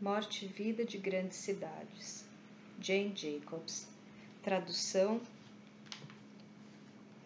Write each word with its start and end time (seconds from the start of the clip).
Morte 0.00 0.46
e 0.46 0.48
Vida 0.48 0.82
de 0.82 0.96
Grandes 0.96 1.36
Cidades. 1.36 2.24
Jane 2.80 3.12
Jacobs. 3.14 3.86
Tradução: 4.42 5.20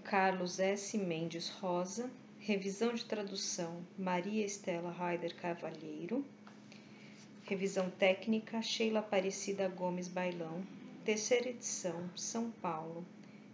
Carlos 0.03 0.59
S. 0.59 0.99
Mendes 0.99 1.51
Rosa. 1.51 2.11
Revisão 2.41 2.93
de 2.93 3.05
tradução: 3.05 3.81
Maria 3.97 4.45
Estela 4.45 4.91
Raider 4.91 5.37
Cavalheiro. 5.37 6.25
Revisão 7.45 7.89
técnica: 7.91 8.61
Sheila 8.61 8.99
Aparecida 8.99 9.69
Gomes 9.69 10.09
Bailão. 10.09 10.61
Terceira 11.05 11.51
edição, 11.51 12.11
São 12.17 12.51
Paulo. 12.51 13.07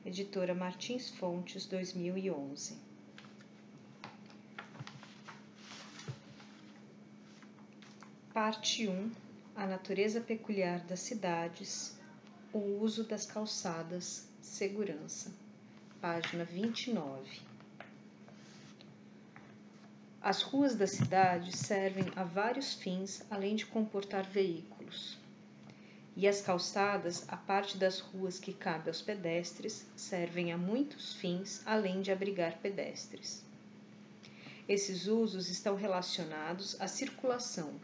Editora 0.02 0.54
Martins 0.54 1.10
Fontes, 1.10 1.66
2011. 1.66 2.89
Parte 8.32 8.86
1: 8.86 9.10
A 9.56 9.66
natureza 9.66 10.20
peculiar 10.20 10.78
das 10.84 11.00
cidades, 11.00 11.98
o 12.52 12.60
uso 12.80 13.02
das 13.02 13.26
calçadas, 13.26 14.28
segurança. 14.40 15.32
Página 16.00 16.44
29. 16.44 17.40
As 20.22 20.42
ruas 20.42 20.76
da 20.76 20.86
cidade 20.86 21.56
servem 21.56 22.04
a 22.14 22.22
vários 22.22 22.72
fins 22.74 23.26
além 23.28 23.56
de 23.56 23.66
comportar 23.66 24.22
veículos. 24.22 25.18
E 26.16 26.28
as 26.28 26.40
calçadas, 26.40 27.24
a 27.28 27.36
parte 27.36 27.76
das 27.76 27.98
ruas 27.98 28.38
que 28.38 28.52
cabe 28.52 28.88
aos 28.88 29.02
pedestres, 29.02 29.84
servem 29.96 30.52
a 30.52 30.56
muitos 30.56 31.14
fins 31.14 31.62
além 31.66 32.00
de 32.00 32.12
abrigar 32.12 32.58
pedestres. 32.58 33.44
Esses 34.68 35.08
usos 35.08 35.50
estão 35.50 35.74
relacionados 35.74 36.80
à 36.80 36.86
circulação, 36.86 37.74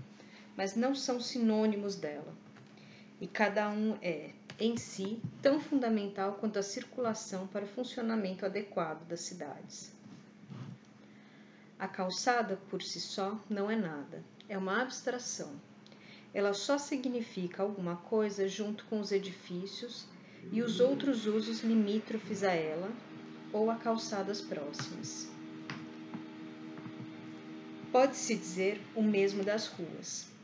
mas 0.56 0.74
não 0.74 0.94
são 0.94 1.20
sinônimos 1.20 1.96
dela. 1.96 2.34
E 3.20 3.26
cada 3.26 3.68
um 3.68 3.96
é, 4.00 4.30
em 4.58 4.76
si, 4.76 5.20
tão 5.42 5.60
fundamental 5.60 6.34
quanto 6.34 6.58
a 6.58 6.62
circulação 6.62 7.46
para 7.46 7.64
o 7.64 7.68
funcionamento 7.68 8.46
adequado 8.46 9.06
das 9.06 9.20
cidades. 9.20 9.92
A 11.78 11.86
calçada, 11.86 12.58
por 12.70 12.82
si 12.82 13.00
só, 13.00 13.38
não 13.50 13.70
é 13.70 13.76
nada, 13.76 14.24
é 14.48 14.56
uma 14.56 14.80
abstração. 14.80 15.52
Ela 16.32 16.54
só 16.54 16.78
significa 16.78 17.62
alguma 17.62 17.96
coisa 17.96 18.48
junto 18.48 18.84
com 18.86 18.98
os 19.00 19.12
edifícios 19.12 20.06
e 20.52 20.62
os 20.62 20.80
outros 20.80 21.26
usos 21.26 21.62
limítrofes 21.62 22.42
a 22.42 22.52
ela 22.52 22.90
ou 23.52 23.70
a 23.70 23.76
calçadas 23.76 24.40
próximas. 24.40 25.28
Pode-se 27.92 28.34
dizer 28.34 28.80
o 28.94 29.02
mesmo 29.02 29.42
das 29.42 29.66
ruas 29.66 30.35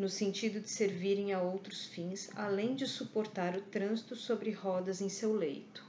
no 0.00 0.08
sentido 0.08 0.62
de 0.62 0.70
servirem 0.70 1.34
a 1.34 1.42
outros 1.42 1.84
fins, 1.84 2.30
além 2.34 2.74
de 2.74 2.86
suportar 2.86 3.54
o 3.54 3.60
trânsito 3.60 4.16
sobre 4.16 4.50
rodas 4.50 5.02
em 5.02 5.10
seu 5.10 5.30
leito. 5.34 5.84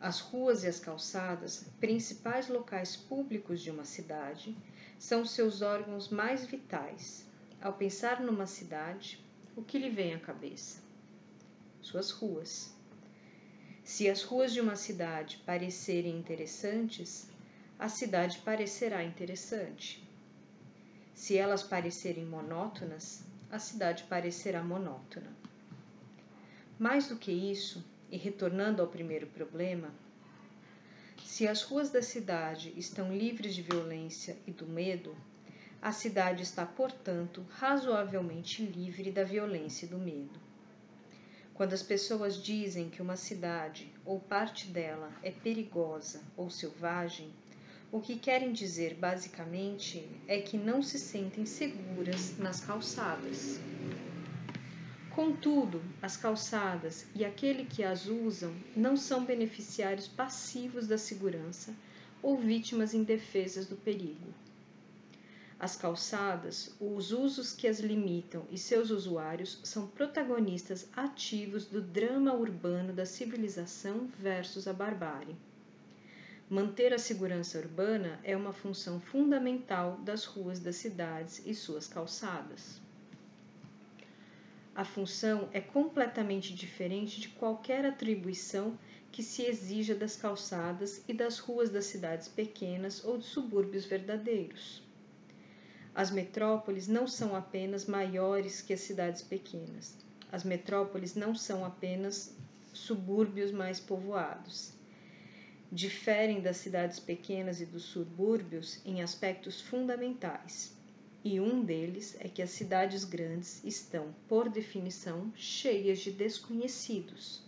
As 0.00 0.20
ruas 0.20 0.62
e 0.62 0.68
as 0.68 0.78
calçadas, 0.78 1.66
principais 1.80 2.46
locais 2.46 2.94
públicos 2.94 3.60
de 3.60 3.72
uma 3.72 3.84
cidade, 3.84 4.56
são 5.00 5.26
seus 5.26 5.62
órgãos 5.62 6.10
mais 6.10 6.46
vitais. 6.46 7.26
Ao 7.60 7.72
pensar 7.72 8.20
numa 8.20 8.46
cidade, 8.46 9.18
o 9.56 9.64
que 9.64 9.76
lhe 9.76 9.90
vem 9.90 10.14
à 10.14 10.20
cabeça? 10.20 10.80
Suas 11.80 12.12
ruas. 12.12 12.72
Se 13.82 14.08
as 14.08 14.22
ruas 14.22 14.52
de 14.52 14.60
uma 14.60 14.76
cidade 14.76 15.42
parecerem 15.44 16.20
interessantes, 16.20 17.28
a 17.80 17.88
cidade 17.88 18.38
parecerá 18.44 19.02
interessante. 19.02 20.01
Se 21.14 21.36
elas 21.36 21.62
parecerem 21.62 22.24
monótonas, 22.24 23.24
a 23.50 23.58
cidade 23.58 24.04
parecerá 24.04 24.62
monótona. 24.62 25.30
Mais 26.78 27.08
do 27.08 27.16
que 27.16 27.30
isso, 27.30 27.84
e 28.10 28.16
retornando 28.16 28.82
ao 28.82 28.88
primeiro 28.88 29.26
problema, 29.26 29.90
se 31.24 31.46
as 31.46 31.62
ruas 31.62 31.90
da 31.90 32.02
cidade 32.02 32.72
estão 32.76 33.14
livres 33.14 33.54
de 33.54 33.62
violência 33.62 34.36
e 34.46 34.50
do 34.50 34.66
medo, 34.66 35.16
a 35.80 35.92
cidade 35.92 36.42
está, 36.42 36.64
portanto, 36.64 37.44
razoavelmente 37.50 38.64
livre 38.64 39.10
da 39.10 39.24
violência 39.24 39.86
e 39.86 39.88
do 39.88 39.98
medo. 39.98 40.38
Quando 41.54 41.72
as 41.72 41.82
pessoas 41.82 42.42
dizem 42.42 42.88
que 42.88 43.02
uma 43.02 43.16
cidade 43.16 43.92
ou 44.04 44.18
parte 44.18 44.66
dela 44.68 45.12
é 45.22 45.30
perigosa 45.30 46.22
ou 46.36 46.50
selvagem, 46.50 47.32
o 47.92 48.00
que 48.00 48.16
querem 48.16 48.54
dizer 48.54 48.94
basicamente 48.94 50.08
é 50.26 50.40
que 50.40 50.56
não 50.56 50.80
se 50.80 50.98
sentem 50.98 51.44
seguras 51.44 52.38
nas 52.38 52.58
calçadas. 52.58 53.60
Contudo, 55.10 55.82
as 56.00 56.16
calçadas 56.16 57.06
e 57.14 57.22
aquele 57.22 57.66
que 57.66 57.84
as 57.84 58.06
usam 58.06 58.54
não 58.74 58.96
são 58.96 59.26
beneficiários 59.26 60.08
passivos 60.08 60.88
da 60.88 60.96
segurança 60.96 61.74
ou 62.22 62.38
vítimas 62.38 62.94
indefesas 62.94 63.66
do 63.66 63.76
perigo. 63.76 64.32
As 65.60 65.76
calçadas, 65.76 66.74
os 66.80 67.12
usos 67.12 67.52
que 67.52 67.68
as 67.68 67.78
limitam 67.78 68.46
e 68.50 68.56
seus 68.56 68.88
usuários 68.88 69.60
são 69.62 69.86
protagonistas 69.86 70.88
ativos 70.96 71.66
do 71.66 71.82
drama 71.82 72.32
urbano 72.32 72.94
da 72.94 73.04
civilização 73.04 74.08
versus 74.18 74.66
a 74.66 74.72
barbárie. 74.72 75.36
Manter 76.52 76.92
a 76.92 76.98
segurança 76.98 77.56
urbana 77.56 78.20
é 78.22 78.36
uma 78.36 78.52
função 78.52 79.00
fundamental 79.00 79.96
das 80.04 80.26
ruas 80.26 80.60
das 80.60 80.76
cidades 80.76 81.40
e 81.46 81.54
suas 81.54 81.88
calçadas. 81.88 82.78
A 84.74 84.84
função 84.84 85.48
é 85.54 85.62
completamente 85.62 86.54
diferente 86.54 87.22
de 87.22 87.30
qualquer 87.30 87.86
atribuição 87.86 88.78
que 89.10 89.22
se 89.22 89.44
exija 89.46 89.94
das 89.94 90.14
calçadas 90.14 91.02
e 91.08 91.14
das 91.14 91.38
ruas 91.38 91.70
das 91.70 91.86
cidades 91.86 92.28
pequenas 92.28 93.02
ou 93.02 93.16
de 93.16 93.24
subúrbios 93.24 93.86
verdadeiros. 93.86 94.82
As 95.94 96.10
metrópoles 96.10 96.86
não 96.86 97.08
são 97.08 97.34
apenas 97.34 97.86
maiores 97.86 98.60
que 98.60 98.74
as 98.74 98.80
cidades 98.80 99.22
pequenas. 99.22 99.96
As 100.30 100.44
metrópoles 100.44 101.14
não 101.14 101.34
são 101.34 101.64
apenas 101.64 102.36
subúrbios 102.74 103.50
mais 103.50 103.80
povoados 103.80 104.81
diferem 105.72 106.42
das 106.42 106.58
cidades 106.58 107.00
pequenas 107.00 107.62
e 107.62 107.64
dos 107.64 107.84
subúrbios 107.84 108.78
em 108.84 109.00
aspectos 109.00 109.58
fundamentais, 109.58 110.76
e 111.24 111.40
um 111.40 111.64
deles 111.64 112.14
é 112.20 112.28
que 112.28 112.42
as 112.42 112.50
cidades 112.50 113.04
grandes 113.04 113.64
estão, 113.64 114.14
por 114.28 114.50
definição, 114.50 115.32
cheias 115.34 116.00
de 116.00 116.12
desconhecidos. 116.12 117.42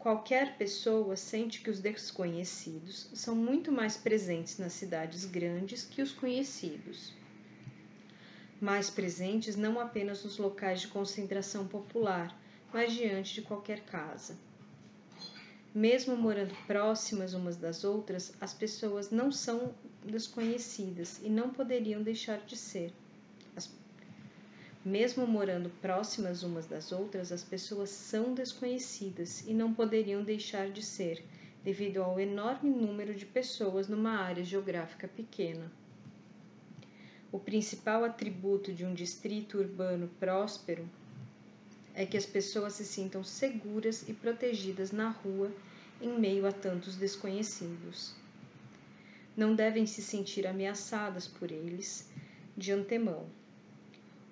Qualquer 0.00 0.56
pessoa 0.56 1.14
sente 1.14 1.60
que 1.60 1.70
os 1.70 1.78
desconhecidos 1.78 3.08
são 3.14 3.36
muito 3.36 3.70
mais 3.70 3.96
presentes 3.96 4.58
nas 4.58 4.72
cidades 4.72 5.24
grandes 5.24 5.84
que 5.84 6.02
os 6.02 6.10
conhecidos. 6.10 7.12
Mais 8.60 8.90
presentes 8.90 9.54
não 9.54 9.78
apenas 9.78 10.24
nos 10.24 10.38
locais 10.38 10.80
de 10.80 10.88
concentração 10.88 11.68
popular, 11.68 12.36
mas 12.72 12.92
diante 12.92 13.34
de 13.34 13.42
qualquer 13.42 13.80
casa. 13.84 14.36
Mesmo 15.74 16.16
morando 16.16 16.52
próximas 16.66 17.32
umas 17.32 17.56
das 17.56 17.84
outras, 17.84 18.32
as 18.40 18.52
pessoas 18.52 19.12
não 19.12 19.30
são 19.30 19.72
desconhecidas 20.04 21.20
e 21.22 21.30
não 21.30 21.50
poderiam 21.50 22.02
deixar 22.02 22.38
de 22.40 22.56
ser. 22.56 22.92
As... 23.54 23.70
Mesmo 24.84 25.28
morando 25.28 25.70
próximas 25.80 26.42
umas 26.42 26.66
das 26.66 26.90
outras, 26.90 27.30
as 27.30 27.44
pessoas 27.44 27.88
são 27.88 28.34
desconhecidas 28.34 29.46
e 29.46 29.54
não 29.54 29.72
poderiam 29.72 30.24
deixar 30.24 30.70
de 30.70 30.82
ser, 30.82 31.24
devido 31.62 32.02
ao 32.02 32.18
enorme 32.18 32.70
número 32.70 33.14
de 33.14 33.24
pessoas 33.24 33.86
numa 33.86 34.18
área 34.18 34.42
geográfica 34.42 35.06
pequena. 35.06 35.70
O 37.30 37.38
principal 37.38 38.02
atributo 38.02 38.72
de 38.72 38.84
um 38.84 38.92
distrito 38.92 39.58
urbano 39.58 40.10
próspero 40.18 40.90
é 42.00 42.06
que 42.06 42.16
as 42.16 42.24
pessoas 42.24 42.72
se 42.72 42.84
sintam 42.86 43.22
seguras 43.22 44.08
e 44.08 44.14
protegidas 44.14 44.90
na 44.90 45.10
rua 45.10 45.52
em 46.00 46.18
meio 46.18 46.46
a 46.46 46.50
tantos 46.50 46.96
desconhecidos. 46.96 48.14
Não 49.36 49.54
devem 49.54 49.84
se 49.84 50.00
sentir 50.00 50.46
ameaçadas 50.46 51.28
por 51.28 51.52
eles 51.52 52.08
de 52.56 52.72
antemão. 52.72 53.26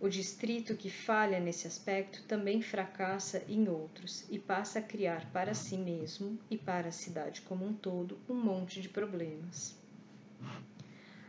O 0.01 0.09
distrito 0.09 0.75
que 0.75 0.89
falha 0.89 1.39
nesse 1.39 1.67
aspecto 1.67 2.23
também 2.23 2.63
fracassa 2.63 3.45
em 3.47 3.69
outros 3.69 4.25
e 4.31 4.39
passa 4.39 4.79
a 4.79 4.83
criar 4.83 5.31
para 5.31 5.53
si 5.53 5.77
mesmo 5.77 6.39
e 6.51 6.57
para 6.57 6.89
a 6.89 6.93
cidade 6.93 7.43
como 7.43 7.67
um 7.67 7.75
todo 7.75 8.19
um 8.27 8.35
monte 8.35 8.81
de 8.81 8.89
problemas. 8.89 9.77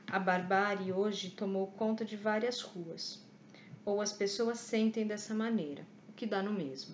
A 0.07 0.17
barbárie 0.17 0.93
hoje 0.93 1.31
tomou 1.31 1.67
conta 1.67 2.05
de 2.05 2.15
várias 2.15 2.61
ruas, 2.61 3.21
ou 3.83 3.99
as 3.99 4.13
pessoas 4.13 4.59
sentem 4.59 5.05
dessa 5.05 5.33
maneira 5.33 5.85
que 6.19 6.27
dá 6.27 6.43
no 6.43 6.51
mesmo. 6.51 6.93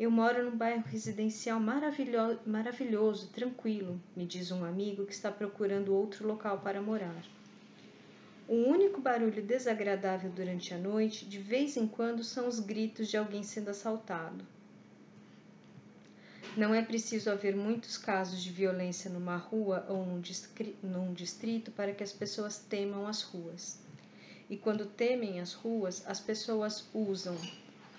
Eu 0.00 0.10
moro 0.10 0.42
num 0.42 0.56
bairro 0.56 0.82
residencial 0.86 1.60
maravilhoso, 1.60 2.40
maravilhoso, 2.46 3.28
tranquilo, 3.28 4.00
me 4.16 4.24
diz 4.24 4.50
um 4.50 4.64
amigo 4.64 5.04
que 5.04 5.12
está 5.12 5.30
procurando 5.30 5.94
outro 5.94 6.26
local 6.26 6.60
para 6.60 6.80
morar. 6.80 7.22
O 8.48 8.54
único 8.54 8.98
barulho 8.98 9.42
desagradável 9.42 10.30
durante 10.30 10.72
a 10.72 10.78
noite, 10.78 11.26
de 11.26 11.38
vez 11.38 11.76
em 11.76 11.86
quando, 11.86 12.24
são 12.24 12.48
os 12.48 12.58
gritos 12.60 13.08
de 13.08 13.18
alguém 13.18 13.42
sendo 13.42 13.68
assaltado. 13.68 14.42
Não 16.56 16.74
é 16.74 16.80
preciso 16.80 17.30
haver 17.30 17.54
muitos 17.54 17.98
casos 17.98 18.42
de 18.42 18.50
violência 18.50 19.10
numa 19.10 19.36
rua 19.36 19.84
ou 19.86 20.06
num 20.06 21.12
distrito 21.12 21.70
para 21.72 21.92
que 21.92 22.02
as 22.02 22.12
pessoas 22.12 22.56
temam 22.56 23.06
as 23.06 23.20
ruas. 23.20 23.78
E 24.48 24.56
quando 24.56 24.86
temem 24.86 25.40
as 25.42 25.52
ruas, 25.52 26.02
as 26.06 26.18
pessoas 26.18 26.88
usam 26.94 27.36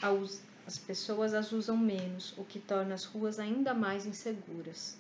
as 0.01 0.78
pessoas 0.78 1.34
as 1.34 1.51
usam 1.51 1.75
menos, 1.75 2.34
o 2.38 2.44
que 2.44 2.60
torna 2.60 2.96
as 2.96 3.04
ruas 3.06 3.40
ainda 3.40 3.74
mais 3.74 4.06
inseguras. 4.06 4.98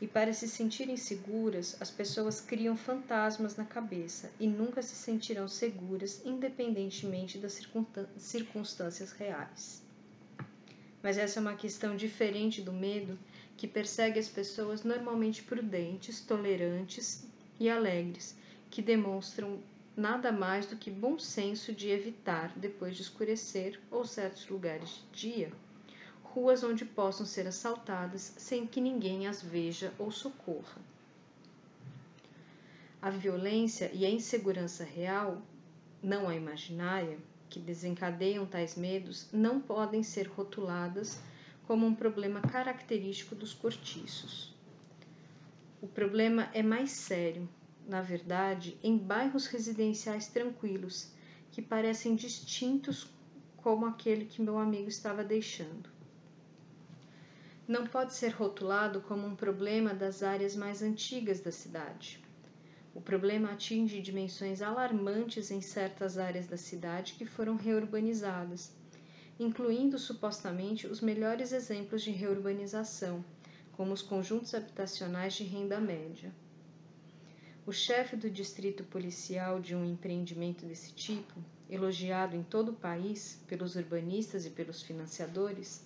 E 0.00 0.06
para 0.06 0.32
se 0.32 0.48
sentirem 0.48 0.96
seguras, 0.96 1.76
as 1.78 1.90
pessoas 1.90 2.40
criam 2.40 2.74
fantasmas 2.74 3.56
na 3.56 3.64
cabeça 3.64 4.30
e 4.40 4.46
nunca 4.46 4.80
se 4.80 4.94
sentirão 4.94 5.46
seguras, 5.46 6.22
independentemente 6.24 7.36
das 7.36 7.60
circunstâncias 8.16 9.12
reais. 9.12 9.82
Mas 11.02 11.18
essa 11.18 11.38
é 11.38 11.42
uma 11.42 11.54
questão 11.54 11.96
diferente 11.96 12.62
do 12.62 12.72
medo 12.72 13.18
que 13.56 13.68
persegue 13.68 14.18
as 14.18 14.28
pessoas 14.28 14.84
normalmente 14.84 15.42
prudentes, 15.42 16.20
tolerantes 16.20 17.24
e 17.58 17.68
alegres, 17.68 18.34
que 18.70 18.80
demonstram 18.80 19.60
nada 19.96 20.30
mais 20.30 20.66
do 20.66 20.76
que 20.76 20.90
bom 20.90 21.18
senso 21.18 21.72
de 21.72 21.88
evitar, 21.88 22.52
depois 22.56 22.96
de 22.96 23.02
escurecer 23.02 23.80
ou 23.90 24.04
certos 24.04 24.48
lugares 24.48 25.04
de 25.12 25.30
dia, 25.30 25.52
ruas 26.22 26.62
onde 26.62 26.84
possam 26.84 27.26
ser 27.26 27.46
assaltadas 27.46 28.34
sem 28.38 28.66
que 28.66 28.80
ninguém 28.80 29.26
as 29.26 29.42
veja 29.42 29.92
ou 29.98 30.10
socorra. 30.10 30.80
A 33.02 33.10
violência 33.10 33.90
e 33.92 34.04
a 34.04 34.10
insegurança 34.10 34.84
real, 34.84 35.42
não 36.02 36.28
a 36.28 36.34
imaginária, 36.34 37.18
que 37.48 37.58
desencadeiam 37.58 38.46
tais 38.46 38.76
medos, 38.76 39.26
não 39.32 39.60
podem 39.60 40.02
ser 40.02 40.28
rotuladas 40.28 41.20
como 41.66 41.86
um 41.86 41.94
problema 41.94 42.40
característico 42.40 43.34
dos 43.34 43.52
cortiços. 43.52 44.54
O 45.82 45.88
problema 45.88 46.48
é 46.52 46.62
mais 46.62 46.90
sério, 46.90 47.48
na 47.86 48.00
verdade, 48.00 48.78
em 48.82 48.96
bairros 48.96 49.46
residenciais 49.46 50.28
tranquilos, 50.28 51.12
que 51.50 51.60
parecem 51.60 52.14
distintos 52.14 53.12
como 53.56 53.86
aquele 53.86 54.24
que 54.24 54.42
meu 54.42 54.58
amigo 54.58 54.88
estava 54.88 55.24
deixando. 55.24 55.90
Não 57.66 57.86
pode 57.86 58.14
ser 58.14 58.30
rotulado 58.30 59.00
como 59.00 59.26
um 59.26 59.36
problema 59.36 59.94
das 59.94 60.22
áreas 60.22 60.56
mais 60.56 60.82
antigas 60.82 61.40
da 61.40 61.52
cidade. 61.52 62.20
O 62.92 63.00
problema 63.00 63.52
atinge 63.52 64.00
dimensões 64.00 64.60
alarmantes 64.60 65.50
em 65.50 65.60
certas 65.60 66.18
áreas 66.18 66.48
da 66.48 66.56
cidade 66.56 67.14
que 67.14 67.24
foram 67.24 67.54
reurbanizadas, 67.54 68.72
incluindo 69.38 69.98
supostamente 69.98 70.86
os 70.86 71.00
melhores 71.00 71.52
exemplos 71.52 72.02
de 72.02 72.10
reurbanização, 72.10 73.24
como 73.72 73.92
os 73.92 74.02
conjuntos 74.02 74.54
habitacionais 74.54 75.34
de 75.34 75.44
renda 75.44 75.80
média. 75.80 76.34
O 77.66 77.72
chefe 77.72 78.16
do 78.16 78.30
distrito 78.30 78.82
policial 78.84 79.60
de 79.60 79.74
um 79.76 79.84
empreendimento 79.84 80.64
desse 80.64 80.92
tipo, 80.92 81.34
elogiado 81.68 82.34
em 82.34 82.42
todo 82.42 82.70
o 82.70 82.76
país 82.76 83.38
pelos 83.46 83.76
urbanistas 83.76 84.46
e 84.46 84.50
pelos 84.50 84.82
financiadores, 84.82 85.84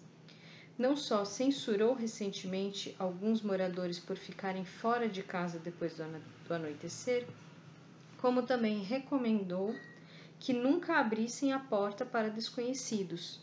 não 0.78 0.96
só 0.96 1.24
censurou 1.24 1.94
recentemente 1.94 2.94
alguns 2.98 3.42
moradores 3.42 3.98
por 3.98 4.16
ficarem 4.16 4.64
fora 4.64 5.08
de 5.08 5.22
casa 5.22 5.58
depois 5.58 5.94
do 5.94 6.54
anoitecer, 6.54 7.26
como 8.18 8.42
também 8.42 8.82
recomendou 8.82 9.74
que 10.38 10.52
nunca 10.52 10.98
abrissem 10.98 11.52
a 11.52 11.58
porta 11.58 12.04
para 12.04 12.30
desconhecidos. 12.30 13.40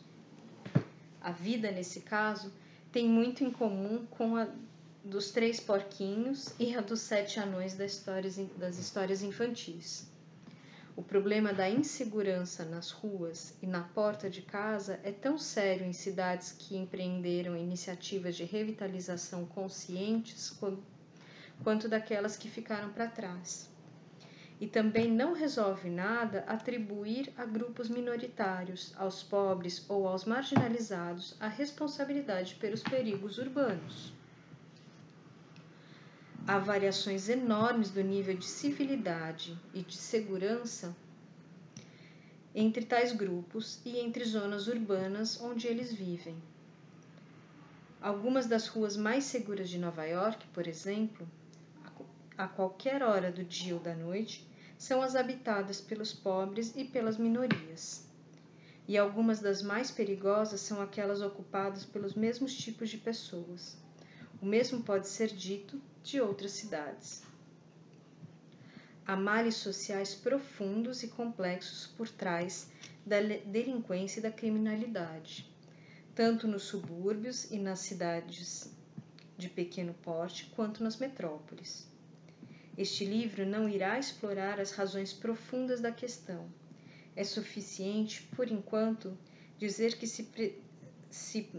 A 1.21 1.31
vida, 1.31 1.71
nesse 1.71 2.01
caso, 2.01 2.51
tem 2.91 3.07
muito 3.07 3.43
em 3.43 3.51
comum 3.51 4.05
com 4.09 4.35
a 4.35 4.47
dos 5.03 5.31
Três 5.31 5.59
Porquinhos 5.59 6.53
e 6.59 6.75
a 6.75 6.81
dos 6.81 7.00
Sete 7.00 7.39
Anões 7.39 7.74
das 7.74 7.94
histórias, 7.94 8.38
das 8.56 8.77
histórias 8.77 9.24
infantis. 9.24 10.07
O 10.95 11.01
problema 11.01 11.51
da 11.51 11.68
insegurança 11.68 12.63
nas 12.65 12.92
ruas 12.92 13.57
e 13.63 13.65
na 13.65 13.81
porta 13.81 14.30
de 14.30 14.44
casa 14.44 15.00
é 15.03 15.12
tão 15.12 15.39
sério 15.39 15.88
em 15.88 15.92
cidades 15.92 16.51
que 16.51 16.77
empreenderam 16.77 17.57
iniciativas 17.57 18.36
de 18.36 18.44
revitalização 18.44 19.44
conscientes 19.44 20.56
quanto 21.63 21.89
daquelas 21.89 22.38
que 22.38 22.48
ficaram 22.48 22.94
para 22.94 23.07
trás. 23.07 23.71
E 24.59 24.68
também 24.68 25.12
não 25.12 25.33
resolve 25.33 25.89
nada 25.89 26.42
atribuir 26.48 27.33
a 27.36 27.44
grupos 27.44 27.89
minoritários, 27.89 28.94
aos 28.95 29.24
pobres 29.24 29.83
ou 29.89 30.07
aos 30.07 30.25
marginalizados 30.25 31.36
a 31.39 31.48
responsabilidade 31.48 32.53
pelos 32.56 32.83
perigos 32.83 33.39
urbanos 33.39 34.13
há 36.47 36.57
variações 36.57 37.29
enormes 37.29 37.91
do 37.91 38.03
nível 38.03 38.35
de 38.35 38.45
civilidade 38.45 39.57
e 39.73 39.81
de 39.81 39.95
segurança 39.95 40.95
entre 42.53 42.83
tais 42.85 43.13
grupos 43.13 43.79
e 43.85 43.99
entre 43.99 44.23
zonas 44.25 44.67
urbanas 44.67 45.39
onde 45.39 45.67
eles 45.67 45.93
vivem. 45.93 46.35
Algumas 48.01 48.47
das 48.47 48.67
ruas 48.67 48.97
mais 48.97 49.25
seguras 49.25 49.69
de 49.69 49.77
Nova 49.77 50.05
York, 50.05 50.45
por 50.47 50.67
exemplo, 50.67 51.27
a 52.38 52.47
qualquer 52.47 53.03
hora 53.03 53.31
do 53.31 53.43
dia 53.43 53.75
ou 53.75 53.79
da 53.79 53.93
noite, 53.93 54.49
são 54.77 55.01
as 55.01 55.15
habitadas 55.15 55.79
pelos 55.79 56.11
pobres 56.11 56.73
e 56.75 56.83
pelas 56.83 57.17
minorias. 57.17 58.03
E 58.88 58.97
algumas 58.97 59.39
das 59.39 59.61
mais 59.61 59.91
perigosas 59.91 60.59
são 60.59 60.81
aquelas 60.81 61.21
ocupadas 61.21 61.85
pelos 61.85 62.15
mesmos 62.15 62.55
tipos 62.55 62.89
de 62.89 62.97
pessoas. 62.97 63.77
O 64.41 64.45
mesmo 64.45 64.81
pode 64.81 65.07
ser 65.07 65.27
dito 65.27 65.79
de 66.03 66.19
outras 66.19 66.51
cidades. 66.51 67.24
Há 69.06 69.15
males 69.15 69.56
sociais 69.56 70.13
profundos 70.13 71.03
e 71.03 71.07
complexos 71.07 71.88
por 71.98 72.07
trás 72.07 72.69
da 73.06 73.19
delinquência 73.19 74.19
e 74.19 74.24
da 74.24 74.31
criminalidade, 74.31 75.50
tanto 76.13 76.48
nos 76.48 76.63
subúrbios 76.63 77.50
e 77.51 77.57
nas 77.57 77.80
cidades 77.80 78.71
de 79.38 79.50
pequeno 79.50 79.94
porte, 79.95 80.45
quanto 80.56 80.83
nas 80.83 80.98
metrópoles. 80.98 81.88
Este 82.77 83.03
livro 83.06 83.45
não 83.45 83.68
irá 83.68 84.00
explorar 84.00 84.59
as 84.59 84.71
razões 84.71 85.12
profundas 85.12 85.81
da 85.81 85.92
questão. 85.92 86.48
É 87.15 87.24
suficiente, 87.24 88.24
por 88.36 88.50
enquanto, 88.50 89.17
dizer 89.58 89.98
que 89.98 90.08
se, 90.08 90.27
se 91.10 91.50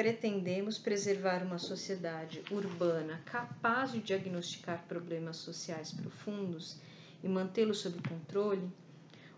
pretendemos 0.00 0.78
preservar 0.78 1.42
uma 1.42 1.58
sociedade 1.58 2.42
urbana 2.50 3.20
capaz 3.26 3.92
de 3.92 4.00
diagnosticar 4.00 4.82
problemas 4.88 5.36
sociais 5.36 5.92
profundos 5.92 6.78
e 7.22 7.28
mantê-los 7.28 7.80
sob 7.80 8.00
controle, 8.08 8.66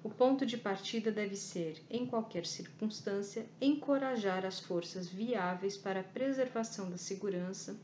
o 0.05 0.09
ponto 0.09 0.47
de 0.47 0.57
partida 0.57 1.11
deve 1.11 1.35
ser, 1.35 1.83
em 1.91 2.07
qualquer 2.07 2.47
circunstância, 2.47 3.45
encorajar 3.61 4.47
as 4.47 4.61
forças 4.61 5.09
viáveis 5.09 5.77
para 5.77 5.99
a 5.99 6.05
preservação 6.05 6.89
da 6.89 6.97
segurança 6.97 7.77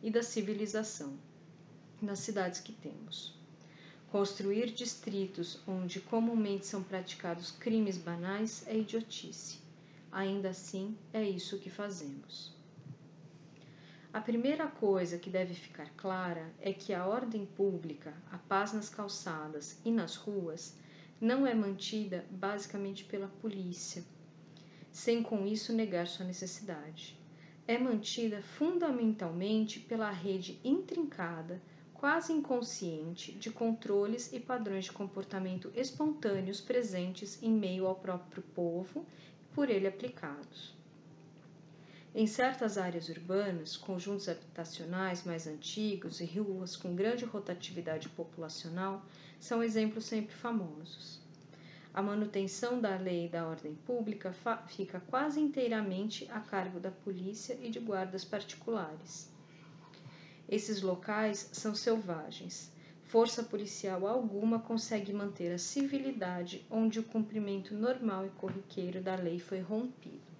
e 0.00 0.08
da 0.08 0.22
civilização 0.22 1.18
nas 2.00 2.20
cidades 2.20 2.60
que 2.60 2.72
temos. 2.72 3.34
Construir 4.12 4.70
distritos 4.70 5.58
onde 5.66 5.98
comumente 5.98 6.66
são 6.66 6.84
praticados 6.84 7.50
crimes 7.50 7.98
banais 7.98 8.62
é 8.68 8.78
idiotice 8.78 9.61
ainda 10.12 10.50
assim 10.50 10.96
é 11.12 11.26
isso 11.26 11.58
que 11.58 11.70
fazemos. 11.70 12.54
A 14.12 14.20
primeira 14.20 14.66
coisa 14.66 15.18
que 15.18 15.30
deve 15.30 15.54
ficar 15.54 15.88
clara 15.96 16.52
é 16.60 16.70
que 16.70 16.92
a 16.92 17.06
ordem 17.06 17.46
pública, 17.46 18.14
a 18.30 18.36
paz 18.36 18.74
nas 18.74 18.90
calçadas 18.90 19.80
e 19.86 19.90
nas 19.90 20.16
ruas, 20.16 20.76
não 21.18 21.46
é 21.46 21.54
mantida 21.54 22.26
basicamente 22.30 23.04
pela 23.06 23.28
polícia, 23.28 24.04
sem 24.90 25.22
com 25.22 25.46
isso 25.46 25.72
negar 25.72 26.06
sua 26.06 26.26
necessidade. 26.26 27.18
É 27.66 27.78
mantida 27.78 28.42
fundamentalmente 28.42 29.80
pela 29.80 30.10
rede 30.10 30.60
intrincada, 30.62 31.62
quase 31.94 32.34
inconsciente, 32.34 33.32
de 33.32 33.50
controles 33.50 34.30
e 34.32 34.40
padrões 34.40 34.84
de 34.84 34.92
comportamento 34.92 35.72
espontâneos 35.74 36.60
presentes 36.60 37.42
em 37.42 37.50
meio 37.50 37.86
ao 37.86 37.94
próprio 37.94 38.42
povo 38.54 39.06
por 39.54 39.70
ele 39.70 39.86
aplicados. 39.86 40.74
Em 42.14 42.26
certas 42.26 42.76
áreas 42.76 43.08
urbanas, 43.08 43.76
conjuntos 43.76 44.28
habitacionais 44.28 45.24
mais 45.24 45.46
antigos 45.46 46.20
e 46.20 46.26
ruas 46.26 46.76
com 46.76 46.94
grande 46.94 47.24
rotatividade 47.24 48.08
populacional 48.10 49.02
são 49.40 49.62
exemplos 49.62 50.04
sempre 50.04 50.34
famosos. 50.34 51.22
A 51.94 52.02
manutenção 52.02 52.80
da 52.80 52.96
lei 52.96 53.26
e 53.26 53.28
da 53.28 53.46
ordem 53.46 53.74
pública 53.86 54.34
fica 54.66 55.00
quase 55.00 55.40
inteiramente 55.40 56.26
a 56.30 56.40
cargo 56.40 56.78
da 56.78 56.90
polícia 56.90 57.58
e 57.62 57.70
de 57.70 57.80
guardas 57.80 58.24
particulares. 58.24 59.30
Esses 60.48 60.82
locais 60.82 61.48
são 61.52 61.74
selvagens, 61.74 62.70
força 63.12 63.42
policial 63.42 64.06
alguma 64.06 64.58
consegue 64.58 65.12
manter 65.12 65.52
a 65.52 65.58
civilidade 65.58 66.64
onde 66.70 66.98
o 66.98 67.02
cumprimento 67.02 67.74
normal 67.74 68.24
e 68.24 68.30
corriqueiro 68.30 69.02
da 69.02 69.14
lei 69.14 69.38
foi 69.38 69.60
rompido. 69.60 70.32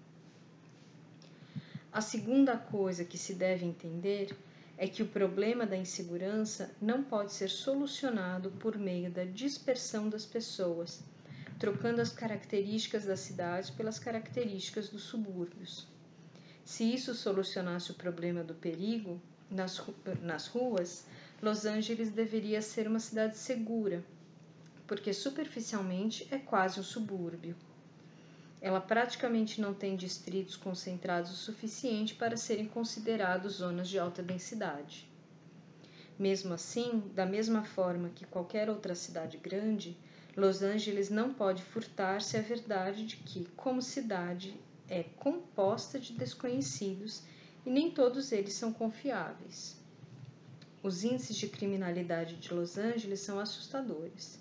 A 1.92 2.00
segunda 2.00 2.56
coisa 2.56 3.04
que 3.04 3.18
se 3.18 3.34
deve 3.34 3.66
entender 3.66 4.34
é 4.78 4.88
que 4.88 5.02
o 5.02 5.06
problema 5.06 5.66
da 5.66 5.76
insegurança 5.76 6.74
não 6.80 7.04
pode 7.04 7.34
ser 7.34 7.50
solucionado 7.50 8.50
por 8.52 8.78
meio 8.78 9.10
da 9.10 9.24
dispersão 9.24 10.08
das 10.08 10.24
pessoas, 10.24 11.02
trocando 11.58 12.00
as 12.00 12.10
características 12.10 13.04
das 13.04 13.20
cidades 13.20 13.68
pelas 13.68 13.98
características 13.98 14.88
dos 14.88 15.02
subúrbios. 15.02 15.86
Se 16.64 16.84
isso 16.84 17.14
solucionasse 17.14 17.90
o 17.90 17.96
problema 17.96 18.42
do 18.42 18.54
perigo 18.54 19.20
nas, 19.50 19.78
nas 20.22 20.46
ruas, 20.46 21.04
Los 21.42 21.66
Angeles 21.66 22.12
deveria 22.12 22.62
ser 22.62 22.86
uma 22.86 23.00
cidade 23.00 23.36
segura, 23.36 24.04
porque 24.86 25.12
superficialmente 25.12 26.24
é 26.30 26.38
quase 26.38 26.78
um 26.78 26.84
subúrbio. 26.84 27.56
Ela 28.60 28.80
praticamente 28.80 29.60
não 29.60 29.74
tem 29.74 29.96
distritos 29.96 30.54
concentrados 30.56 31.32
o 31.32 31.34
suficiente 31.34 32.14
para 32.14 32.36
serem 32.36 32.68
considerados 32.68 33.54
zonas 33.54 33.88
de 33.88 33.98
alta 33.98 34.22
densidade. 34.22 35.10
Mesmo 36.16 36.54
assim, 36.54 37.10
da 37.12 37.26
mesma 37.26 37.64
forma 37.64 38.10
que 38.10 38.24
qualquer 38.24 38.70
outra 38.70 38.94
cidade 38.94 39.36
grande, 39.36 39.98
Los 40.36 40.62
Angeles 40.62 41.10
não 41.10 41.34
pode 41.34 41.64
furtar-se 41.64 42.36
a 42.36 42.40
verdade 42.40 43.04
de 43.04 43.16
que, 43.16 43.46
como 43.56 43.82
cidade, 43.82 44.56
é 44.88 45.02
composta 45.02 45.98
de 45.98 46.12
desconhecidos 46.12 47.24
e 47.66 47.70
nem 47.70 47.90
todos 47.90 48.30
eles 48.30 48.54
são 48.54 48.72
confiáveis. 48.72 49.81
Os 50.82 51.04
índices 51.04 51.36
de 51.36 51.48
criminalidade 51.48 52.34
de 52.36 52.52
Los 52.52 52.76
Angeles 52.76 53.20
são 53.20 53.38
assustadores. 53.38 54.36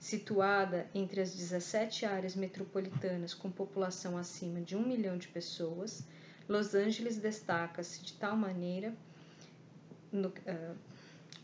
Situada 0.00 0.90
entre 0.92 1.20
as 1.20 1.32
17 1.32 2.04
áreas 2.04 2.34
metropolitanas 2.34 3.32
com 3.32 3.48
população 3.48 4.18
acima 4.18 4.60
de 4.60 4.74
um 4.74 4.84
milhão 4.84 5.16
de 5.16 5.28
pessoas, 5.28 6.02
Los 6.48 6.74
Angeles 6.74 7.18
destaca-se 7.18 8.02
de 8.02 8.14
tal 8.14 8.36
maneira 8.36 8.92
no, 10.10 10.28
uh, 10.28 10.76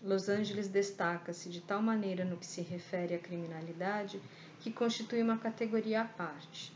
Los 0.03 0.29
Angeles 0.29 0.67
destaca-se 0.67 1.49
de 1.49 1.61
tal 1.61 1.81
maneira 1.81 2.25
no 2.25 2.37
que 2.37 2.47
se 2.47 2.63
refere 2.63 3.15
à 3.15 3.19
criminalidade 3.19 4.21
que 4.59 4.73
constitui 4.73 5.23
uma 5.23 5.39
categoria 5.39 6.03
à 6.03 6.05
parte. 6.05 6.73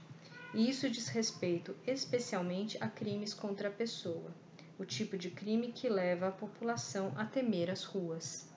E 0.55 0.71
isso 0.71 0.88
diz 0.88 1.09
respeito 1.09 1.75
especialmente 1.85 2.79
a 2.81 2.87
crimes 2.87 3.35
contra 3.35 3.69
a 3.69 3.73
pessoa 3.73 4.31
o 4.78 4.85
tipo 4.85 5.16
de 5.16 5.31
crime 5.31 5.73
que 5.73 5.88
leva 5.88 6.28
a 6.28 6.33
população 6.33 7.12
a 7.16 7.25
temer 7.25 7.71
as 7.71 7.85
ruas. 7.85 8.49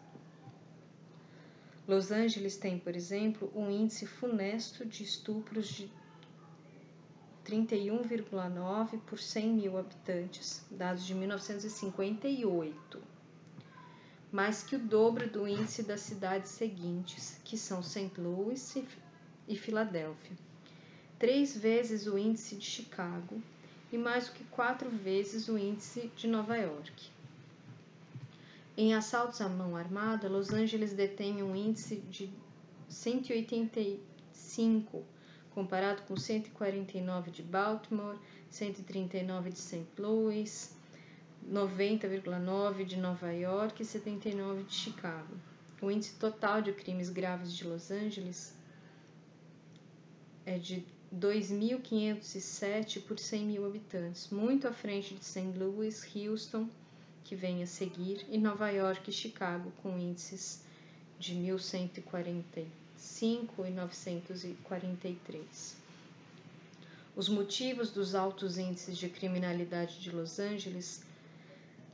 Los 1.88 2.12
Angeles 2.12 2.58
tem, 2.58 2.78
por 2.78 2.96
exemplo, 2.96 3.52
um 3.56 3.72
índice 3.72 4.06
funesto 4.06 4.86
de 4.86 5.04
estupros 5.04 5.68
de 5.68 5.90
31,9 7.46 9.00
por 9.06 9.18
100 9.18 9.54
mil 9.54 9.78
habitantes, 9.78 10.66
dados 10.70 11.06
de 11.06 11.16
1958, 11.16 13.02
mais 14.30 14.64
que 14.64 14.76
o 14.76 14.80
dobro 14.80 15.30
do 15.30 15.48
índice 15.48 15.82
das 15.84 16.02
cidades 16.02 16.52
seguintes, 16.52 17.40
que 17.46 17.58
são 17.58 17.82
St. 17.82 18.20
Louis 18.20 18.76
e 19.48 19.56
Filadélfia, 19.56 20.36
três 21.18 21.56
vezes 21.56 22.06
o 22.06 22.18
índice 22.18 22.58
de 22.58 22.66
Chicago 22.66 23.42
e 23.92 23.98
mais 23.98 24.28
do 24.28 24.34
que 24.34 24.44
quatro 24.46 24.90
vezes 24.90 25.48
o 25.48 25.58
índice 25.58 26.12
de 26.16 26.28
Nova 26.28 26.58
York. 26.58 27.10
Em 28.76 28.94
assaltos 28.94 29.42
à 29.42 29.50
mão 29.50 29.76
armada, 29.76 30.30
Los 30.30 30.54
Angeles 30.54 30.94
detém 30.94 31.42
um 31.42 31.56
índice 31.56 31.98
de 32.10 32.30
185, 32.90 35.04
comparado 35.52 36.04
com 36.04 36.16
149 36.16 37.32
de 37.32 37.42
Baltimore, 37.42 38.20
139 38.50 39.50
de 39.50 39.60
St. 39.60 39.88
Louis, 39.98 40.76
90,9 41.50 42.84
de 42.84 42.98
Nova 42.98 43.32
York 43.32 43.82
e 43.82 43.86
79 43.86 44.64
de 44.64 44.74
Chicago. 44.74 45.34
O 45.82 45.90
índice 45.90 46.16
total 46.16 46.62
de 46.62 46.74
crimes 46.74 47.10
graves 47.10 47.56
de 47.56 47.68
Los 47.68 47.90
Angeles 47.90 48.56
é 50.46 50.58
de 50.58 50.86
2.507 51.16 53.02
por 53.02 53.18
100 53.18 53.46
mil 53.46 53.66
habitantes, 53.66 54.30
muito 54.30 54.68
à 54.68 54.74
frente 54.74 55.16
de 55.16 55.24
St. 55.24 55.58
Louis, 55.58 56.06
Houston, 56.14 56.68
que 57.24 57.36
vem 57.36 57.64
a 57.64 57.68
seguir, 57.68 58.26
e 58.30 58.38
Nova 58.38 58.70
York 58.70 59.10
e 59.10 59.14
Chicago, 59.14 59.72
com 59.82 59.98
índices 59.98 60.62
de 61.18 61.34
1.145 61.34 62.68
e 63.66 63.72
943. 63.72 65.78
Os 67.16 67.30
motivos 67.30 67.90
dos 67.90 68.14
altos 68.14 68.58
índices 68.58 68.98
de 68.98 69.10
criminalidade 69.10 70.00
de 70.00 70.12
Los 70.12 70.40
Angeles 70.40 71.02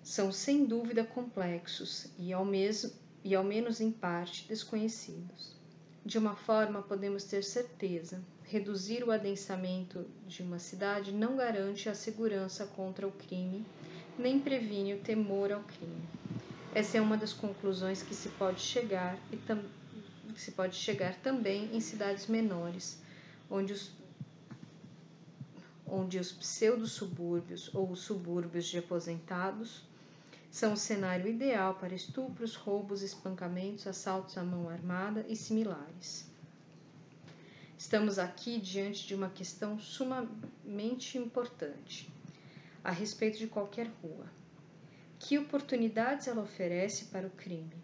são 0.03 0.31
sem 0.31 0.65
dúvida 0.65 1.03
complexos 1.03 2.07
e 2.17 2.33
ao, 2.33 2.43
mesmo, 2.43 2.91
e 3.23 3.33
ao 3.33 3.43
menos 3.43 3.79
em 3.79 3.91
parte 3.91 4.45
desconhecidos. 4.47 5.53
De 6.05 6.17
uma 6.17 6.35
forma, 6.35 6.81
podemos 6.81 7.23
ter 7.23 7.43
certeza 7.43 8.21
reduzir 8.45 9.03
o 9.03 9.11
adensamento 9.11 10.05
de 10.27 10.43
uma 10.43 10.59
cidade 10.59 11.11
não 11.11 11.35
garante 11.35 11.89
a 11.89 11.95
segurança 11.95 12.65
contra 12.65 13.07
o 13.07 13.11
crime, 13.11 13.65
nem 14.17 14.39
previne 14.39 14.93
o 14.93 14.99
temor 14.99 15.51
ao 15.51 15.61
crime. 15.63 16.03
Essa 16.73 16.97
é 16.97 17.01
uma 17.01 17.17
das 17.17 17.33
conclusões 17.33 18.01
que 18.01 18.15
se 18.15 18.29
pode 18.29 18.61
chegar 18.61 19.17
e 19.31 19.37
que 19.37 20.41
se 20.41 20.51
pode 20.51 20.75
chegar 20.75 21.15
também 21.15 21.69
em 21.75 21.79
cidades 21.79 22.27
menores, 22.27 22.99
onde 23.49 23.73
os 23.73 23.91
onde 25.85 26.17
os 26.17 26.31
pseudo-subúrbios 26.31 27.69
ou 27.75 27.91
os 27.91 27.99
subúrbios 27.99 28.65
de 28.65 28.79
aposentados 28.79 29.83
são 30.49 30.73
o 30.73 30.77
cenário 30.77 31.27
ideal 31.27 31.75
para 31.75 31.93
estupros, 31.93 32.55
roubos, 32.55 33.03
espancamentos, 33.03 33.85
assaltos 33.85 34.35
à 34.37 34.43
mão 34.43 34.69
armada 34.69 35.23
e 35.29 35.35
similares. 35.35 36.32
Estamos 37.83 38.17
aqui 38.17 38.61
diante 38.61 39.05
de 39.05 39.13
uma 39.13 39.29
questão 39.29 39.77
sumamente 39.77 41.17
importante 41.17 42.09
a 42.81 42.91
respeito 42.91 43.37
de 43.37 43.45
qualquer 43.45 43.87
rua. 44.01 44.25
Que 45.19 45.37
oportunidades 45.37 46.29
ela 46.29 46.43
oferece 46.43 47.05
para 47.07 47.27
o 47.27 47.31
crime? 47.31 47.75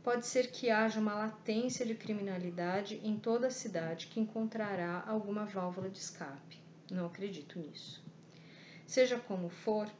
Pode 0.00 0.26
ser 0.26 0.52
que 0.52 0.70
haja 0.70 1.00
uma 1.00 1.12
latência 1.12 1.84
de 1.84 1.96
criminalidade 1.96 3.00
em 3.02 3.18
toda 3.18 3.48
a 3.48 3.50
cidade 3.50 4.06
que 4.06 4.20
encontrará 4.20 5.02
alguma 5.08 5.44
válvula 5.44 5.90
de 5.90 5.98
escape. 5.98 6.62
Não 6.88 7.06
acredito 7.06 7.58
nisso. 7.58 8.00
Seja 8.86 9.18
como 9.18 9.48
for, 9.48 9.90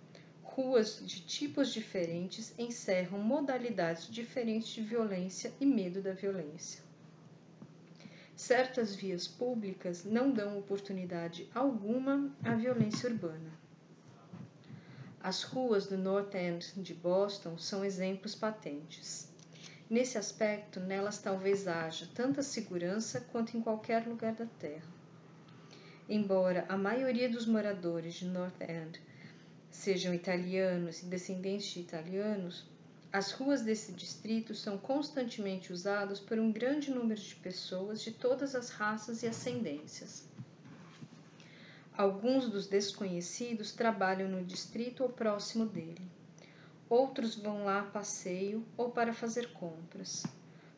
ruas 0.40 1.04
de 1.04 1.20
tipos 1.20 1.72
diferentes 1.72 2.56
encerram 2.56 3.18
modalidades 3.18 4.08
diferentes 4.08 4.68
de 4.68 4.82
violência 4.82 5.52
e 5.60 5.66
medo 5.66 6.00
da 6.00 6.12
violência. 6.12 6.93
Certas 8.36 8.94
vias 8.94 9.28
públicas 9.28 10.04
não 10.04 10.32
dão 10.32 10.58
oportunidade 10.58 11.48
alguma 11.54 12.34
à 12.42 12.54
violência 12.54 13.08
urbana. 13.08 13.52
As 15.20 15.42
ruas 15.42 15.86
do 15.86 15.96
North 15.96 16.34
End 16.34 16.72
de 16.76 16.92
Boston 16.92 17.56
são 17.56 17.84
exemplos 17.84 18.34
patentes. 18.34 19.32
Nesse 19.88 20.18
aspecto, 20.18 20.80
nelas 20.80 21.18
talvez 21.18 21.68
haja 21.68 22.08
tanta 22.14 22.42
segurança 22.42 23.20
quanto 23.20 23.56
em 23.56 23.60
qualquer 23.60 24.06
lugar 24.06 24.34
da 24.34 24.46
Terra. 24.58 24.92
Embora 26.08 26.66
a 26.68 26.76
maioria 26.76 27.30
dos 27.30 27.46
moradores 27.46 28.14
de 28.14 28.26
North 28.26 28.60
End 28.60 29.00
sejam 29.70 30.12
italianos 30.12 31.02
e 31.02 31.06
descendentes 31.06 31.68
de 31.68 31.80
italianos, 31.80 32.68
as 33.14 33.30
ruas 33.30 33.62
desse 33.62 33.92
distrito 33.92 34.56
são 34.56 34.76
constantemente 34.76 35.73
usadas 35.73 36.18
por 36.18 36.37
um 36.37 36.50
grande 36.50 36.90
número 36.90 37.21
de 37.21 37.37
pessoas 37.37 38.02
de 38.02 38.11
todas 38.11 38.56
as 38.56 38.71
raças 38.71 39.23
e 39.23 39.28
ascendências. 39.28 40.28
Alguns 41.97 42.49
dos 42.49 42.66
desconhecidos 42.66 43.71
trabalham 43.71 44.28
no 44.28 44.44
distrito 44.44 45.04
ou 45.04 45.09
próximo 45.09 45.64
dele. 45.64 46.02
Outros 46.88 47.37
vão 47.37 47.64
lá 47.64 47.83
a 47.83 47.85
passeio 47.85 48.66
ou 48.76 48.90
para 48.90 49.14
fazer 49.14 49.52
compras. 49.52 50.26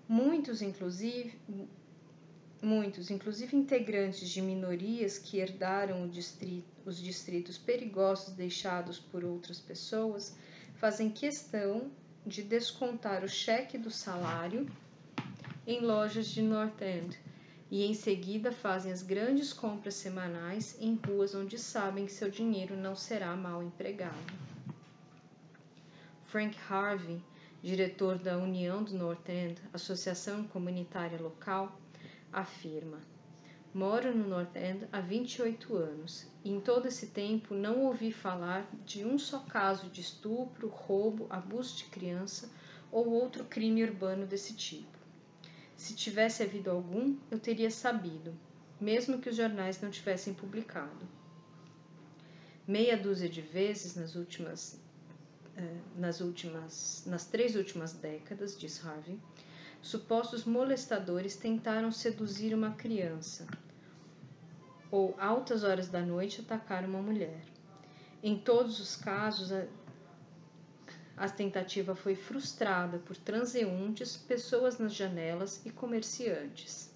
Muitos, 0.06 0.60
inclusive, 0.60 1.40
muitos, 2.60 3.10
inclusive 3.10 3.56
integrantes 3.56 4.28
de 4.28 4.42
minorias 4.42 5.16
que 5.16 5.38
herdaram 5.38 6.06
distrito, 6.06 6.68
os 6.84 6.98
distritos 6.98 7.56
perigosos 7.56 8.34
deixados 8.34 8.98
por 8.98 9.24
outras 9.24 9.58
pessoas, 9.58 10.36
fazem 10.74 11.08
questão 11.08 11.90
de 12.26 12.42
descontar 12.42 13.22
o 13.22 13.28
cheque 13.28 13.78
do 13.78 13.90
salário 13.90 14.66
em 15.66 15.80
lojas 15.80 16.26
de 16.26 16.42
North 16.42 16.82
End 16.82 17.18
e 17.70 17.84
em 17.84 17.94
seguida 17.94 18.50
fazem 18.50 18.92
as 18.92 19.02
grandes 19.02 19.52
compras 19.52 19.94
semanais 19.94 20.76
em 20.80 20.94
ruas 20.96 21.34
onde 21.34 21.58
sabem 21.58 22.06
que 22.06 22.12
seu 22.12 22.30
dinheiro 22.30 22.76
não 22.76 22.96
será 22.96 23.36
mal 23.36 23.62
empregado. 23.62 24.32
Frank 26.24 26.56
Harvey 26.68 27.22
diretor 27.62 28.16
da 28.16 28.36
União 28.36 28.84
do 28.84 28.94
North 28.94 29.28
End, 29.28 29.60
associação 29.72 30.44
comunitária 30.44 31.20
local, 31.20 31.76
afirma: 32.32 33.00
Moro 33.76 34.16
no 34.16 34.26
North 34.26 34.56
End 34.56 34.88
há 34.90 35.02
28 35.02 35.76
anos 35.76 36.26
e 36.42 36.50
em 36.50 36.58
todo 36.58 36.88
esse 36.88 37.08
tempo 37.08 37.52
não 37.52 37.84
ouvi 37.84 38.10
falar 38.10 38.66
de 38.86 39.04
um 39.04 39.18
só 39.18 39.40
caso 39.40 39.90
de 39.90 40.00
estupro, 40.00 40.66
roubo, 40.66 41.26
abuso 41.28 41.76
de 41.76 41.84
criança 41.84 42.48
ou 42.90 43.10
outro 43.10 43.44
crime 43.44 43.84
urbano 43.84 44.26
desse 44.26 44.54
tipo. 44.54 44.96
Se 45.76 45.94
tivesse 45.94 46.42
havido 46.42 46.70
algum, 46.70 47.18
eu 47.30 47.38
teria 47.38 47.70
sabido, 47.70 48.34
mesmo 48.80 49.18
que 49.18 49.28
os 49.28 49.36
jornais 49.36 49.78
não 49.78 49.90
tivessem 49.90 50.32
publicado. 50.32 51.06
Meia 52.66 52.96
dúzia 52.96 53.28
de 53.28 53.42
vezes 53.42 53.94
nas 53.94 54.14
últimas 54.14 54.80
eh, 55.54 55.80
nas 55.98 56.22
últimas 56.22 57.04
nas 57.04 57.26
três 57.26 57.54
últimas 57.54 57.92
décadas, 57.92 58.58
diz 58.58 58.82
Harvey, 58.82 59.20
supostos 59.82 60.46
molestadores 60.46 61.36
tentaram 61.36 61.92
seduzir 61.92 62.54
uma 62.54 62.72
criança, 62.72 63.46
ou 64.96 65.14
altas 65.18 65.62
horas 65.62 65.88
da 65.88 66.00
noite 66.00 66.40
atacar 66.40 66.82
uma 66.82 67.02
mulher. 67.02 67.42
Em 68.22 68.38
todos 68.38 68.80
os 68.80 68.96
casos, 68.96 69.52
a, 69.52 69.66
a 71.18 71.28
tentativa 71.28 71.94
foi 71.94 72.14
frustrada 72.14 72.96
por 73.00 73.14
transeuntes, 73.14 74.16
pessoas 74.16 74.78
nas 74.78 74.94
janelas 74.94 75.60
e 75.66 75.70
comerciantes. 75.70 76.90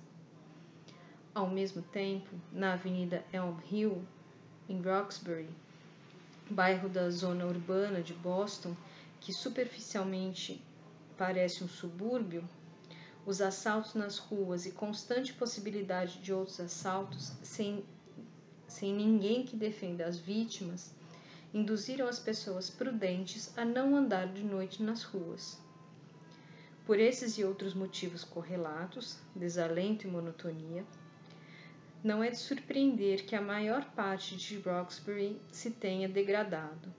Ao 1.35 1.47
mesmo 1.47 1.83
tempo, 1.83 2.31
na 2.51 2.73
Avenida 2.73 3.23
Elm 3.35 3.59
Hill, 3.71 4.03
em 4.67 4.81
Roxbury, 4.81 5.51
bairro 6.49 6.89
da 6.89 7.11
zona 7.11 7.45
urbana 7.45 8.01
de 8.01 8.15
Boston, 8.15 8.75
que 9.21 9.31
superficialmente 9.31 10.65
parece 11.19 11.63
um 11.63 11.69
subúrbio, 11.69 12.49
os 13.27 13.41
assaltos 13.41 13.95
nas 13.95 14.19
ruas 14.19 14.67
e 14.67 14.73
constante 14.73 15.33
possibilidade 15.33 16.19
de 16.21 16.33
outros 16.33 16.59
assaltos 16.61 17.33
sem, 17.43 17.85
sem 18.67 18.95
ninguém 18.95 19.45
que 19.45 19.57
defenda 19.57 20.07
as 20.07 20.19
vítimas 20.19 20.95
induziram 21.53 22.07
as 22.07 22.19
pessoas 22.19 22.71
prudentes 22.71 23.57
a 23.59 23.65
não 23.65 23.97
andar 23.97 24.29
de 24.29 24.45
noite 24.45 24.83
nas 24.83 25.03
ruas. 25.03 25.59
Por 26.87 26.99
esses 26.99 27.39
e 27.39 27.45
outros 27.45 27.75
motivos 27.75 28.25
correlatos, 28.25 29.19
desalento 29.35 30.07
e 30.07 30.11
monotonia, 30.11 30.85
não 32.03 32.25
é 32.25 32.31
de 32.31 32.39
surpreender 32.39 33.27
que 33.27 33.37
a 33.37 33.43
maior 33.43 33.85
parte 33.93 34.37
de 34.37 34.59
Roxbury 34.59 35.41
se 35.53 35.71
tenha 35.71 36.09
degradado. 36.09 36.93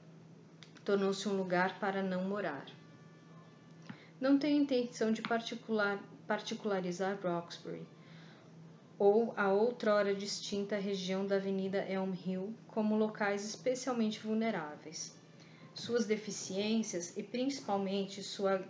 Tornou-se 0.85 1.27
um 1.27 1.35
lugar 1.35 1.79
para 1.79 2.03
não 2.03 2.23
morar. 2.25 2.65
Não 4.19 4.37
tenho 4.37 4.61
intenção 4.61 5.11
de 5.11 5.21
particular, 5.21 5.99
particularizar 6.27 7.17
Roxbury, 7.21 7.85
ou 8.97 9.33
a 9.35 9.51
outrora 9.51 10.13
distinta 10.13 10.77
região 10.77 11.25
da 11.25 11.37
Avenida 11.37 11.79
Elm 11.89 12.13
Hill 12.13 12.53
como 12.67 12.95
locais 12.95 13.43
especialmente 13.43 14.19
vulneráveis. 14.19 15.15
Suas 15.73 16.05
deficiências 16.05 17.17
e 17.17 17.23
principalmente 17.23 18.21
sua 18.21 18.63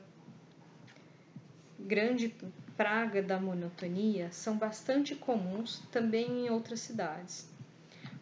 grande 1.78 2.34
praga 2.78 3.22
da 3.22 3.40
monotonia 3.40 4.32
são 4.32 4.58
bastante 4.58 5.16
comuns 5.16 5.82
também 5.92 6.46
em 6.46 6.50
outras 6.50 6.80
cidades. 6.80 7.50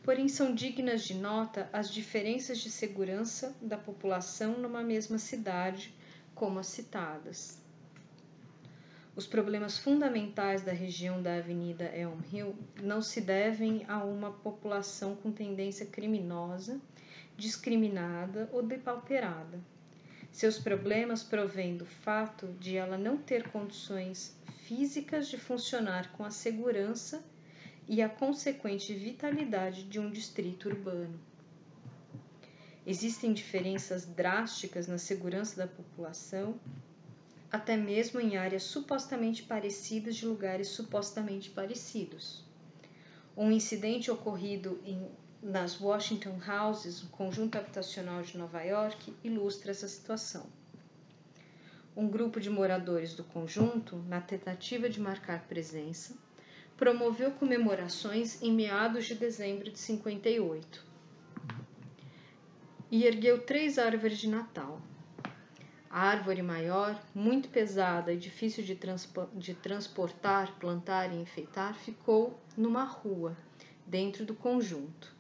Porém, 0.02 0.28
são 0.28 0.56
dignas 0.56 1.04
de 1.04 1.14
nota 1.14 1.70
as 1.72 1.92
diferenças 1.92 2.58
de 2.58 2.72
segurança 2.72 3.56
da 3.62 3.78
população 3.78 4.58
numa 4.58 4.82
mesma 4.82 5.20
cidade, 5.20 5.94
como 6.34 6.58
as 6.58 6.68
citadas. 6.68 7.62
Os 9.20 9.28
problemas 9.28 9.78
fundamentais 9.78 10.62
da 10.62 10.72
região 10.72 11.22
da 11.22 11.36
Avenida 11.36 11.84
Elm 11.94 12.22
Hill 12.32 12.56
não 12.82 13.02
se 13.02 13.20
devem 13.20 13.84
a 13.86 14.02
uma 14.02 14.32
população 14.32 15.14
com 15.14 15.30
tendência 15.30 15.86
criminosa, 15.86 16.80
discriminada 17.36 18.50
ou 18.54 18.64
depauperada. 18.64 19.60
Seus 20.32 20.58
problemas 20.58 21.22
provêm 21.22 21.76
do 21.76 21.86
fato 21.86 22.48
de 22.62 22.78
ela 22.78 22.98
não 22.98 23.18
ter 23.18 23.50
condições 23.50 24.34
físicas 24.64 25.28
de 25.28 25.38
funcionar 25.38 26.14
com 26.14 26.24
a 26.24 26.32
segurança 26.32 27.22
e 27.90 28.02
a 28.02 28.08
consequente 28.08 28.94
vitalidade 28.94 29.84
de 29.84 30.00
um 30.00 30.10
distrito 30.10 30.70
urbano. 30.70 31.20
Existem 32.88 33.34
diferenças 33.34 34.06
drásticas 34.06 34.88
na 34.88 34.98
segurança 34.98 35.58
da 35.58 35.68
população 35.68 36.58
até 37.52 37.76
mesmo 37.76 38.20
em 38.20 38.38
áreas 38.38 38.64
supostamente 38.64 39.44
parecidas 39.44 40.16
de 40.16 40.26
lugares 40.26 40.68
supostamente 40.68 41.50
parecidos. 41.50 42.44
Um 43.36 43.52
incidente 43.52 44.12
ocorrido 44.12 44.80
em, 44.86 45.08
nas 45.42 45.80
Washington 45.80 46.38
Houses, 46.48 47.04
um 47.04 47.08
conjunto 47.08 47.58
habitacional 47.58 48.22
de 48.22 48.38
Nova 48.38 48.62
York, 48.62 49.14
ilustra 49.24 49.72
essa 49.72 49.88
situação. 49.88 50.46
Um 51.96 52.08
grupo 52.08 52.40
de 52.40 52.50
moradores 52.50 53.14
do 53.14 53.24
conjunto, 53.24 53.98
na 54.08 54.22
tentativa 54.22 54.90
de 54.90 55.00
marcar 55.00 55.48
presença, 55.48 56.16
promoveu 56.78 57.32
comemorações 57.32 58.42
em 58.42 58.54
meados 58.54 59.06
de 59.06 59.16
dezembro 59.16 59.70
de 59.70 59.80
58 59.80 60.88
e 62.92 63.06
ergueu 63.06 63.42
três 63.42 63.78
árvores 63.78 64.18
de 64.18 64.28
Natal, 64.28 64.82
a 65.90 66.02
árvore 66.02 66.44
maior, 66.44 67.02
muito 67.16 67.50
pesada 67.50 68.14
e 68.14 68.18
difícil 68.18 68.64
de, 68.64 68.78
de 69.34 69.54
transportar, 69.56 70.54
plantar 70.60 71.12
e 71.12 71.20
enfeitar, 71.20 71.74
ficou 71.74 72.40
numa 72.56 72.84
rua, 72.84 73.36
dentro 73.88 74.24
do 74.24 74.36
conjunto. 74.36 75.12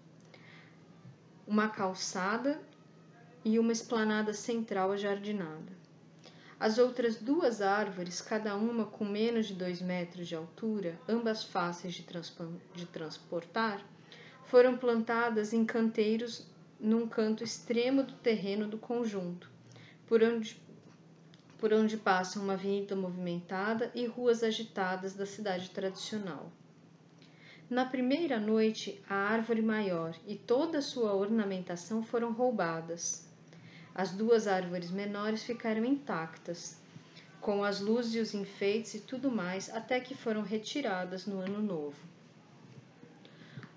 Uma 1.47 1.69
calçada 1.69 2.61
e 3.43 3.57
uma 3.57 3.71
esplanada 3.71 4.31
central 4.31 4.91
ajardinada. 4.91 5.79
As 6.59 6.77
outras 6.77 7.15
duas 7.15 7.61
árvores, 7.61 8.21
cada 8.21 8.55
uma 8.55 8.85
com 8.85 9.05
menos 9.05 9.47
de 9.47 9.55
dois 9.55 9.81
metros 9.81 10.27
de 10.27 10.35
altura, 10.35 10.99
ambas 11.07 11.43
fáceis 11.43 11.95
de, 11.95 12.05
de 12.75 12.85
transportar, 12.85 13.83
foram 14.45 14.77
plantadas 14.77 15.53
em 15.53 15.65
canteiros 15.65 16.45
num 16.79 17.07
canto 17.07 17.43
extremo 17.43 18.03
do 18.03 18.13
terreno 18.13 18.67
do 18.67 18.77
conjunto, 18.77 19.49
por 20.09 20.23
onde, 20.23 20.59
por 21.59 21.71
onde 21.71 21.95
passa 21.95 22.39
uma 22.39 22.53
avenida 22.53 22.95
movimentada 22.95 23.91
e 23.93 24.07
ruas 24.07 24.41
agitadas 24.41 25.13
da 25.13 25.23
cidade 25.23 25.69
tradicional. 25.69 26.51
Na 27.69 27.85
primeira 27.85 28.39
noite, 28.39 28.99
a 29.07 29.13
árvore 29.13 29.61
maior 29.61 30.15
e 30.25 30.35
toda 30.35 30.79
a 30.79 30.81
sua 30.81 31.13
ornamentação 31.13 32.01
foram 32.01 32.33
roubadas. 32.33 33.27
As 33.93 34.09
duas 34.09 34.47
árvores 34.47 34.89
menores 34.89 35.43
ficaram 35.43 35.85
intactas, 35.85 36.81
com 37.39 37.63
as 37.63 37.79
luzes 37.79 38.15
e 38.15 38.19
os 38.19 38.33
enfeites 38.33 38.95
e 38.95 39.01
tudo 39.01 39.29
mais, 39.29 39.69
até 39.69 39.99
que 39.99 40.15
foram 40.15 40.41
retiradas 40.41 41.27
no 41.27 41.39
ano 41.39 41.61
novo. 41.61 41.97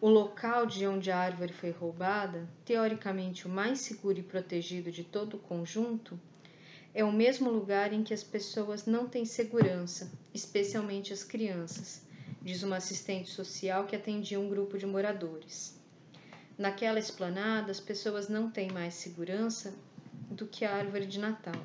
O 0.02 0.08
local 0.08 0.66
de 0.66 0.84
onde 0.84 1.12
a 1.12 1.16
árvore 1.16 1.52
foi 1.52 1.70
roubada, 1.70 2.48
teoricamente 2.64 3.46
o 3.46 3.48
mais 3.48 3.78
seguro 3.82 4.18
e 4.18 4.22
protegido 4.24 4.90
de 4.90 5.04
todo 5.04 5.34
o 5.34 5.38
conjunto, 5.38 6.18
é 6.92 7.04
o 7.04 7.12
mesmo 7.12 7.48
lugar 7.48 7.92
em 7.92 8.02
que 8.02 8.12
as 8.12 8.24
pessoas 8.24 8.84
não 8.84 9.08
têm 9.08 9.24
segurança, 9.24 10.10
especialmente 10.34 11.12
as 11.12 11.22
crianças, 11.22 12.04
diz 12.42 12.64
uma 12.64 12.78
assistente 12.78 13.30
social 13.30 13.86
que 13.86 13.94
atendia 13.94 14.40
um 14.40 14.48
grupo 14.48 14.76
de 14.76 14.86
moradores. 14.86 15.80
Naquela 16.58 16.98
esplanada, 16.98 17.70
as 17.70 17.78
pessoas 17.78 18.28
não 18.28 18.50
têm 18.50 18.72
mais 18.72 18.94
segurança 18.94 19.72
do 20.28 20.48
que 20.48 20.64
a 20.64 20.74
árvore 20.74 21.06
de 21.06 21.20
Natal. 21.20 21.64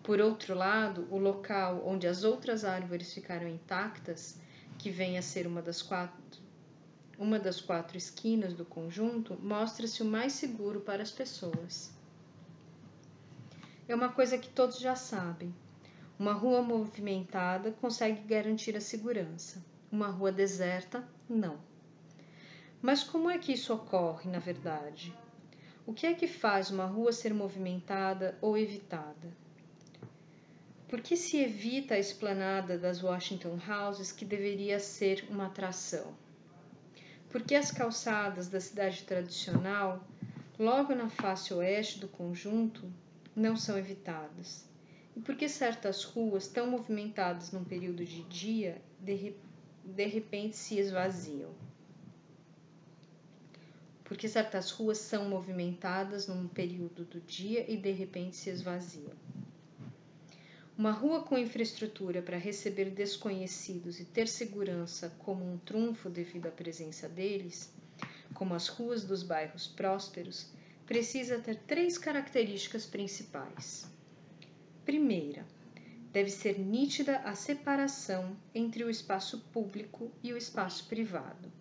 Por 0.00 0.20
outro 0.20 0.54
lado, 0.54 1.08
o 1.10 1.18
local 1.18 1.82
onde 1.84 2.06
as 2.06 2.22
outras 2.22 2.64
árvores 2.64 3.12
ficaram 3.12 3.48
intactas, 3.48 4.38
que 4.78 4.90
vem 4.90 5.18
a 5.18 5.22
ser 5.22 5.44
uma 5.44 5.60
das 5.60 5.82
quatro 5.82 6.21
uma 7.22 7.38
das 7.38 7.60
quatro 7.60 7.96
esquinas 7.96 8.52
do 8.52 8.64
conjunto 8.64 9.38
mostra-se 9.40 10.02
o 10.02 10.04
mais 10.04 10.32
seguro 10.32 10.80
para 10.80 11.04
as 11.04 11.10
pessoas. 11.12 11.92
É 13.86 13.94
uma 13.94 14.08
coisa 14.08 14.36
que 14.36 14.48
todos 14.48 14.80
já 14.80 14.96
sabem. 14.96 15.54
Uma 16.18 16.32
rua 16.32 16.62
movimentada 16.62 17.70
consegue 17.80 18.22
garantir 18.22 18.76
a 18.76 18.80
segurança. 18.80 19.64
Uma 19.90 20.08
rua 20.08 20.32
deserta, 20.32 21.08
não. 21.28 21.60
Mas 22.80 23.04
como 23.04 23.30
é 23.30 23.38
que 23.38 23.52
isso 23.52 23.72
ocorre, 23.72 24.28
na 24.28 24.40
verdade? 24.40 25.16
O 25.86 25.92
que 25.92 26.06
é 26.06 26.14
que 26.14 26.26
faz 26.26 26.70
uma 26.70 26.86
rua 26.86 27.12
ser 27.12 27.32
movimentada 27.32 28.36
ou 28.40 28.58
evitada? 28.58 29.32
Por 30.88 31.00
que 31.00 31.16
se 31.16 31.36
evita 31.38 31.94
a 31.94 32.00
esplanada 32.00 32.76
das 32.76 33.00
Washington 33.00 33.58
Houses, 33.68 34.10
que 34.10 34.24
deveria 34.24 34.80
ser 34.80 35.24
uma 35.30 35.46
atração? 35.46 36.20
Porque 37.32 37.54
as 37.54 37.70
calçadas 37.70 38.48
da 38.48 38.60
cidade 38.60 39.04
tradicional, 39.04 40.06
logo 40.58 40.94
na 40.94 41.08
face 41.08 41.52
oeste 41.54 41.98
do 41.98 42.06
conjunto, 42.06 42.92
não 43.34 43.56
são 43.56 43.78
evitadas. 43.78 44.68
E 45.16 45.20
por 45.20 45.34
que 45.34 45.48
certas 45.48 46.04
ruas, 46.04 46.46
tão 46.46 46.70
movimentadas 46.70 47.50
num 47.50 47.64
período 47.64 48.04
de 48.04 48.22
dia, 48.24 48.82
de, 49.00 49.34
de 49.82 50.06
repente 50.06 50.56
se 50.56 50.78
esvaziam? 50.78 51.50
Porque 54.04 54.28
certas 54.28 54.70
ruas 54.70 54.98
são 54.98 55.26
movimentadas 55.26 56.28
num 56.28 56.46
período 56.46 57.02
do 57.06 57.20
dia 57.20 57.64
e 57.70 57.78
de 57.78 57.92
repente 57.92 58.36
se 58.36 58.50
esvaziam? 58.50 59.16
Uma 60.82 60.90
rua 60.90 61.22
com 61.22 61.38
infraestrutura 61.38 62.20
para 62.20 62.36
receber 62.36 62.90
desconhecidos 62.90 64.00
e 64.00 64.04
ter 64.04 64.26
segurança 64.26 65.14
como 65.20 65.48
um 65.48 65.56
trunfo 65.56 66.10
devido 66.10 66.48
à 66.48 66.50
presença 66.50 67.08
deles, 67.08 67.72
como 68.34 68.52
as 68.52 68.66
ruas 68.66 69.04
dos 69.04 69.22
bairros 69.22 69.68
prósperos, 69.68 70.50
precisa 70.84 71.38
ter 71.38 71.54
três 71.68 71.96
características 71.96 72.84
principais. 72.84 73.88
Primeira, 74.84 75.46
deve 76.10 76.30
ser 76.30 76.58
nítida 76.58 77.18
a 77.18 77.36
separação 77.36 78.36
entre 78.52 78.82
o 78.82 78.90
espaço 78.90 79.38
público 79.52 80.10
e 80.20 80.32
o 80.32 80.36
espaço 80.36 80.88
privado. 80.88 81.52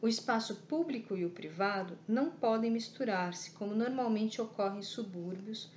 O 0.00 0.08
espaço 0.08 0.56
público 0.62 1.14
e 1.18 1.26
o 1.26 1.30
privado 1.30 1.98
não 2.08 2.30
podem 2.30 2.70
misturar-se, 2.70 3.50
como 3.50 3.74
normalmente 3.74 4.40
ocorre 4.40 4.78
em 4.78 4.82
subúrbios 4.82 5.70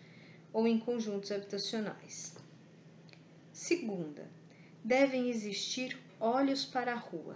ou 0.55 0.65
em 0.65 0.79
conjuntos 0.79 1.33
habitacionais. 1.33 2.33
Segunda, 3.51 4.25
devem 4.81 5.29
existir 5.29 5.99
olhos 6.17 6.63
para 6.63 6.93
a 6.93 6.97
rua, 6.97 7.35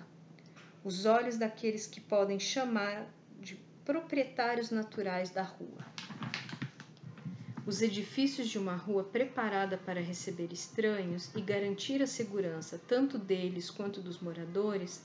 os 0.86 1.06
olhos 1.06 1.38
daqueles 1.38 1.86
que 1.86 2.00
podem 2.00 2.40
chamar 2.40 3.06
de 3.42 3.60
proprietários 3.84 4.72
naturais 4.72 5.32
da 5.32 5.44
rua. 5.44 5.86
Os 7.68 7.82
edifícios 7.82 8.48
de 8.48 8.58
uma 8.58 8.78
rua 8.78 9.04
preparada 9.04 9.78
para 9.78 10.00
receber 10.00 10.54
estranhos 10.54 11.30
e 11.36 11.42
garantir 11.42 12.02
a 12.02 12.08
segurança 12.08 12.80
tanto 12.88 13.18
deles 13.18 13.70
quanto 13.70 14.00
dos 14.00 14.22
moradores 14.22 15.04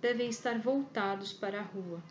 devem 0.00 0.30
estar 0.30 0.58
voltados 0.58 1.34
para 1.34 1.60
a 1.60 1.62
rua. 1.62 2.02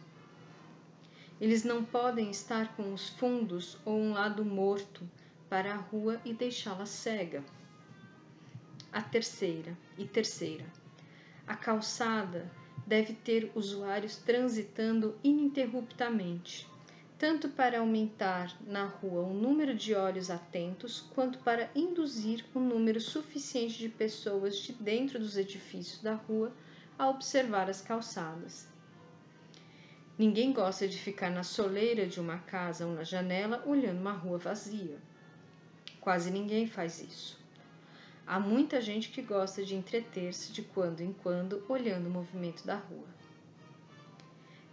Eles 1.41 1.63
não 1.63 1.83
podem 1.83 2.29
estar 2.29 2.75
com 2.75 2.93
os 2.93 3.09
fundos 3.09 3.79
ou 3.83 3.97
um 3.97 4.13
lado 4.13 4.45
morto 4.45 5.09
para 5.49 5.73
a 5.73 5.77
rua 5.77 6.21
e 6.23 6.33
deixá-la 6.33 6.85
cega. 6.85 7.43
A 8.91 9.01
terceira 9.01 9.77
e 9.97 10.05
terceira. 10.05 10.65
A 11.47 11.55
calçada 11.55 12.49
deve 12.85 13.13
ter 13.13 13.51
usuários 13.55 14.17
transitando 14.17 15.17
ininterruptamente, 15.23 16.67
tanto 17.17 17.49
para 17.49 17.79
aumentar 17.79 18.55
na 18.65 18.85
rua 18.85 19.21
o 19.21 19.33
número 19.33 19.75
de 19.75 19.93
olhos 19.93 20.29
atentos, 20.29 21.01
quanto 21.13 21.39
para 21.39 21.69
induzir 21.75 22.45
um 22.55 22.59
número 22.59 23.01
suficiente 23.01 23.77
de 23.77 23.89
pessoas 23.89 24.57
de 24.57 24.73
dentro 24.73 25.19
dos 25.19 25.37
edifícios 25.37 26.01
da 26.01 26.13
rua 26.13 26.53
a 26.97 27.09
observar 27.09 27.69
as 27.69 27.81
calçadas. 27.81 28.67
Ninguém 30.17 30.51
gosta 30.51 30.87
de 30.87 30.97
ficar 30.97 31.29
na 31.29 31.43
soleira 31.43 32.05
de 32.05 32.19
uma 32.19 32.39
casa 32.39 32.85
ou 32.85 32.93
na 32.93 33.03
janela 33.03 33.63
olhando 33.65 34.01
uma 34.01 34.11
rua 34.11 34.37
vazia. 34.37 34.97
Quase 36.01 36.31
ninguém 36.31 36.67
faz 36.67 37.01
isso. 37.01 37.39
Há 38.25 38.39
muita 38.39 38.79
gente 38.79 39.09
que 39.09 39.21
gosta 39.21 39.65
de 39.65 39.75
entreter-se 39.75 40.51
de 40.51 40.61
quando 40.61 41.01
em 41.01 41.11
quando 41.11 41.63
olhando 41.67 42.07
o 42.07 42.11
movimento 42.11 42.65
da 42.65 42.75
rua. 42.75 43.07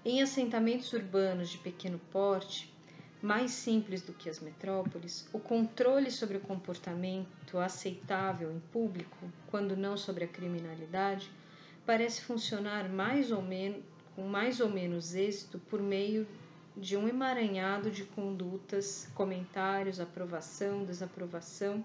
Em 0.05 0.23
assentamentos 0.23 0.93
urbanos 0.93 1.49
de 1.49 1.59
pequeno 1.59 1.99
porte, 2.13 2.73
mais 3.21 3.51
simples 3.51 4.03
do 4.03 4.13
que 4.13 4.29
as 4.29 4.41
metrópoles, 4.41 5.29
o 5.33 5.39
controle 5.39 6.11
sobre 6.11 6.37
o 6.37 6.41
comportamento 6.41 7.59
aceitável 7.59 8.53
em 8.53 8.61
público, 8.71 9.17
quando 9.49 9.77
não 9.77 9.97
sobre 9.97 10.25
a 10.25 10.29
criminalidade, 10.29 11.31
parece 11.85 12.21
funcionar 12.23 12.89
mais 12.89 13.33
ou 13.33 13.43
menos, 13.43 13.83
com 14.15 14.29
mais 14.29 14.61
ou 14.61 14.69
menos 14.69 15.15
êxito 15.15 15.59
por 15.59 15.81
meio 15.83 16.27
de 16.77 16.97
um 16.97 17.09
emaranhado 17.09 17.91
de 17.91 18.05
condutas, 18.05 19.09
comentários, 19.15 19.99
aprovação, 19.99 20.85
desaprovação 20.85 21.85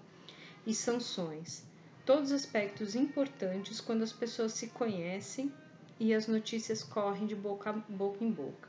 e 0.66 0.74
sanções. 0.74 1.64
Todos 2.04 2.32
aspectos 2.32 2.94
importantes 2.94 3.80
quando 3.80 4.02
as 4.02 4.12
pessoas 4.12 4.52
se 4.52 4.68
conhecem 4.68 5.52
e 5.98 6.12
as 6.12 6.26
notícias 6.26 6.82
correm 6.82 7.26
de 7.26 7.34
boca, 7.34 7.72
boca 7.88 8.22
em 8.22 8.30
boca. 8.30 8.68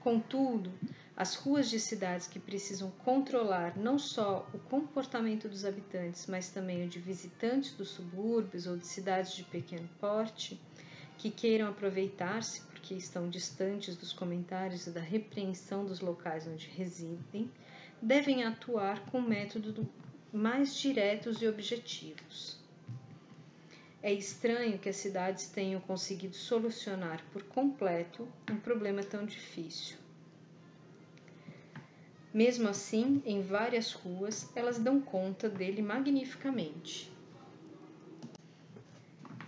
Contudo, 0.00 0.72
as 1.16 1.34
ruas 1.34 1.68
de 1.68 1.78
cidades 1.78 2.26
que 2.26 2.40
precisam 2.40 2.90
controlar 3.04 3.76
não 3.76 3.98
só 3.98 4.48
o 4.54 4.58
comportamento 4.58 5.48
dos 5.48 5.64
habitantes, 5.64 6.26
mas 6.26 6.48
também 6.48 6.84
o 6.84 6.88
de 6.88 6.98
visitantes 6.98 7.74
dos 7.74 7.90
subúrbios 7.90 8.66
ou 8.66 8.76
de 8.76 8.86
cidades 8.86 9.32
de 9.32 9.44
pequeno 9.44 9.88
porte, 10.00 10.60
que 11.18 11.30
queiram 11.30 11.68
aproveitar-se 11.68 12.62
porque 12.82 12.94
estão 12.94 13.30
distantes 13.30 13.94
dos 13.94 14.12
comentários 14.12 14.88
e 14.88 14.90
da 14.90 15.00
repreensão 15.00 15.86
dos 15.86 16.00
locais 16.00 16.48
onde 16.48 16.66
residem, 16.66 17.48
devem 18.02 18.42
atuar 18.42 19.06
com 19.06 19.20
métodos 19.20 19.86
mais 20.32 20.74
diretos 20.74 21.40
e 21.40 21.46
objetivos. 21.46 22.58
É 24.02 24.12
estranho 24.12 24.80
que 24.80 24.88
as 24.88 24.96
cidades 24.96 25.46
tenham 25.46 25.80
conseguido 25.80 26.34
solucionar 26.34 27.24
por 27.32 27.44
completo 27.44 28.26
um 28.50 28.56
problema 28.56 29.04
tão 29.04 29.24
difícil. 29.24 29.96
Mesmo 32.34 32.68
assim, 32.68 33.22
em 33.24 33.42
várias 33.42 33.92
ruas, 33.92 34.50
elas 34.56 34.80
dão 34.80 35.00
conta 35.00 35.48
dele 35.48 35.82
magnificamente. 35.82 37.11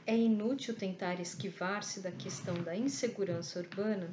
É 0.07 0.15
inútil 0.15 0.75
tentar 0.75 1.19
esquivar-se 1.19 2.01
da 2.01 2.13
questão 2.13 2.55
da 2.63 2.77
insegurança 2.77 3.59
urbana, 3.59 4.11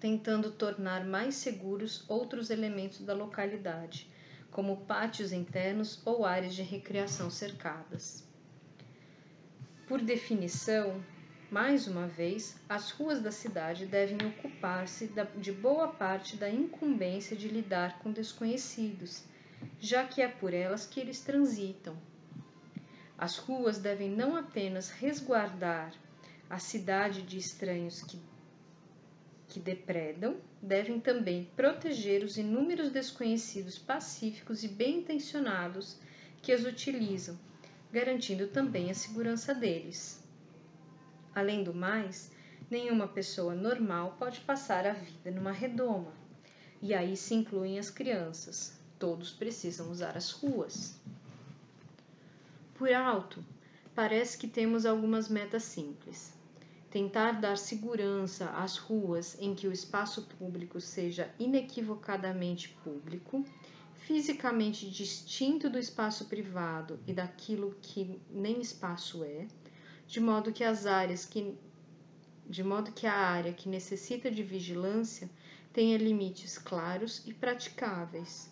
tentando 0.00 0.50
tornar 0.50 1.04
mais 1.04 1.36
seguros 1.36 2.04
outros 2.08 2.50
elementos 2.50 2.98
da 3.02 3.14
localidade, 3.14 4.10
como 4.50 4.78
pátios 4.78 5.32
internos 5.32 6.00
ou 6.04 6.24
áreas 6.24 6.56
de 6.56 6.62
recreação 6.62 7.30
cercadas. 7.30 8.24
Por 9.86 10.00
definição, 10.00 11.00
mais 11.52 11.86
uma 11.86 12.08
vez, 12.08 12.56
as 12.68 12.90
ruas 12.90 13.22
da 13.22 13.30
cidade 13.30 13.86
devem 13.86 14.18
ocupar-se 14.26 15.08
de 15.36 15.52
boa 15.52 15.86
parte 15.86 16.36
da 16.36 16.50
incumbência 16.50 17.36
de 17.36 17.46
lidar 17.46 18.00
com 18.00 18.10
desconhecidos, 18.10 19.22
já 19.78 20.04
que 20.04 20.20
é 20.20 20.26
por 20.26 20.52
elas 20.52 20.84
que 20.84 20.98
eles 20.98 21.20
transitam, 21.20 21.96
as 23.18 23.38
ruas 23.38 23.78
devem 23.78 24.10
não 24.10 24.36
apenas 24.36 24.90
resguardar 24.90 25.92
a 26.50 26.58
cidade 26.58 27.22
de 27.22 27.38
estranhos 27.38 28.02
que, 28.02 28.20
que 29.48 29.58
depredam, 29.58 30.36
devem 30.60 31.00
também 31.00 31.50
proteger 31.56 32.22
os 32.22 32.36
inúmeros 32.36 32.90
desconhecidos 32.90 33.78
pacíficos 33.78 34.62
e 34.62 34.68
bem 34.68 34.98
intencionados 34.98 35.98
que 36.42 36.52
as 36.52 36.64
utilizam, 36.64 37.38
garantindo 37.90 38.48
também 38.48 38.90
a 38.90 38.94
segurança 38.94 39.54
deles. 39.54 40.22
Além 41.34 41.64
do 41.64 41.74
mais, 41.74 42.30
nenhuma 42.70 43.08
pessoa 43.08 43.54
normal 43.54 44.16
pode 44.18 44.40
passar 44.40 44.86
a 44.86 44.92
vida 44.92 45.30
numa 45.30 45.52
redoma, 45.52 46.12
e 46.82 46.94
aí 46.94 47.16
se 47.16 47.34
incluem 47.34 47.78
as 47.78 47.90
crianças. 47.90 48.78
Todos 48.98 49.32
precisam 49.32 49.90
usar 49.90 50.16
as 50.16 50.30
ruas. 50.30 50.98
Por 52.78 52.92
alto, 52.92 53.42
parece 53.94 54.36
que 54.36 54.46
temos 54.46 54.84
algumas 54.84 55.30
metas 55.30 55.62
simples. 55.62 56.34
Tentar 56.90 57.40
dar 57.40 57.56
segurança 57.56 58.50
às 58.50 58.76
ruas 58.76 59.34
em 59.40 59.54
que 59.54 59.66
o 59.66 59.72
espaço 59.72 60.26
público 60.38 60.78
seja 60.78 61.34
inequivocadamente 61.38 62.68
público, 62.84 63.42
fisicamente 63.94 64.90
distinto 64.90 65.70
do 65.70 65.78
espaço 65.78 66.26
privado 66.26 67.00
e 67.06 67.14
daquilo 67.14 67.74
que 67.80 68.20
nem 68.30 68.60
espaço 68.60 69.24
é, 69.24 69.46
de 70.06 70.20
modo 70.20 70.52
que 70.52 70.62
as 70.62 70.84
áreas 70.84 71.24
que 71.24 71.56
de 72.46 72.62
modo 72.62 72.92
que 72.92 73.06
a 73.06 73.14
área 73.14 73.54
que 73.54 73.70
necessita 73.70 74.30
de 74.30 74.42
vigilância 74.42 75.30
tenha 75.72 75.96
limites 75.96 76.58
claros 76.58 77.22
e 77.26 77.32
praticáveis, 77.32 78.50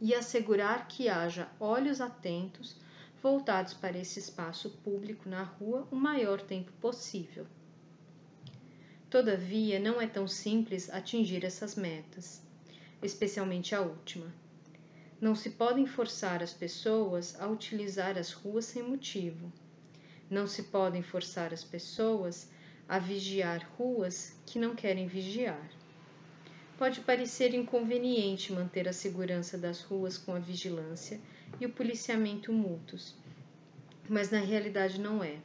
e 0.00 0.14
assegurar 0.14 0.88
que 0.88 1.08
haja 1.08 1.48
olhos 1.60 2.00
atentos 2.00 2.85
voltados 3.22 3.74
para 3.74 3.98
esse 3.98 4.18
espaço 4.18 4.70
público 4.84 5.28
na 5.28 5.42
rua 5.42 5.86
o 5.90 5.96
maior 5.96 6.40
tempo 6.40 6.70
possível. 6.80 7.46
Todavia, 9.08 9.78
não 9.78 10.00
é 10.00 10.06
tão 10.06 10.26
simples 10.26 10.90
atingir 10.90 11.44
essas 11.44 11.74
metas, 11.74 12.42
especialmente 13.02 13.74
a 13.74 13.80
última. 13.80 14.32
Não 15.20 15.34
se 15.34 15.50
podem 15.50 15.86
forçar 15.86 16.42
as 16.42 16.52
pessoas 16.52 17.40
a 17.40 17.46
utilizar 17.46 18.18
as 18.18 18.32
ruas 18.32 18.66
sem 18.66 18.82
motivo. 18.82 19.50
Não 20.28 20.46
se 20.46 20.64
podem 20.64 21.02
forçar 21.02 21.54
as 21.54 21.64
pessoas 21.64 22.50
a 22.88 22.98
vigiar 22.98 23.66
ruas 23.78 24.36
que 24.44 24.58
não 24.58 24.74
querem 24.74 25.06
vigiar. 25.06 25.70
pode 26.76 27.00
parecer 27.00 27.54
inconveniente 27.54 28.52
manter 28.52 28.86
a 28.86 28.92
segurança 28.92 29.56
das 29.56 29.80
ruas 29.80 30.18
com 30.18 30.34
a 30.34 30.38
vigilância 30.38 31.18
e 31.60 31.66
o 31.66 31.70
policiamento 31.70 32.52
mútuos, 32.52 33.14
mas 34.08 34.30
na 34.30 34.40
realidade 34.40 35.00
não 35.00 35.22
é. 35.22 35.38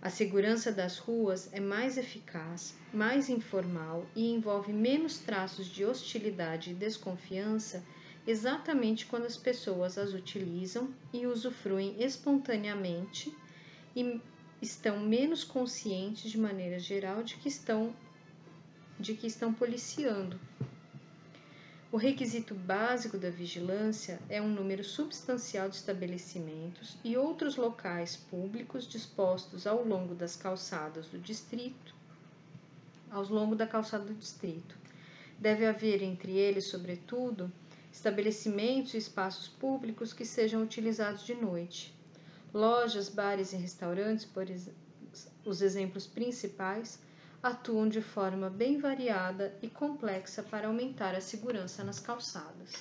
A 0.00 0.10
segurança 0.10 0.70
das 0.70 0.98
ruas 0.98 1.48
é 1.52 1.60
mais 1.60 1.96
eficaz, 1.96 2.76
mais 2.92 3.30
informal 3.30 4.04
e 4.14 4.30
envolve 4.30 4.70
menos 4.72 5.18
traços 5.18 5.66
de 5.66 5.84
hostilidade 5.84 6.70
e 6.70 6.74
desconfiança 6.74 7.82
exatamente 8.26 9.06
quando 9.06 9.24
as 9.24 9.36
pessoas 9.36 9.96
as 9.96 10.12
utilizam 10.12 10.92
e 11.12 11.26
usufruem 11.26 12.02
espontaneamente 12.02 13.34
e 13.96 14.20
estão 14.60 15.00
menos 15.00 15.42
conscientes 15.42 16.30
de 16.30 16.38
maneira 16.38 16.78
geral 16.78 17.22
de 17.22 17.36
que 17.36 17.48
estão 17.48 17.94
de 18.98 19.14
que 19.14 19.26
estão 19.26 19.52
policiando. 19.52 20.38
O 21.94 21.96
requisito 21.96 22.56
básico 22.56 23.16
da 23.16 23.30
vigilância 23.30 24.20
é 24.28 24.42
um 24.42 24.48
número 24.48 24.82
substancial 24.82 25.68
de 25.68 25.76
estabelecimentos 25.76 26.98
e 27.04 27.16
outros 27.16 27.54
locais 27.54 28.16
públicos 28.16 28.84
dispostos 28.84 29.64
ao 29.64 29.84
longo 29.84 30.12
das 30.12 30.34
calçadas 30.34 31.06
do 31.06 31.20
distrito, 31.20 31.94
ao 33.08 33.22
longo 33.26 33.54
da 33.54 33.64
calçada 33.64 34.06
do 34.06 34.14
distrito. 34.14 34.76
Deve 35.38 35.64
haver 35.66 36.02
entre 36.02 36.32
eles, 36.32 36.64
sobretudo, 36.64 37.48
estabelecimentos 37.92 38.94
e 38.94 38.98
espaços 38.98 39.46
públicos 39.46 40.12
que 40.12 40.24
sejam 40.24 40.64
utilizados 40.64 41.24
de 41.24 41.36
noite. 41.36 41.94
Lojas, 42.52 43.08
bares 43.08 43.52
e 43.52 43.56
restaurantes, 43.56 44.24
por 44.24 44.48
os 45.44 45.62
exemplos 45.62 46.08
principais, 46.08 46.98
atuam 47.44 47.86
de 47.86 48.00
forma 48.00 48.48
bem 48.48 48.78
variada 48.78 49.54
e 49.60 49.68
complexa 49.68 50.42
para 50.42 50.66
aumentar 50.66 51.14
a 51.14 51.20
segurança 51.20 51.84
nas 51.84 52.00
calçadas. 52.00 52.72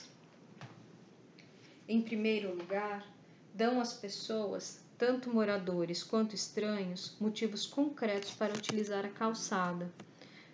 Em 1.85 2.01
primeiro 2.01 2.55
lugar, 2.55 3.05
dão 3.53 3.81
às 3.81 3.91
pessoas, 3.91 4.79
tanto 4.97 5.29
moradores 5.29 6.01
quanto 6.01 6.33
estranhos, 6.33 7.13
motivos 7.19 7.65
concretos 7.65 8.31
para 8.31 8.53
utilizar 8.53 9.05
a 9.05 9.09
calçada, 9.09 9.91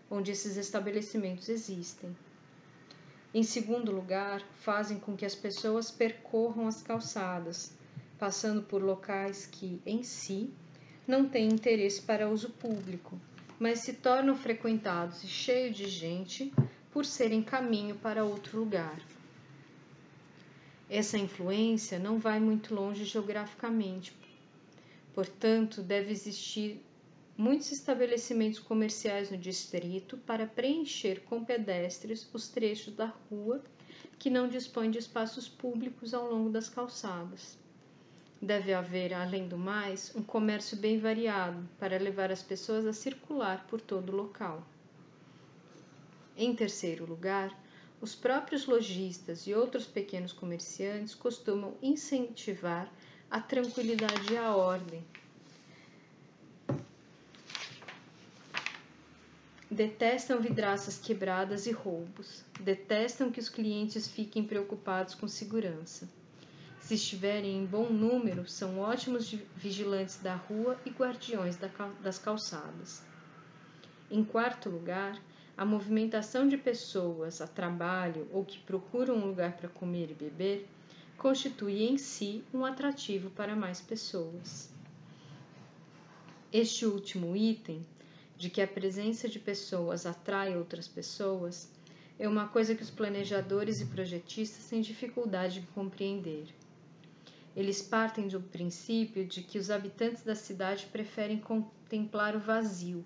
onde 0.10 0.32
esses 0.32 0.58
estabelecimentos 0.58 1.48
existem. 1.48 2.18
Em 3.32 3.44
segundo 3.44 3.92
lugar, 3.92 4.42
fazem 4.62 5.00
com 5.00 5.16
que 5.16 5.24
as 5.24 5.36
pessoas 5.36 5.92
percorram 5.92 6.68
as 6.68 6.82
calçadas, 6.82 7.74
passando 8.18 8.64
por 8.64 8.82
locais 8.82 9.46
que, 9.46 9.80
em 9.86 10.02
si, 10.02 10.52
não 11.08 11.30
têm 11.30 11.48
interesse 11.48 12.02
para 12.02 12.28
uso 12.28 12.50
público, 12.50 13.20
mas 13.60 13.80
se 13.80 13.94
tornam 13.94 14.36
frequentados 14.36 15.24
e 15.24 15.28
cheios 15.28 15.76
de 15.76 15.88
gente 15.88 16.54
por 16.92 17.06
serem 17.06 17.44
caminho 17.44 17.96
para 17.96 18.24
outro 18.24 18.58
lugar. 18.58 19.00
Essa 20.90 21.18
influência 21.18 22.00
não 22.00 22.18
vai 22.18 22.40
muito 22.40 22.74
longe 22.74 23.06
geograficamente, 23.06 24.16
portanto, 25.14 25.84
deve 25.84 26.12
existir 26.12 26.82
muitos 27.38 27.72
estabelecimentos 27.72 28.60
comerciais 28.60 29.30
no 29.30 29.38
distrito 29.38 30.18
para 30.18 30.48
preencher 30.48 31.22
com 31.22 31.44
pedestres 31.46 32.28
os 32.34 32.48
trechos 32.48 32.94
da 32.96 33.14
rua 33.30 33.62
que 34.18 34.30
não 34.30 34.48
dispõem 34.48 34.92
de 34.92 34.98
espaços 34.98 35.48
públicos 35.48 36.14
ao 36.14 36.30
longo 36.30 36.50
das 36.50 36.68
calçadas. 36.68 37.58
Deve 38.42 38.74
haver, 38.74 39.14
além 39.14 39.50
do 39.50 39.58
mais, 39.58 40.16
um 40.16 40.24
comércio 40.24 40.78
bem 40.78 40.98
variado 40.98 41.68
para 41.78 41.98
levar 41.98 42.32
as 42.32 42.42
pessoas 42.42 42.86
a 42.86 42.94
circular 42.94 43.68
por 43.68 43.82
todo 43.82 44.14
o 44.14 44.16
local. 44.16 44.66
Em 46.38 46.56
terceiro 46.56 47.06
lugar, 47.06 47.54
os 48.00 48.16
próprios 48.16 48.66
lojistas 48.66 49.46
e 49.46 49.54
outros 49.54 49.86
pequenos 49.86 50.32
comerciantes 50.32 51.14
costumam 51.14 51.76
incentivar 51.82 52.90
a 53.30 53.42
tranquilidade 53.42 54.32
e 54.32 54.38
a 54.38 54.56
ordem. 54.56 55.04
Detestam 59.70 60.40
vidraças 60.40 60.98
quebradas 60.98 61.68
e 61.68 61.72
roubos. 61.72 62.46
Detestam 62.58 63.30
que 63.30 63.40
os 63.42 63.50
clientes 63.50 64.08
fiquem 64.08 64.46
preocupados 64.46 65.14
com 65.14 65.28
segurança 65.28 66.08
se 66.90 66.96
estiverem 66.96 67.56
em 67.56 67.66
bom 67.68 67.88
número, 67.88 68.50
são 68.50 68.80
ótimos 68.80 69.32
vigilantes 69.56 70.18
da 70.24 70.34
rua 70.34 70.76
e 70.84 70.90
guardiões 70.90 71.56
das 72.02 72.18
calçadas. 72.18 73.04
Em 74.10 74.24
quarto 74.24 74.72
lugar, 74.72 75.22
a 75.56 75.64
movimentação 75.64 76.48
de 76.48 76.58
pessoas 76.58 77.42
a 77.42 77.48
trabalho 77.48 78.28
ou 78.34 78.44
que 78.44 78.58
procuram 78.58 79.18
um 79.18 79.28
lugar 79.28 79.56
para 79.56 79.70
comer 79.70 80.10
e 80.10 80.16
beber 80.16 80.68
constitui 81.16 81.84
em 81.84 81.96
si 81.96 82.44
um 82.52 82.66
atrativo 82.66 83.30
para 83.30 83.56
mais 83.56 83.80
pessoas. 83.80 84.72
Este 86.52 86.88
último 86.88 87.38
item, 87.38 87.86
de 88.36 88.50
que 88.50 88.64
a 88.64 88.68
presença 88.68 89.30
de 89.30 89.38
pessoas 89.38 90.08
atrai 90.08 90.58
outras 90.58 90.88
pessoas, 90.88 91.70
é 92.18 92.28
uma 92.28 92.48
coisa 92.48 92.74
que 92.74 92.82
os 92.82 92.90
planejadores 92.90 93.80
e 93.80 93.86
projetistas 93.86 94.66
têm 94.66 94.82
dificuldade 94.82 95.60
de 95.60 95.68
compreender. 95.68 96.48
Eles 97.56 97.82
partem 97.82 98.28
do 98.28 98.40
princípio 98.40 99.26
de 99.26 99.42
que 99.42 99.58
os 99.58 99.72
habitantes 99.72 100.24
da 100.24 100.36
cidade 100.36 100.86
preferem 100.86 101.40
contemplar 101.40 102.36
o 102.36 102.40
vazio, 102.40 103.04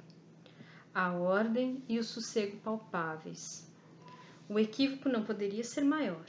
a 0.93 1.11
ordem 1.13 1.81
e 1.87 1.97
o 1.97 2.03
sossego 2.03 2.57
palpáveis. 2.57 3.67
O 4.47 4.59
equívoco 4.59 5.09
não 5.09 5.23
poderia 5.23 5.63
ser 5.63 5.83
maior. 5.83 6.25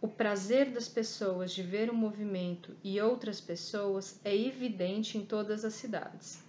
O 0.00 0.08
prazer 0.08 0.70
das 0.72 0.88
pessoas 0.88 1.52
de 1.52 1.62
ver 1.62 1.90
o 1.90 1.94
movimento 1.94 2.76
e 2.82 3.00
outras 3.00 3.40
pessoas 3.40 4.20
é 4.24 4.36
evidente 4.36 5.16
em 5.16 5.24
todas 5.24 5.64
as 5.64 5.74
cidades. 5.74 6.42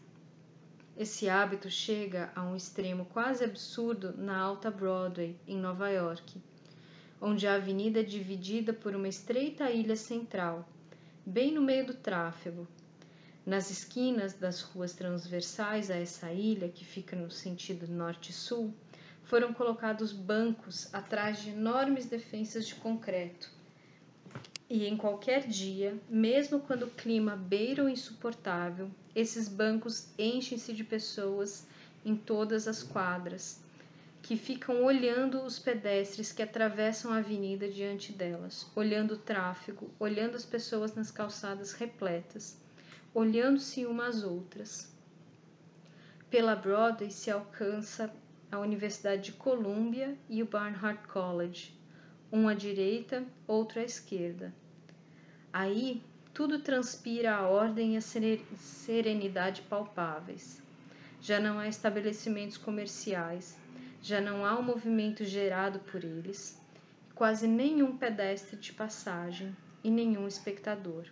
Esse 0.98 1.28
hábito 1.30 1.70
chega 1.70 2.32
a 2.36 2.44
um 2.44 2.56
extremo 2.56 3.06
quase 3.06 3.44
absurdo 3.44 4.14
na 4.18 4.38
Alta 4.38 4.72
Broadway, 4.72 5.38
em 5.46 5.58
Nova 5.58 5.90
York 5.90 6.42
onde 7.26 7.48
a 7.48 7.56
avenida 7.56 8.02
é 8.02 8.04
dividida 8.04 8.72
por 8.72 8.96
uma 8.96 9.08
estreita 9.08 9.72
ilha 9.72 9.96
central, 9.96 10.70
bem 11.26 11.52
no 11.52 11.60
meio 11.60 11.88
do 11.88 11.96
tráfego. 11.96 12.68
Nas 13.44 13.72
esquinas 13.72 14.36
das 14.36 14.62
ruas 14.62 14.94
transversais 14.94 15.90
a 15.90 15.96
essa 15.96 16.32
ilha, 16.32 16.70
que 16.70 16.86
fica 16.86 17.16
no 17.16 17.32
sentido 17.32 17.88
norte-sul, 17.88 18.72
foram 19.24 19.56
colocados 19.56 20.12
bancos 20.12 20.94
atrás 20.94 21.42
de 21.42 21.50
enormes 21.50 22.06
defensas 22.06 22.68
de 22.68 22.76
concreto. 22.76 23.50
E 24.70 24.86
em 24.86 24.96
qualquer 24.96 25.48
dia, 25.48 25.98
mesmo 26.08 26.60
quando 26.60 26.84
o 26.84 26.92
clima 26.92 27.36
beira 27.36 27.84
o 27.84 27.90
insuportável, 27.90 28.92
esses 29.16 29.48
bancos 29.48 30.10
enchem-se 30.20 30.72
de 30.74 30.84
pessoas 30.84 31.66
em 32.06 32.16
todas 32.16 32.68
as 32.68 32.84
quadras, 32.84 33.65
que 34.26 34.36
ficam 34.36 34.84
olhando 34.84 35.44
os 35.44 35.60
pedestres 35.60 36.32
que 36.32 36.42
atravessam 36.42 37.14
a 37.14 37.18
avenida 37.18 37.70
diante 37.70 38.12
delas, 38.12 38.66
olhando 38.76 39.14
o 39.14 39.18
tráfego, 39.20 39.92
olhando 40.00 40.36
as 40.36 40.44
pessoas 40.44 40.96
nas 40.96 41.12
calçadas 41.12 41.74
repletas, 41.74 42.58
olhando-se 43.14 43.86
umas 43.86 44.16
às 44.16 44.24
outras. 44.24 44.92
Pela 46.28 46.56
Broadway 46.56 47.12
se 47.12 47.30
alcança 47.30 48.12
a 48.52 48.58
Universidade 48.58 49.26
de 49.26 49.34
Columbia 49.34 50.18
e 50.28 50.42
o 50.42 50.48
Barnard 50.48 51.08
College, 51.08 51.72
um 52.32 52.48
à 52.48 52.56
direita, 52.56 53.24
outro 53.46 53.80
à 53.80 53.84
esquerda. 53.84 54.52
Aí 55.54 56.02
tudo 56.34 56.58
transpira 56.58 57.36
a 57.36 57.48
ordem 57.48 57.94
e 57.94 57.98
a 57.98 58.02
serenidade 58.02 59.62
palpáveis. 59.62 60.60
Já 61.22 61.40
não 61.40 61.60
há 61.60 61.68
estabelecimentos 61.68 62.58
comerciais, 62.58 63.56
já 64.06 64.22
não 64.22 64.46
há 64.46 64.56
um 64.56 64.62
movimento 64.62 65.26
gerado 65.26 65.80
por 65.80 66.04
eles, 66.04 66.62
quase 67.16 67.48
nenhum 67.48 67.98
pedestre 67.98 68.56
de 68.56 68.72
passagem 68.72 69.58
e 69.84 69.90
nenhum 69.90 70.28
espectador. 70.28 71.08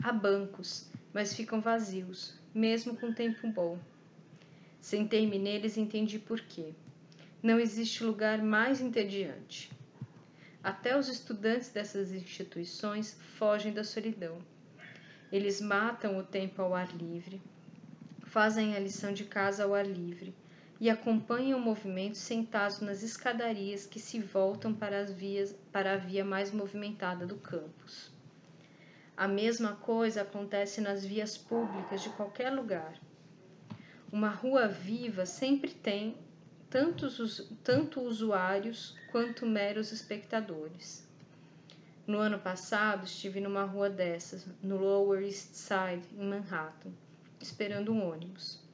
Há 0.00 0.12
bancos, 0.12 0.88
mas 1.12 1.34
ficam 1.34 1.60
vazios, 1.60 2.38
mesmo 2.54 2.96
com 2.96 3.12
tempo 3.12 3.44
bom. 3.48 3.76
Sentei-me 4.80 5.36
neles 5.36 5.76
e 5.76 5.80
entendi 5.80 6.20
por 6.20 6.40
quê. 6.40 6.72
Não 7.42 7.58
existe 7.58 8.04
lugar 8.04 8.40
mais 8.40 8.80
entediante. 8.80 9.68
Até 10.62 10.96
os 10.96 11.08
estudantes 11.08 11.70
dessas 11.70 12.12
instituições 12.12 13.18
fogem 13.36 13.72
da 13.72 13.82
solidão. 13.82 14.38
Eles 15.32 15.60
matam 15.60 16.18
o 16.18 16.22
tempo 16.22 16.62
ao 16.62 16.72
ar 16.72 16.94
livre, 16.96 17.42
fazem 18.22 18.76
a 18.76 18.78
lição 18.78 19.12
de 19.12 19.24
casa 19.24 19.64
ao 19.64 19.74
ar 19.74 19.86
livre, 19.86 20.32
e 20.80 20.88
acompanham 20.88 21.58
o 21.58 21.62
movimento 21.62 22.16
sentados 22.16 22.80
nas 22.80 23.02
escadarias 23.02 23.84
que 23.84 24.00
se 24.00 24.18
voltam 24.18 24.72
para, 24.72 24.98
as 24.98 25.12
vias, 25.12 25.54
para 25.70 25.92
a 25.92 25.96
via 25.98 26.24
mais 26.24 26.50
movimentada 26.50 27.26
do 27.26 27.36
campus. 27.36 28.10
A 29.14 29.28
mesma 29.28 29.74
coisa 29.76 30.22
acontece 30.22 30.80
nas 30.80 31.04
vias 31.04 31.36
públicas 31.36 32.02
de 32.02 32.08
qualquer 32.08 32.50
lugar. 32.50 32.98
Uma 34.10 34.30
rua 34.30 34.66
viva 34.66 35.26
sempre 35.26 35.70
tem 35.70 36.16
tanto, 36.70 37.06
tanto 37.62 38.00
usuários 38.00 38.96
quanto 39.12 39.44
meros 39.44 39.92
espectadores. 39.92 41.06
No 42.06 42.18
ano 42.18 42.38
passado, 42.38 43.04
estive 43.04 43.40
numa 43.40 43.64
rua 43.64 43.90
dessas, 43.90 44.46
no 44.62 44.78
Lower 44.78 45.22
East 45.22 45.52
Side, 45.52 46.08
em 46.18 46.26
Manhattan, 46.26 46.90
esperando 47.38 47.92
um 47.92 48.10
ônibus. 48.10 48.69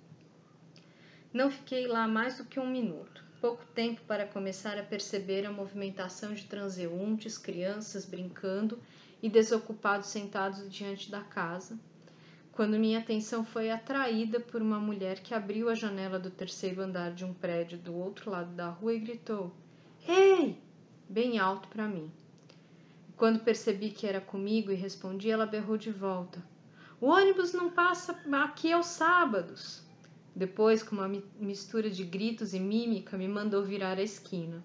Não 1.37 1.51
fiquei 1.51 1.87
lá 1.87 2.09
mais 2.09 2.39
do 2.39 2.47
que 2.47 2.59
um 2.59 2.67
minuto, 2.67 3.23
pouco 3.43 3.63
tempo 3.75 4.01
para 4.07 4.25
começar 4.27 4.79
a 4.79 4.83
perceber 4.83 5.45
a 5.45 5.53
movimentação 5.53 6.33
de 6.33 6.47
transeuntes, 6.47 7.37
crianças 7.37 8.07
brincando 8.07 8.79
e 9.23 9.29
desocupados 9.29 10.09
sentados 10.09 10.67
diante 10.73 11.11
da 11.11 11.21
casa, 11.21 11.79
quando 12.53 12.79
minha 12.79 13.01
atenção 13.01 13.45
foi 13.45 13.71
atraída 13.71 14.41
por 14.41 14.63
uma 14.63 14.79
mulher 14.81 15.21
que 15.21 15.35
abriu 15.35 15.69
a 15.69 15.75
janela 15.75 16.19
do 16.19 16.31
terceiro 16.31 16.81
andar 16.81 17.13
de 17.13 17.23
um 17.23 17.35
prédio 17.35 17.77
do 17.77 17.95
outro 17.95 18.31
lado 18.31 18.55
da 18.55 18.71
rua 18.71 18.95
e 18.95 19.01
gritou: 19.01 19.53
Ei! 20.09 20.59
bem 21.07 21.39
alto 21.39 21.69
para 21.69 21.87
mim. 21.87 22.11
Quando 23.15 23.45
percebi 23.45 23.91
que 23.91 24.07
era 24.07 24.23
comigo 24.23 24.73
e 24.73 24.75
respondi, 24.75 25.31
ela 25.31 25.45
berrou 25.45 25.77
de 25.77 25.93
volta: 25.93 26.43
O 26.99 27.09
ônibus 27.09 27.53
não 27.53 27.71
passa 27.71 28.19
aqui 28.43 28.73
aos 28.73 28.87
sábados. 28.87 29.86
Depois, 30.37 30.83
com 30.83 30.97
uma 30.97 31.09
mistura 31.41 31.89
de 31.89 32.05
gritos 32.05 32.53
e 32.53 32.61
mímica, 32.61 33.17
me 33.17 33.27
mandou 33.27 33.65
virar 33.65 33.97
a 33.97 34.03
esquina. 34.03 34.63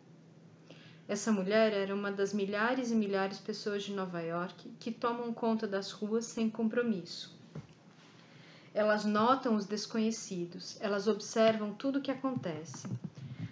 Essa 1.07 1.31
mulher 1.31 1.71
era 1.71 1.95
uma 1.95 2.11
das 2.11 2.33
milhares 2.33 2.91
e 2.91 2.95
milhares 2.95 3.37
de 3.37 3.43
pessoas 3.43 3.83
de 3.83 3.93
Nova 3.93 4.19
York 4.19 4.69
que 4.77 4.91
tomam 4.91 5.33
conta 5.33 5.65
das 5.65 5.93
ruas 5.93 6.25
sem 6.25 6.49
compromisso. 6.49 7.33
Elas 8.73 9.05
notam 9.05 9.55
os 9.55 9.65
desconhecidos, 9.65 10.75
elas 10.81 11.07
observam 11.07 11.73
tudo 11.73 11.99
o 11.99 12.01
que 12.01 12.11
acontece. 12.11 12.89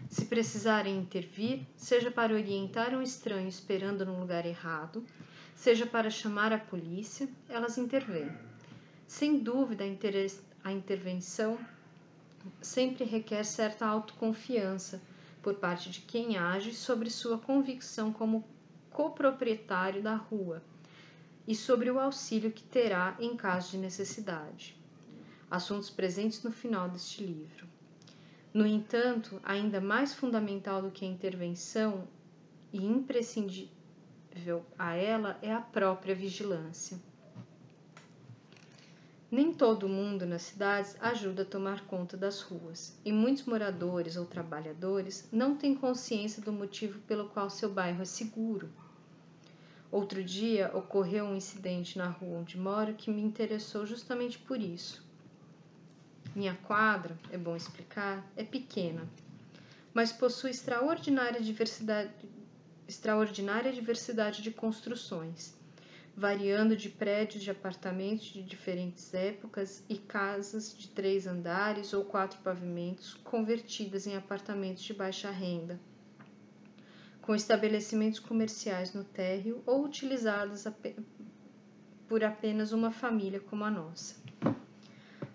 Se 0.10 0.26
precisarem 0.26 0.98
intervir, 0.98 1.62
seja 1.78 2.12
para 2.12 2.34
orientar 2.34 2.94
um 2.94 3.02
estranho 3.02 3.48
esperando 3.48 4.06
no 4.06 4.20
lugar 4.20 4.46
errado, 4.46 5.06
seja 5.56 5.86
para 5.86 6.10
chamar 6.10 6.52
a 6.52 6.60
polícia, 6.60 7.30
elas 7.48 7.78
intervêm. 7.78 8.30
Sem 9.08 9.40
dúvida, 9.40 9.86
a 10.66 10.72
intervenção 10.74 11.58
sempre 12.62 13.04
requer 13.04 13.44
certa 13.44 13.86
autoconfiança 13.86 15.02
por 15.42 15.56
parte 15.56 15.90
de 15.90 16.02
quem 16.02 16.38
age 16.38 16.74
sobre 16.74 17.10
sua 17.10 17.38
convicção 17.38 18.12
como 18.12 18.48
coproprietário 18.90 20.02
da 20.02 20.16
rua 20.16 20.64
e 21.48 21.56
sobre 21.56 21.90
o 21.90 22.00
auxílio 22.00 22.52
que 22.52 22.64
terá 22.64 23.16
em 23.20 23.36
caso 23.36 23.72
de 23.72 23.78
necessidade 23.78 24.80
assuntos 25.50 25.90
presentes 25.90 26.44
no 26.44 26.52
final 26.52 26.88
deste 26.88 27.24
livro. 27.24 27.68
No 28.54 28.66
entanto, 28.66 29.40
ainda 29.44 29.82
mais 29.82 30.14
fundamental 30.14 30.82
do 30.82 30.92
que 30.92 31.06
a 31.06 31.08
intervenção 31.08 32.08
e 32.72 32.84
imprescindível 32.86 34.66
a 34.78 34.96
ela 34.96 35.40
é 35.42 35.52
a 35.52 35.62
própria 35.62 36.14
vigilância. 36.14 37.00
Nem 39.32 39.54
todo 39.54 39.88
mundo 39.88 40.26
nas 40.26 40.42
cidades 40.42 40.96
ajuda 41.00 41.44
a 41.44 41.46
tomar 41.46 41.86
conta 41.86 42.18
das 42.18 42.42
ruas, 42.42 42.98
e 43.06 43.12
muitos 43.12 43.46
moradores 43.46 44.18
ou 44.18 44.26
trabalhadores 44.26 45.30
não 45.32 45.56
têm 45.56 45.76
consciência 45.76 46.42
do 46.42 46.52
motivo 46.52 47.00
pelo 47.02 47.30
qual 47.30 47.48
seu 47.48 47.72
bairro 47.72 48.02
é 48.02 48.06
seguro. 48.06 48.72
Outro 49.92 50.24
dia 50.24 50.72
ocorreu 50.76 51.26
um 51.26 51.36
incidente 51.36 51.96
na 51.96 52.08
rua 52.08 52.40
onde 52.40 52.58
moro 52.58 52.96
que 52.96 53.12
me 53.12 53.22
interessou 53.22 53.86
justamente 53.86 54.40
por 54.40 54.60
isso. 54.60 55.08
Minha 56.36 56.56
quadra, 56.56 57.16
é 57.32 57.38
bom 57.38 57.56
explicar, 57.56 58.28
é 58.36 58.44
pequena, 58.44 59.08
mas 59.94 60.12
possui 60.12 60.50
extraordinária 60.50 61.40
diversidade, 61.40 62.12
extraordinária 62.88 63.72
diversidade 63.72 64.42
de 64.42 64.50
construções, 64.50 65.54
variando 66.20 66.76
de 66.76 66.90
prédios 66.90 67.42
de 67.42 67.50
apartamentos 67.50 68.26
de 68.26 68.44
diferentes 68.44 69.14
épocas 69.14 69.82
e 69.88 69.98
casas 69.98 70.78
de 70.78 70.90
três 70.90 71.26
andares 71.26 71.94
ou 71.94 72.04
quatro 72.04 72.38
pavimentos 72.40 73.14
convertidas 73.14 74.06
em 74.06 74.18
apartamentos 74.18 74.84
de 74.84 74.94
baixa 74.94 75.32
renda, 75.32 75.80
com 77.22 77.34
estabelecimentos 77.34 78.20
comerciais 78.20 78.94
no 78.94 79.06
térreo 79.06 79.64
ou 79.66 79.86
utilizados 79.86 80.66
por 82.06 82.22
apenas 82.22 82.74
uma 82.74 82.92
família 82.92 83.40
como 83.40 83.64
a 83.64 83.72
nossa. 83.72 84.16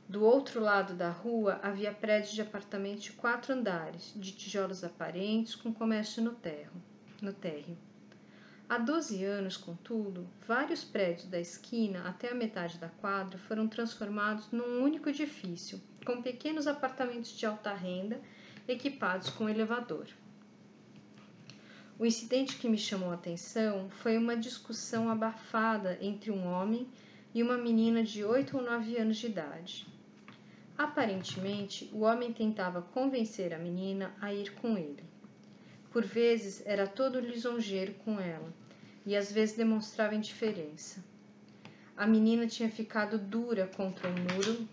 Do 0.07 0.23
outro 0.23 0.61
lado 0.61 0.93
da 0.93 1.09
rua 1.09 1.59
havia 1.63 1.95
prédios 1.95 2.35
de 2.35 2.43
apartamentos 2.43 3.05
de 3.05 3.13
quatro 3.13 3.55
andares, 3.55 4.13
de 4.15 4.33
tijolos 4.33 4.85
aparentes, 4.85 5.55
com 5.55 5.73
comércio 5.73 6.23
no, 6.23 6.33
terro, 6.33 6.77
no 7.23 7.33
térreo. 7.33 7.79
Há 8.67 8.79
12 8.79 9.23
anos, 9.25 9.59
contudo, 9.59 10.27
vários 10.49 10.83
prédios 10.83 11.27
da 11.27 11.39
esquina 11.39 12.09
até 12.09 12.31
a 12.31 12.35
metade 12.35 12.79
da 12.79 12.89
quadra 12.89 13.37
foram 13.37 13.69
transformados 13.69 14.51
num 14.51 14.83
único 14.83 15.11
edifício, 15.11 15.79
com 16.05 16.23
pequenos 16.23 16.67
apartamentos 16.67 17.37
de 17.37 17.45
alta 17.45 17.75
renda 17.75 18.19
equipados 18.67 19.29
com 19.29 19.51
elevador. 19.51 20.07
O 21.99 22.07
incidente 22.07 22.57
que 22.57 22.69
me 22.69 22.79
chamou 22.79 23.11
a 23.11 23.15
atenção 23.15 23.91
foi 23.91 24.17
uma 24.17 24.35
discussão 24.35 25.11
abafada 25.11 25.99
entre 26.01 26.31
um 26.31 26.47
homem 26.47 26.89
e 27.35 27.43
uma 27.43 27.59
menina 27.59 28.03
de 28.03 28.25
8 28.25 28.57
ou 28.57 28.63
9 28.63 28.97
anos 28.97 29.19
de 29.19 29.27
idade. 29.27 29.87
Aparentemente, 30.77 31.91
o 31.93 32.01
homem 32.01 32.33
tentava 32.33 32.81
convencer 32.81 33.53
a 33.53 33.59
menina 33.59 34.15
a 34.21 34.33
ir 34.33 34.55
com 34.55 34.79
ele. 34.79 35.14
Por 35.95 36.05
vezes 36.05 36.61
era 36.67 36.89
todo 36.89 37.21
lisonjeiro 37.21 37.95
com 38.05 38.19
ela 38.19 38.53
e 39.07 39.15
às 39.15 39.31
vezes 39.31 39.55
demonstrava 39.55 40.17
indiferença. 40.17 41.05
A 41.97 42.05
menina 42.05 42.49
tinha 42.49 42.69
ficado 42.69 43.17
dura 43.17 43.69
contra 43.69 44.09
o 44.09 44.13
muro 44.13 44.69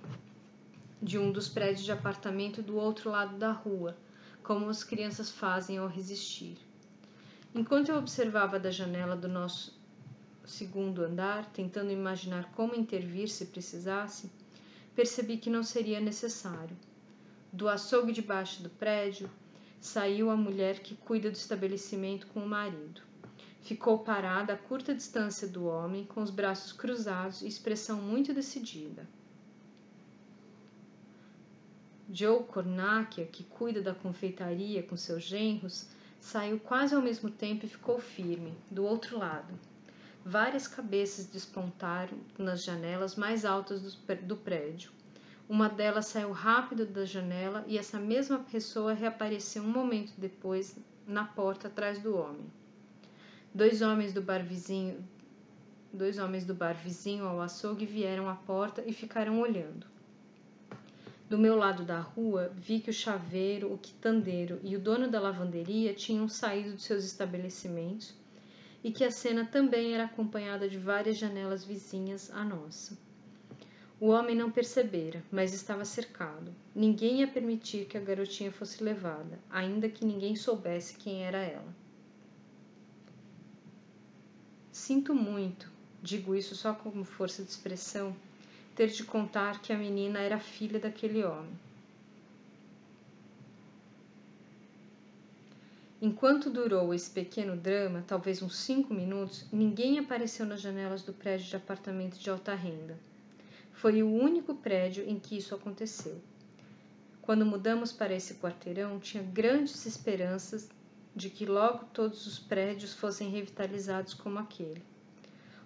de 1.00 1.20
um 1.20 1.32
dos 1.32 1.48
prédios 1.48 1.86
de 1.86 1.92
apartamento 1.92 2.64
do 2.64 2.76
outro 2.76 3.12
lado 3.12 3.38
da 3.38 3.52
rua, 3.52 3.96
como 4.42 4.68
as 4.68 4.84
crianças 4.84 5.30
fazem 5.30 5.78
ao 5.78 5.88
resistir. 5.88 6.58
Enquanto 7.54 7.90
eu 7.90 7.98
observava 7.98 8.60
da 8.60 8.72
janela 8.72 9.16
do 9.16 9.28
nosso 9.28 9.80
segundo 10.44 11.04
andar, 11.04 11.46
tentando 11.54 11.92
imaginar 11.92 12.52
como 12.54 12.74
intervir 12.74 13.30
se 13.30 13.46
precisasse, 13.46 14.32
percebi 14.96 15.38
que 15.38 15.52
não 15.52 15.62
seria 15.62 16.00
necessário. 16.00 16.76
Do 17.54 17.70
açougue 17.70 18.12
debaixo 18.12 18.64
do 18.64 18.72
prédio 18.72 19.30
saiu 19.82 20.30
a 20.30 20.38
mulher 20.38 20.80
que 20.80 20.96
cuida 20.96 21.32
do 21.32 21.36
estabelecimento 21.36 22.28
com 22.28 22.40
o 22.46 22.48
marido. 22.48 23.02
Ficou 23.62 24.00
parada 24.00 24.54
a 24.54 24.58
curta 24.58 24.94
distância 24.94 25.48
do 25.48 25.66
homem, 25.66 26.06
com 26.06 26.22
os 26.22 26.30
braços 26.30 26.72
cruzados 26.72 27.42
e 27.42 27.48
expressão 27.48 28.00
muito 28.00 28.34
decidida. 28.34 29.08
Joe 32.14 32.44
Cornáquia, 32.44 33.26
que 33.26 33.44
cuida 33.44 33.82
da 33.82 33.94
confeitaria 33.94 34.84
com 34.84 34.96
seus 34.96 35.24
genros, 35.24 35.88
saiu 36.20 36.60
quase 36.60 36.94
ao 36.94 37.02
mesmo 37.02 37.32
tempo 37.32 37.66
e 37.66 37.70
ficou 37.70 38.00
firme, 38.00 38.54
do 38.70 38.84
outro 38.84 39.18
lado. 39.18 39.58
Várias 40.24 40.68
cabeças 40.68 41.26
despontaram 41.26 42.20
nas 42.38 42.64
janelas 42.64 43.16
mais 43.16 43.46
altas 43.46 43.96
do 44.22 44.38
prédio. 44.38 44.92
Uma 45.52 45.68
delas 45.68 46.06
saiu 46.06 46.32
rápido 46.32 46.86
da 46.86 47.04
janela 47.04 47.66
e 47.68 47.78
essa 47.78 48.00
mesma 48.00 48.40
pessoa 48.40 48.94
reapareceu 48.94 49.62
um 49.62 49.68
momento 49.68 50.14
depois 50.18 50.78
na 51.06 51.26
porta 51.26 51.68
atrás 51.68 52.00
do 52.00 52.16
homem. 52.16 52.46
Dois 53.54 53.82
homens 53.82 54.14
do 54.14 54.22
bar 54.22 54.42
vizinho, 54.46 55.06
dois 55.92 56.18
homens 56.18 56.46
do 56.46 56.54
bar 56.54 56.74
vizinho 56.74 57.26
ao 57.26 57.42
açougue 57.42 57.86
vieram 57.86 58.30
à 58.30 58.36
porta 58.36 58.82
e 58.88 58.94
ficaram 58.94 59.42
olhando. 59.42 59.86
Do 61.30 61.38
meu 61.38 61.58
lado 61.58 61.84
da 61.84 62.00
rua, 62.00 62.50
vi 62.56 62.80
que 62.80 62.90
o 62.90 62.94
chaveiro, 62.94 63.74
o 63.74 63.78
quitandeiro 63.78 64.58
e 64.64 64.78
o 64.78 64.80
dono 64.80 65.10
da 65.10 65.20
lavanderia 65.20 65.94
tinham 65.94 66.30
saído 66.30 66.78
de 66.78 66.82
seus 66.82 67.04
estabelecimentos 67.04 68.16
e 68.82 68.90
que 68.90 69.04
a 69.04 69.12
cena 69.12 69.44
também 69.44 69.94
era 69.94 70.06
acompanhada 70.06 70.70
de 70.70 70.78
várias 70.78 71.18
janelas 71.18 71.66
vizinhas 71.66 72.32
à 72.32 72.42
nossa. 72.42 73.11
O 74.02 74.08
homem 74.08 74.36
não 74.36 74.50
percebera, 74.50 75.24
mas 75.32 75.54
estava 75.54 75.86
cercado. 75.86 76.52
Ninguém 76.74 77.20
ia 77.20 77.28
permitir 77.28 77.86
que 77.86 77.96
a 77.96 78.02
garotinha 78.02 78.52
fosse 78.52 78.84
levada, 78.84 79.38
ainda 79.48 79.88
que 79.88 80.04
ninguém 80.04 80.36
soubesse 80.36 80.96
quem 80.96 81.24
era 81.24 81.38
ela. 81.38 81.72
Sinto 84.72 85.14
muito, 85.14 85.72
digo 86.02 86.34
isso 86.34 86.56
só 86.56 86.74
como 86.74 87.04
força 87.04 87.44
de 87.44 87.52
expressão, 87.52 88.16
ter 88.76 88.88
de 88.88 89.04
contar 89.04 89.62
que 89.62 89.72
a 89.72 89.78
menina 89.78 90.18
era 90.18 90.40
filha 90.40 90.80
daquele 90.80 91.24
homem. 91.24 91.54
Enquanto 96.02 96.50
durou 96.50 96.92
esse 96.92 97.12
pequeno 97.12 97.56
drama, 97.56 98.04
talvez 98.08 98.42
uns 98.42 98.56
cinco 98.56 98.96
minutos, 98.96 99.46
ninguém 99.54 100.00
apareceu 100.00 100.44
nas 100.44 100.60
janelas 100.60 101.04
do 101.04 101.14
prédio 101.14 101.48
de 101.48 101.56
apartamento 101.56 102.18
de 102.18 102.28
alta 102.32 102.56
renda. 102.56 102.98
Foi 103.82 104.04
o 104.04 104.14
único 104.14 104.54
prédio 104.54 105.04
em 105.10 105.18
que 105.18 105.36
isso 105.36 105.56
aconteceu. 105.56 106.22
Quando 107.20 107.44
mudamos 107.44 107.92
para 107.92 108.14
esse 108.14 108.36
quarteirão, 108.36 109.00
tinha 109.00 109.24
grandes 109.24 109.88
esperanças 109.88 110.70
de 111.16 111.32
que 111.32 111.48
logo 111.48 111.86
todos 111.86 112.28
os 112.28 112.38
prédios 112.38 112.94
fossem 112.94 113.32
revitalizados 113.32 114.14
como 114.14 114.38
aquele. 114.38 114.84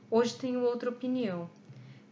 Hoje 0.09 0.37
tenho 0.37 0.61
outra 0.61 0.89
opinião 0.89 1.49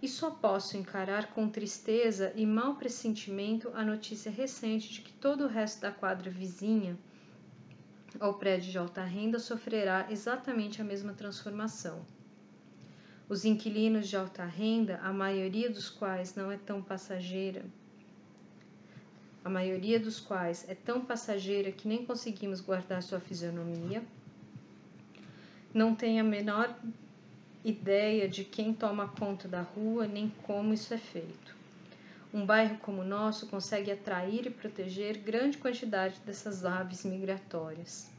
e 0.02 0.10
só 0.10 0.30
posso 0.30 0.76
encarar 0.76 1.34
com 1.34 1.48
tristeza 1.48 2.34
e 2.36 2.46
mau 2.46 2.76
pressentimento 2.76 3.72
a 3.74 3.86
notícia 3.86 4.30
recente 4.30 4.92
de 4.92 5.00
que 5.00 5.14
todo 5.14 5.46
o 5.46 5.48
resto 5.48 5.80
da 5.80 5.92
quadra 5.92 6.30
vizinha 6.30 7.00
ao 8.20 8.34
prédio 8.34 8.74
de 8.74 8.78
alta 8.78 9.06
renda 9.06 9.40
sofrerá 9.40 10.08
exatamente 10.10 10.82
a 10.82 10.84
mesma 10.84 11.14
transformação. 11.14 12.06
Os 13.34 13.46
inquilinos 13.46 14.08
de 14.08 14.16
alta 14.16 14.46
renda, 14.46 15.00
a 15.02 15.12
maioria 15.12 15.68
dos 15.68 15.90
quais 15.90 16.36
não 16.36 16.52
é 16.52 16.56
tão 16.56 16.84
passageira, 16.84 17.66
a 19.44 19.50
maioria 19.50 20.00
dos 20.00 20.20
quais 20.20 20.70
é 20.70 20.76
tão 20.76 21.04
passageira 21.04 21.72
que 21.72 21.88
nem 21.88 22.06
conseguimos 22.06 22.62
guardar 22.62 23.02
sua 23.02 23.20
fisionomia, 23.20 24.04
não 25.74 25.96
tem 25.96 26.20
a 26.20 26.24
menor 26.24 26.78
ideia 27.66 28.30
de 28.30 28.44
quem 28.44 28.72
toma 28.72 29.08
conta 29.08 29.48
da 29.48 29.64
rua 29.64 30.06
nem 30.06 30.32
como 30.44 30.72
isso 30.72 30.94
é 30.94 31.00
feito. 31.00 31.56
Um 32.32 32.46
bairro 32.46 32.78
como 32.84 33.02
o 33.02 33.04
nosso 33.04 33.48
consegue 33.48 33.90
atrair 33.90 34.46
e 34.46 34.52
proteger 34.52 35.18
grande 35.18 35.58
quantidade 35.58 36.20
dessas 36.24 36.66
aves 36.66 37.04
migratórias. 37.04 38.13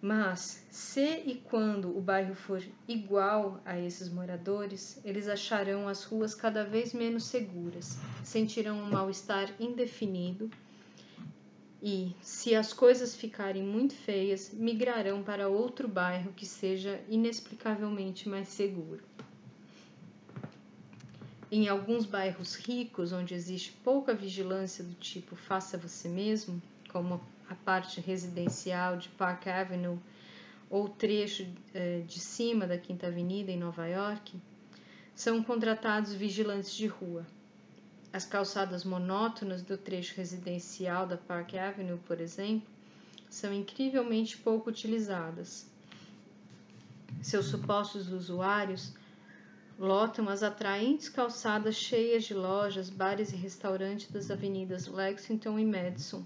Mas, 0.00 0.64
se 0.70 1.22
e 1.26 1.42
quando 1.44 1.96
o 1.96 2.00
bairro 2.00 2.34
for 2.34 2.62
igual 2.86 3.60
a 3.64 3.78
esses 3.78 4.08
moradores, 4.08 5.00
eles 5.04 5.26
acharão 5.26 5.88
as 5.88 6.04
ruas 6.04 6.34
cada 6.34 6.64
vez 6.64 6.92
menos 6.92 7.24
seguras, 7.24 7.98
sentirão 8.22 8.78
um 8.78 8.90
mal-estar 8.90 9.50
indefinido 9.58 10.50
e, 11.82 12.14
se 12.20 12.54
as 12.54 12.72
coisas 12.72 13.14
ficarem 13.14 13.62
muito 13.62 13.94
feias, 13.94 14.50
migrarão 14.52 15.22
para 15.22 15.48
outro 15.48 15.86
bairro 15.86 16.32
que 16.32 16.44
seja 16.46 17.00
inexplicavelmente 17.08 18.28
mais 18.28 18.48
seguro. 18.48 19.02
Em 21.50 21.68
alguns 21.68 22.04
bairros 22.04 22.56
ricos, 22.56 23.12
onde 23.12 23.34
existe 23.34 23.72
pouca 23.84 24.12
vigilância 24.12 24.82
do 24.82 24.94
tipo 24.94 25.36
faça 25.36 25.78
você 25.78 26.08
mesmo, 26.08 26.60
como 26.90 27.20
a 27.48 27.54
parte 27.54 28.00
residencial 28.00 28.96
de 28.96 29.08
Park 29.10 29.46
Avenue 29.46 29.98
ou 30.68 30.88
trecho 30.88 31.46
eh, 31.72 32.02
de 32.06 32.18
cima 32.18 32.66
da 32.66 32.76
Quinta 32.76 33.06
Avenida 33.06 33.52
em 33.52 33.58
Nova 33.58 33.86
York, 33.86 34.36
são 35.14 35.42
contratados 35.42 36.12
vigilantes 36.12 36.74
de 36.74 36.86
rua. 36.86 37.26
As 38.12 38.24
calçadas 38.24 38.84
monótonas 38.84 39.62
do 39.62 39.76
trecho 39.76 40.16
residencial 40.16 41.06
da 41.06 41.16
Park 41.16 41.54
Avenue, 41.54 41.98
por 42.06 42.20
exemplo, 42.20 42.68
são 43.28 43.52
incrivelmente 43.52 44.36
pouco 44.38 44.70
utilizadas. 44.70 45.66
Seus 47.22 47.46
supostos 47.46 48.10
usuários 48.10 48.92
lotam 49.78 50.28
as 50.28 50.42
atraentes 50.42 51.08
calçadas 51.08 51.74
cheias 51.74 52.24
de 52.24 52.34
lojas, 52.34 52.88
bares 52.88 53.32
e 53.32 53.36
restaurantes 53.36 54.10
das 54.10 54.30
avenidas 54.30 54.86
Lexington 54.86 55.58
e 55.58 55.64
Madison, 55.64 56.24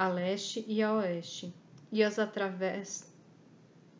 a 0.00 0.08
leste 0.08 0.64
e 0.66 0.82
a 0.82 0.94
oeste, 0.94 1.52
e 1.92 2.02
as, 2.02 2.16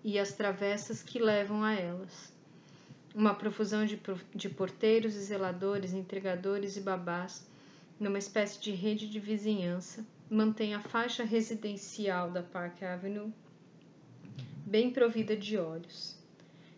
e 0.02 0.18
as 0.18 0.32
travessas 0.32 1.02
que 1.02 1.18
levam 1.18 1.62
a 1.62 1.74
elas. 1.74 2.32
Uma 3.14 3.34
profusão 3.34 3.84
de, 3.84 4.00
de 4.34 4.48
porteiros 4.48 5.14
e 5.14 5.20
zeladores, 5.20 5.92
entregadores 5.92 6.78
e 6.78 6.80
babás, 6.80 7.46
numa 7.98 8.18
espécie 8.18 8.58
de 8.62 8.70
rede 8.70 9.10
de 9.10 9.20
vizinhança, 9.20 10.02
mantém 10.30 10.74
a 10.74 10.80
faixa 10.80 11.22
residencial 11.22 12.30
da 12.30 12.42
Park 12.42 12.82
Avenue 12.82 13.30
bem 14.64 14.90
provida 14.90 15.36
de 15.36 15.58
olhos. 15.58 16.16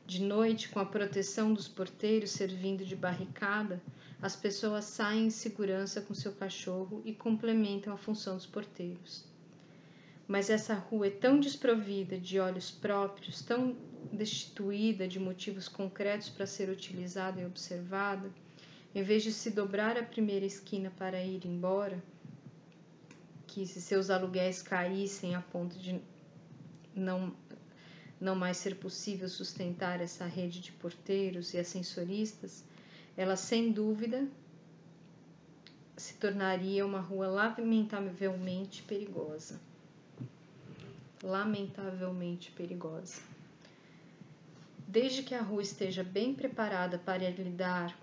De 0.05 0.21
noite, 0.21 0.69
com 0.69 0.81
a 0.81 0.85
proteção 0.85 1.55
dos 1.55 1.69
porteiros 1.69 2.33
servindo 2.33 2.85
de 2.85 2.97
barricada, 2.97 3.81
as 4.23 4.37
pessoas 4.37 4.85
saem 4.85 5.27
em 5.27 5.31
segurança 5.31 6.01
com 6.01 6.15
seu 6.15 6.31
cachorro 6.33 7.03
e 7.05 7.13
complementam 7.13 7.93
a 7.93 7.97
função 7.97 8.37
dos 8.37 8.47
porteiros. 8.47 9.25
Mas 10.29 10.49
essa 10.49 10.75
rua 10.75 11.09
é 11.09 11.11
tão 11.11 11.41
desprovida 11.41 12.17
de 12.17 12.39
olhos 12.39 12.71
próprios, 12.71 13.43
tão 13.43 13.77
destituída 14.13 15.09
de 15.09 15.19
motivos 15.19 15.67
concretos 15.67 16.29
para 16.29 16.47
ser 16.47 16.71
utilizada 16.71 17.41
e 17.41 17.45
observada, 17.45 18.31
em 18.95 19.03
vez 19.03 19.25
de 19.25 19.33
se 19.33 19.51
dobrar 19.51 19.99
a 19.99 20.05
primeira 20.05 20.47
esquina 20.47 20.93
para 20.97 21.21
ir 21.21 21.45
embora, 21.45 22.01
que 23.49 23.67
se 23.67 23.83
seus 23.83 24.09
aluguéis 24.09 24.63
caíssem 24.63 25.35
a 25.35 25.41
ponto 25.41 25.77
de 25.77 26.01
não, 26.95 27.35
não 28.21 28.37
mais 28.37 28.57
ser 28.57 28.77
possível 28.77 29.29
sustentar 29.29 30.01
essa 30.01 30.27
rede 30.27 30.61
de 30.61 30.71
porteiros 30.71 31.55
e 31.55 31.59
ascensoristas, 31.59 32.65
ela 33.17 33.37
sem 33.37 33.71
dúvida 33.71 34.27
se 35.97 36.15
tornaria 36.15 36.85
uma 36.85 37.01
rua 37.01 37.27
lamentavelmente 37.29 38.83
perigosa. 38.83 39.61
Lamentavelmente 41.23 42.51
perigosa. 42.51 43.21
Desde 44.89 45.23
que 45.23 45.35
a 45.35 45.43
rua 45.43 45.63
esteja 45.63 46.03
bem 46.03 46.35
preparada 46.35 46.99
para 46.99 47.31
lidar 47.31 47.97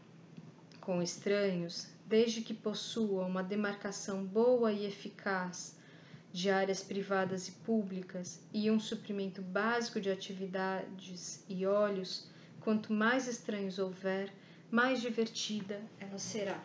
com 0.79 1.01
estranhos, 1.01 1.87
desde 2.05 2.41
que 2.41 2.53
possua 2.53 3.25
uma 3.25 3.43
demarcação 3.43 4.25
boa 4.25 4.71
e 4.71 4.85
eficaz 4.85 5.77
de 6.31 6.49
áreas 6.49 6.81
privadas 6.81 7.47
e 7.47 7.51
públicas 7.51 8.39
e 8.53 8.69
um 8.71 8.79
suprimento 8.79 9.41
básico 9.41 9.99
de 9.99 10.09
atividades 10.09 11.43
e 11.47 11.65
olhos, 11.65 12.27
quanto 12.61 12.93
mais 12.93 13.27
estranhos 13.27 13.79
houver, 13.79 14.31
mais 14.71 15.01
divertida 15.01 15.81
ela 15.99 16.17
será. 16.17 16.63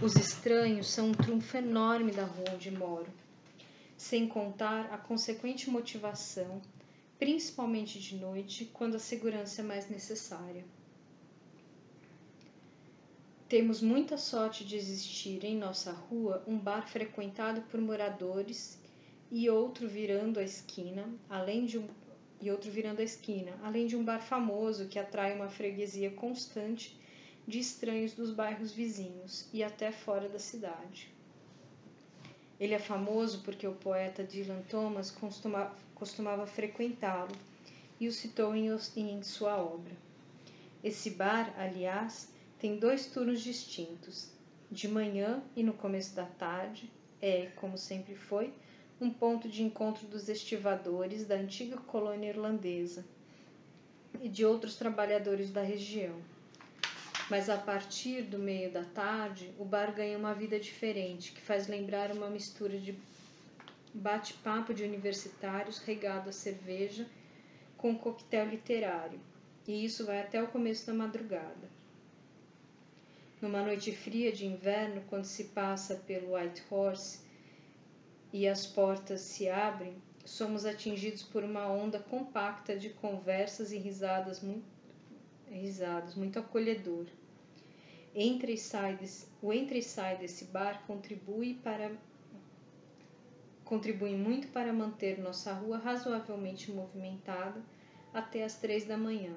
Os 0.00 0.16
estranhos 0.16 0.88
são 0.88 1.10
um 1.10 1.12
trunfo 1.12 1.56
enorme 1.56 2.10
da 2.10 2.24
rua 2.24 2.46
onde 2.54 2.70
moro, 2.72 3.06
sem 3.96 4.26
contar 4.26 4.92
a 4.92 4.98
consequente 4.98 5.70
motivação, 5.70 6.60
principalmente 7.20 8.00
de 8.00 8.16
noite, 8.16 8.64
quando 8.72 8.96
a 8.96 8.98
segurança 8.98 9.60
é 9.60 9.64
mais 9.64 9.88
necessária. 9.88 10.64
Temos 13.48 13.80
muita 13.80 14.16
sorte 14.16 14.64
de 14.64 14.76
existir 14.76 15.44
em 15.44 15.56
nossa 15.56 15.92
rua 15.92 16.42
um 16.48 16.58
bar 16.58 16.88
frequentado 16.88 17.60
por 17.70 17.80
moradores 17.80 18.80
e 19.30 19.48
outro 19.48 19.86
virando 19.86 20.40
a 20.40 20.42
esquina, 20.42 21.08
além 21.28 21.64
de 21.64 21.78
um 21.78 21.86
e 22.42 22.50
outro 22.50 22.70
virando 22.70 23.00
a 23.00 23.04
esquina, 23.04 23.52
além 23.62 23.86
de 23.86 23.96
um 23.96 24.04
bar 24.04 24.20
famoso 24.20 24.88
que 24.88 24.98
atrai 24.98 25.34
uma 25.34 25.48
freguesia 25.48 26.10
constante 26.10 27.00
de 27.46 27.60
estranhos 27.60 28.12
dos 28.12 28.32
bairros 28.32 28.72
vizinhos 28.72 29.48
e 29.52 29.62
até 29.62 29.92
fora 29.92 30.28
da 30.28 30.40
cidade. 30.40 31.08
Ele 32.58 32.74
é 32.74 32.78
famoso 32.78 33.42
porque 33.42 33.66
o 33.66 33.74
poeta 33.74 34.24
Dylan 34.24 34.62
Thomas 34.68 35.10
costuma, 35.10 35.72
costumava 35.94 36.46
frequentá-lo 36.46 37.34
e 37.98 38.08
o 38.08 38.12
citou 38.12 38.54
em, 38.54 38.68
em 38.96 39.22
sua 39.22 39.56
obra. 39.56 39.92
Esse 40.82 41.10
bar, 41.10 41.54
aliás, 41.56 42.28
tem 42.58 42.76
dois 42.76 43.06
turnos 43.06 43.40
distintos. 43.40 44.30
De 44.70 44.88
manhã 44.88 45.42
e 45.54 45.62
no 45.62 45.74
começo 45.74 46.14
da 46.16 46.24
tarde, 46.24 46.90
é, 47.20 47.46
como 47.56 47.76
sempre 47.78 48.16
foi, 48.16 48.52
um 49.02 49.10
ponto 49.10 49.48
de 49.48 49.64
encontro 49.64 50.06
dos 50.06 50.28
estivadores 50.28 51.26
da 51.26 51.34
antiga 51.34 51.76
colônia 51.76 52.28
irlandesa 52.28 53.04
e 54.20 54.28
de 54.28 54.44
outros 54.44 54.76
trabalhadores 54.76 55.50
da 55.50 55.60
região. 55.60 56.14
Mas 57.28 57.50
a 57.50 57.56
partir 57.56 58.22
do 58.22 58.38
meio 58.38 58.70
da 58.70 58.84
tarde, 58.84 59.52
o 59.58 59.64
bar 59.64 59.92
ganha 59.92 60.16
uma 60.16 60.32
vida 60.32 60.60
diferente, 60.60 61.32
que 61.32 61.40
faz 61.40 61.66
lembrar 61.66 62.12
uma 62.12 62.30
mistura 62.30 62.78
de 62.78 62.94
bate-papo 63.92 64.72
de 64.72 64.84
universitários 64.84 65.78
regado 65.80 66.28
a 66.28 66.32
cerveja 66.32 67.04
com 67.76 67.90
um 67.90 67.98
coquetel 67.98 68.50
literário, 68.50 69.18
e 69.66 69.84
isso 69.84 70.06
vai 70.06 70.20
até 70.20 70.40
o 70.40 70.46
começo 70.46 70.86
da 70.86 70.94
madrugada. 70.94 71.68
Numa 73.40 73.62
noite 73.62 73.90
fria 73.90 74.30
de 74.30 74.46
inverno, 74.46 75.02
quando 75.10 75.24
se 75.24 75.44
passa 75.46 75.96
pelo 76.06 76.36
White 76.36 76.62
Horse 76.70 77.31
e 78.32 78.48
as 78.48 78.66
portas 78.66 79.20
se 79.20 79.48
abrem, 79.48 79.94
somos 80.24 80.64
atingidos 80.64 81.22
por 81.22 81.44
uma 81.44 81.66
onda 81.66 81.98
compacta 81.98 82.76
de 82.76 82.88
conversas 82.88 83.72
e 83.72 83.76
risadas 83.76 84.40
muito, 84.40 84.64
risadas, 85.50 86.14
muito 86.14 86.38
acolhedor. 86.38 87.06
Entre 88.14 88.52
e 88.52 88.58
sai 88.58 88.96
desse, 88.96 89.26
o 89.40 89.52
entra 89.52 89.76
e 89.76 89.82
sai 89.82 90.16
desse 90.16 90.46
bar 90.46 90.82
contribui 90.86 91.54
para 91.54 91.92
contribui 93.64 94.14
muito 94.14 94.48
para 94.48 94.70
manter 94.70 95.18
nossa 95.18 95.52
rua 95.54 95.78
razoavelmente 95.78 96.70
movimentada 96.70 97.62
até 98.12 98.44
as 98.44 98.56
três 98.56 98.84
da 98.84 98.98
manhã. 98.98 99.34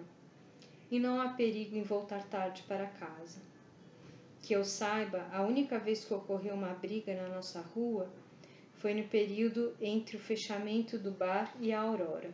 E 0.91 0.99
não 0.99 1.21
há 1.21 1.29
perigo 1.29 1.77
em 1.77 1.83
voltar 1.83 2.21
tarde 2.23 2.63
para 2.63 2.85
casa. 2.85 3.39
Que 4.41 4.53
eu 4.53 4.65
saiba, 4.65 5.25
a 5.31 5.41
única 5.41 5.79
vez 5.79 6.03
que 6.03 6.13
ocorreu 6.13 6.53
uma 6.53 6.73
briga 6.73 7.15
na 7.15 7.29
nossa 7.29 7.61
rua 7.61 8.11
foi 8.77 8.93
no 8.93 9.07
período 9.07 9.75
entre 9.81 10.17
o 10.17 10.19
fechamento 10.19 10.97
do 10.97 11.11
bar 11.11 11.55
e 11.59 11.71
a 11.71 11.81
aurora. 11.81 12.33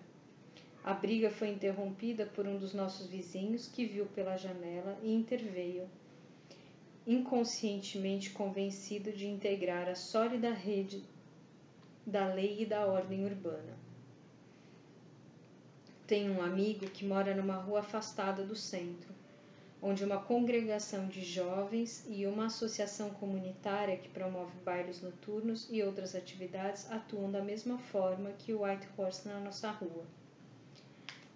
A 0.83 0.93
briga 0.93 1.29
foi 1.29 1.49
interrompida 1.49 2.25
por 2.25 2.47
um 2.47 2.57
dos 2.57 2.73
nossos 2.73 3.07
vizinhos 3.07 3.67
que 3.67 3.85
viu 3.85 4.05
pela 4.07 4.35
janela 4.37 4.97
e 5.03 5.13
interveio, 5.13 5.87
inconscientemente 7.05 8.31
convencido 8.31 9.11
de 9.11 9.27
integrar 9.27 9.87
a 9.87 9.95
sólida 9.95 10.51
rede 10.51 11.03
da 12.05 12.33
lei 12.33 12.63
e 12.63 12.65
da 12.65 12.85
ordem 12.85 13.25
urbana. 13.25 13.77
Tenho 16.07 16.33
um 16.33 16.41
amigo 16.41 16.89
que 16.89 17.05
mora 17.05 17.35
numa 17.35 17.55
rua 17.55 17.79
afastada 17.81 18.43
do 18.43 18.55
centro 18.55 19.20
onde 19.81 20.03
uma 20.03 20.19
congregação 20.19 21.07
de 21.07 21.23
jovens 21.23 22.05
e 22.07 22.27
uma 22.27 22.45
associação 22.45 23.09
comunitária 23.09 23.97
que 23.97 24.09
promove 24.09 24.51
bailes 24.63 25.01
noturnos 25.01 25.67
e 25.71 25.81
outras 25.81 26.13
atividades 26.13 26.89
atuam 26.91 27.31
da 27.31 27.41
mesma 27.41 27.79
forma 27.79 28.31
que 28.33 28.53
o 28.53 28.63
White 28.63 28.87
Horse 28.95 29.27
na 29.27 29.39
nossa 29.39 29.71
rua. 29.71 30.05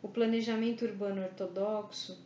O 0.02 0.08
planejamento 0.08 0.86
urbano 0.86 1.24
ortodoxo 1.24 2.18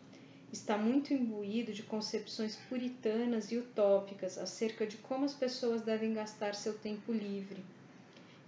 está 0.51 0.77
muito 0.77 1.13
imbuído 1.13 1.71
de 1.71 1.83
concepções 1.83 2.57
puritanas 2.67 3.51
e 3.51 3.57
utópicas 3.57 4.37
acerca 4.37 4.85
de 4.85 4.97
como 4.97 5.23
as 5.23 5.33
pessoas 5.33 5.81
devem 5.81 6.13
gastar 6.13 6.53
seu 6.53 6.77
tempo 6.77 7.13
livre 7.13 7.63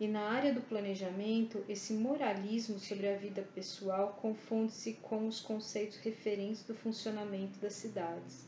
e 0.01 0.07
na 0.07 0.31
área 0.31 0.51
do 0.51 0.61
planejamento, 0.61 1.63
esse 1.69 1.93
moralismo 1.93 2.79
sobre 2.79 3.07
a 3.07 3.15
vida 3.15 3.47
pessoal 3.53 4.17
confunde-se 4.19 4.93
com 4.93 5.27
os 5.27 5.39
conceitos 5.39 5.97
referentes 5.97 6.63
do 6.63 6.73
funcionamento 6.73 7.59
das 7.59 7.73
cidades. 7.73 8.47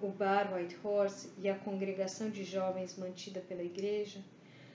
O 0.00 0.08
bar 0.08 0.52
White 0.52 0.76
Horse 0.82 1.28
e 1.38 1.48
a 1.48 1.54
congregação 1.54 2.30
de 2.30 2.42
jovens 2.42 2.98
mantida 2.98 3.38
pela 3.42 3.62
igreja 3.62 4.20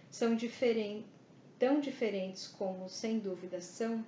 são 0.10 0.34
diferentes, 0.34 1.06
tão 1.60 1.82
diferentes 1.82 2.48
como, 2.48 2.88
sem 2.88 3.20
dúvida, 3.20 3.60
são, 3.60 4.06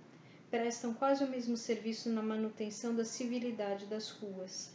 prestam 0.49 0.93
quase 0.93 1.22
o 1.26 1.30
mesmo 1.30 1.57
serviço 1.57 2.09
na 2.09 2.22
manutenção 2.22 2.95
da 2.95 3.03
civilidade 3.03 3.88
das 3.88 4.09
ruas. 4.09 4.72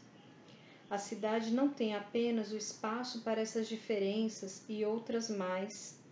A 0.90 0.98
cidade 0.98 1.54
não 1.54 1.70
tem 1.70 1.94
apenas 1.94 2.52
o 2.52 2.56
espaço 2.58 3.22
para 3.22 3.40
essas 3.40 3.66
diferenças 3.66 4.62
e 4.68 4.84
outras 4.84 5.30
mais 5.30 6.03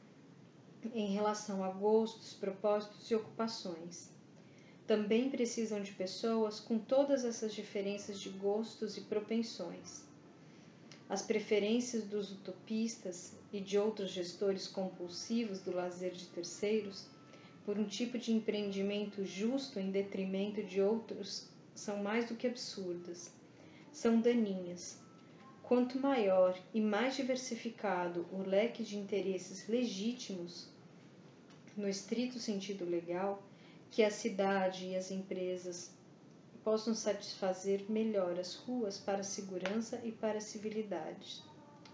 em 0.94 1.12
relação 1.12 1.62
a 1.62 1.70
gostos, 1.70 2.34
propósitos 2.34 3.10
e 3.10 3.14
ocupações. 3.14 4.10
Também 4.86 5.30
precisam 5.30 5.80
de 5.80 5.92
pessoas 5.92 6.58
com 6.58 6.78
todas 6.78 7.24
essas 7.24 7.54
diferenças 7.54 8.20
de 8.20 8.30
gostos 8.30 8.96
e 8.96 9.02
propensões. 9.02 10.02
As 11.08 11.22
preferências 11.22 12.04
dos 12.04 12.32
utopistas 12.32 13.32
e 13.52 13.60
de 13.60 13.78
outros 13.78 14.10
gestores 14.10 14.66
compulsivos 14.66 15.60
do 15.60 15.70
lazer 15.70 16.12
de 16.12 16.26
terceiros 16.26 17.06
por 17.64 17.78
um 17.78 17.84
tipo 17.84 18.18
de 18.18 18.32
empreendimento 18.32 19.24
justo 19.24 19.78
em 19.78 19.90
detrimento 19.90 20.62
de 20.62 20.80
outros 20.80 21.46
são 21.74 22.02
mais 22.02 22.28
do 22.28 22.34
que 22.34 22.46
absurdas, 22.46 23.32
são 23.92 24.20
daninhas. 24.20 24.98
Quanto 25.62 25.98
maior 25.98 26.58
e 26.74 26.80
mais 26.80 27.16
diversificado 27.16 28.26
o 28.32 28.42
leque 28.42 28.82
de 28.82 28.96
interesses 28.96 29.68
legítimos, 29.68 30.71
no 31.76 31.88
estrito 31.88 32.38
sentido 32.38 32.84
legal, 32.84 33.42
que 33.90 34.02
a 34.02 34.10
cidade 34.10 34.86
e 34.86 34.96
as 34.96 35.10
empresas 35.10 35.90
possam 36.64 36.94
satisfazer 36.94 37.84
melhor 37.88 38.38
as 38.38 38.54
ruas 38.54 38.98
para 38.98 39.20
a 39.20 39.24
segurança 39.24 40.00
e 40.04 40.12
para 40.12 40.38
a 40.38 40.40
civilidade 40.40 41.42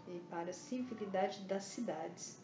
e 0.07 0.19
para 0.31 0.51
a 0.51 0.53
civilidade 0.53 1.41
das 1.43 1.65
cidades. 1.65 2.39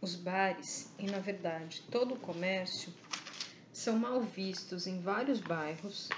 Os 0.00 0.14
bares, 0.14 0.90
e 0.98 1.06
na 1.06 1.18
verdade 1.18 1.82
todo 1.90 2.14
o 2.14 2.18
comércio, 2.18 2.92
são 3.72 3.98
mal 3.98 4.20
vistos 4.22 4.86
em 4.86 5.00
vários 5.00 5.40
bairros, 5.40 6.08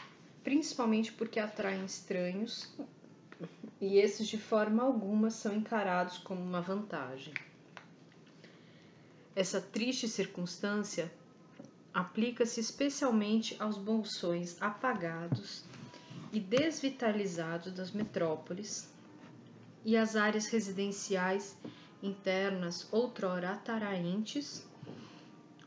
principalmente 0.45 1.12
porque 1.12 1.41
atraem 1.41 1.84
estranhos 1.84 2.68
e 3.80 3.99
esses 3.99 4.26
de 4.26 4.39
forma 4.39 4.82
alguma 4.82 5.30
são 5.30 5.55
encarados 5.55 6.18
como 6.18 6.41
uma 6.41 6.61
vantagem. 6.61 7.32
Essa 9.34 9.61
triste 9.61 10.09
circunstância 10.09 11.12
aplica-se 11.95 12.61
especialmente 12.61 13.57
aos 13.59 13.78
bolsões 13.78 14.61
apagados 14.61 15.64
e 16.32 16.41
desvitalizados 16.41 17.72
das 17.72 17.93
metrópoles 17.93 18.93
e 19.84 19.97
às 19.97 20.16
áreas 20.16 20.47
residenciais 20.47 21.57
internas 22.03 22.86
outrora 22.93 23.53
atraentes 23.53 24.66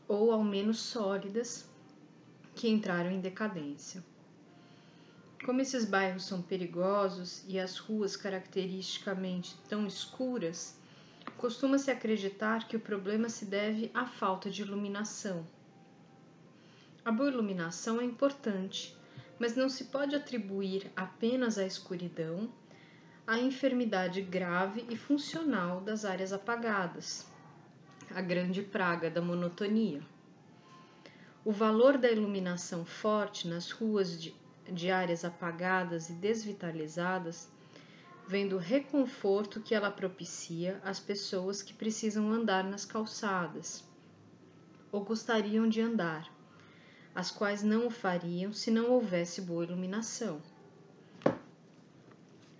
ou 0.06 0.30
ao 0.30 0.44
menos 0.44 0.80
sólidas 0.80 1.68
que 2.54 2.68
entraram 2.68 3.10
em 3.10 3.20
decadência. 3.20 4.04
Como 5.44 5.60
esses 5.60 5.84
bairros 5.84 6.24
são 6.24 6.40
perigosos 6.40 7.44
e 7.48 7.58
as 7.58 7.76
ruas 7.76 8.16
caracteristicamente 8.16 9.56
tão 9.68 9.88
escuras, 9.88 10.78
costuma-se 11.36 11.90
acreditar 11.90 12.68
que 12.68 12.76
o 12.76 12.80
problema 12.80 13.28
se 13.28 13.44
deve 13.44 13.90
à 13.92 14.06
falta 14.06 14.48
de 14.48 14.62
iluminação. 14.62 15.44
A 17.04 17.10
boa 17.10 17.28
iluminação 17.28 18.00
é 18.00 18.04
importante, 18.04 18.96
mas 19.36 19.56
não 19.56 19.68
se 19.68 19.86
pode 19.86 20.14
atribuir 20.14 20.92
apenas 20.94 21.58
à 21.58 21.66
escuridão 21.66 22.48
a 23.26 23.36
enfermidade 23.36 24.22
grave 24.22 24.86
e 24.88 24.96
funcional 24.96 25.80
das 25.80 26.04
áreas 26.04 26.32
apagadas, 26.32 27.26
a 28.14 28.20
grande 28.20 28.62
praga 28.62 29.10
da 29.10 29.20
monotonia. 29.20 30.02
O 31.44 31.50
valor 31.50 31.98
da 31.98 32.08
iluminação 32.08 32.84
forte 32.84 33.48
nas 33.48 33.72
ruas 33.72 34.20
de 34.20 34.41
de 34.70 34.90
áreas 34.90 35.24
apagadas 35.24 36.08
e 36.10 36.12
desvitalizadas, 36.12 37.48
vendo 38.26 38.56
o 38.56 38.58
reconforto 38.58 39.60
que 39.60 39.74
ela 39.74 39.90
propicia 39.90 40.80
às 40.84 41.00
pessoas 41.00 41.62
que 41.62 41.74
precisam 41.74 42.30
andar 42.30 42.64
nas 42.64 42.84
calçadas 42.84 43.84
ou 44.92 45.02
gostariam 45.02 45.68
de 45.68 45.80
andar, 45.80 46.30
as 47.14 47.30
quais 47.30 47.62
não 47.62 47.86
o 47.86 47.90
fariam 47.90 48.52
se 48.52 48.70
não 48.70 48.90
houvesse 48.90 49.40
boa 49.40 49.64
iluminação. 49.64 50.40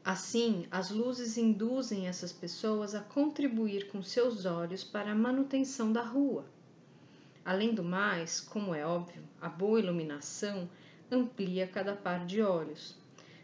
Assim, 0.04 0.66
as 0.70 0.90
luzes 0.90 1.38
induzem 1.38 2.08
essas 2.08 2.32
pessoas 2.32 2.94
a 2.94 3.00
contribuir 3.00 3.88
com 3.88 4.02
seus 4.02 4.44
olhos 4.44 4.82
para 4.82 5.12
a 5.12 5.14
manutenção 5.14 5.92
da 5.92 6.02
rua. 6.02 6.44
Além 7.44 7.74
do 7.74 7.84
mais, 7.84 8.40
como 8.40 8.74
é 8.74 8.84
óbvio, 8.84 9.22
a 9.40 9.48
boa 9.48 9.78
iluminação 9.78 10.68
amplia 11.12 11.66
cada 11.66 11.94
par 11.94 12.24
de 12.24 12.40
olhos. 12.40 12.96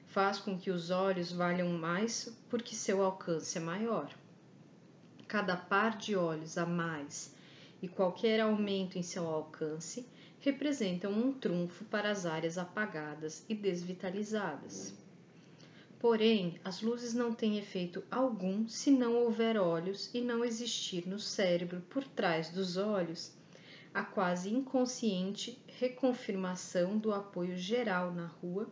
Faz 0.07 0.39
com 0.39 0.59
que 0.59 0.71
os 0.71 0.91
olhos 0.91 1.31
valham 1.31 1.69
mais 1.69 2.35
porque 2.49 2.75
seu 2.75 3.03
alcance 3.03 3.59
é 3.59 3.61
maior. 3.61 4.11
Cada 5.29 5.55
par 5.55 5.99
de 5.99 6.17
olhos 6.17 6.57
a 6.57 6.65
mais 6.65 7.35
e 7.83 7.87
qualquer 7.87 8.41
aumento 8.41 8.99
em 8.99 9.03
seu 9.03 9.29
alcance 9.29 10.07
representam 10.41 11.13
um 11.13 11.31
trunfo 11.31 11.85
para 11.85 12.11
as 12.11 12.25
áreas 12.25 12.57
apagadas 12.57 13.45
e 13.51 13.55
desvitalizadas. 13.55 14.95
Porém, 15.99 16.59
as 16.65 16.81
luzes 16.81 17.13
não 17.13 17.35
têm 17.35 17.59
efeito 17.59 18.03
algum 18.11 18.67
se 18.67 18.91
não 18.91 19.15
houver 19.17 19.59
olhos 19.59 20.09
e 20.15 20.23
não 20.23 20.43
existir 20.43 21.07
no 21.07 21.19
cérebro 21.19 21.83
por 21.91 22.05
trás 22.05 22.49
dos 22.49 22.79
olhos 22.79 23.37
a 23.99 24.05
quase 24.05 24.49
inconsciente 24.49 25.61
reconfirmação 25.67 26.97
do 26.97 27.13
apoio 27.13 27.57
geral 27.57 28.13
na 28.13 28.27
rua 28.27 28.71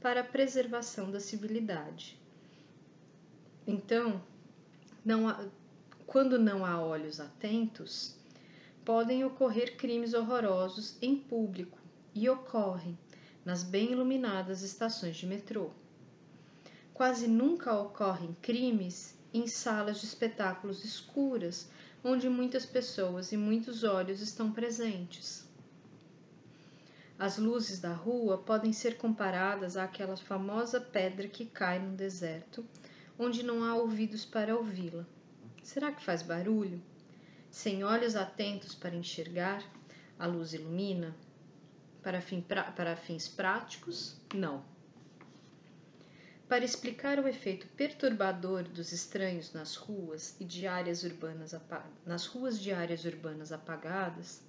para 0.00 0.22
a 0.22 0.24
preservação 0.24 1.10
da 1.10 1.20
civilidade. 1.20 2.18
Então, 3.66 4.22
não 5.04 5.28
há, 5.28 5.44
quando 6.06 6.38
não 6.38 6.64
há 6.64 6.80
olhos 6.80 7.20
atentos, 7.20 8.16
podem 8.82 9.22
ocorrer 9.26 9.76
crimes 9.76 10.14
horrorosos 10.14 10.96
em 11.02 11.16
público 11.16 11.78
e 12.14 12.30
ocorrem 12.30 12.98
nas 13.44 13.62
bem 13.62 13.92
iluminadas 13.92 14.62
estações 14.62 15.16
de 15.16 15.26
metrô. 15.26 15.70
Quase 16.94 17.28
nunca 17.28 17.78
ocorrem 17.78 18.34
crimes 18.40 19.18
em 19.34 19.46
salas 19.46 20.00
de 20.00 20.06
espetáculos 20.06 20.82
escuras, 20.82 21.68
onde 22.04 22.28
muitas 22.28 22.66
pessoas 22.66 23.32
e 23.32 23.36
muitos 23.36 23.84
olhos 23.84 24.20
estão 24.20 24.50
presentes. 24.50 25.46
As 27.18 27.38
luzes 27.38 27.78
da 27.78 27.92
rua 27.92 28.38
podem 28.38 28.72
ser 28.72 28.96
comparadas 28.96 29.76
àquela 29.76 30.16
famosa 30.16 30.80
pedra 30.80 31.28
que 31.28 31.46
cai 31.46 31.78
no 31.78 31.94
deserto, 31.94 32.66
onde 33.18 33.44
não 33.44 33.62
há 33.62 33.76
ouvidos 33.76 34.24
para 34.24 34.56
ouvi-la. 34.56 35.06
Será 35.62 35.92
que 35.92 36.04
faz 36.04 36.22
barulho? 36.22 36.82
Sem 37.50 37.84
olhos 37.84 38.16
atentos 38.16 38.74
para 38.74 38.96
enxergar, 38.96 39.62
a 40.18 40.26
luz 40.26 40.52
ilumina? 40.52 41.14
Para, 42.02 42.20
fins 42.96 43.28
práticos, 43.28 44.16
não. 44.34 44.71
Para 46.52 46.66
explicar 46.66 47.18
o 47.18 47.26
efeito 47.26 47.66
perturbador 47.68 48.64
dos 48.64 48.92
estranhos 48.92 49.54
nas 49.54 49.74
ruas 49.74 50.36
e 50.38 50.44
de 50.44 50.66
áreas 50.66 51.02
urbanas 51.02 51.58
nas 52.04 52.26
ruas 52.26 52.60
de 52.60 52.70
áreas 52.70 53.06
urbanas 53.06 53.52
apagadas, 53.52 54.42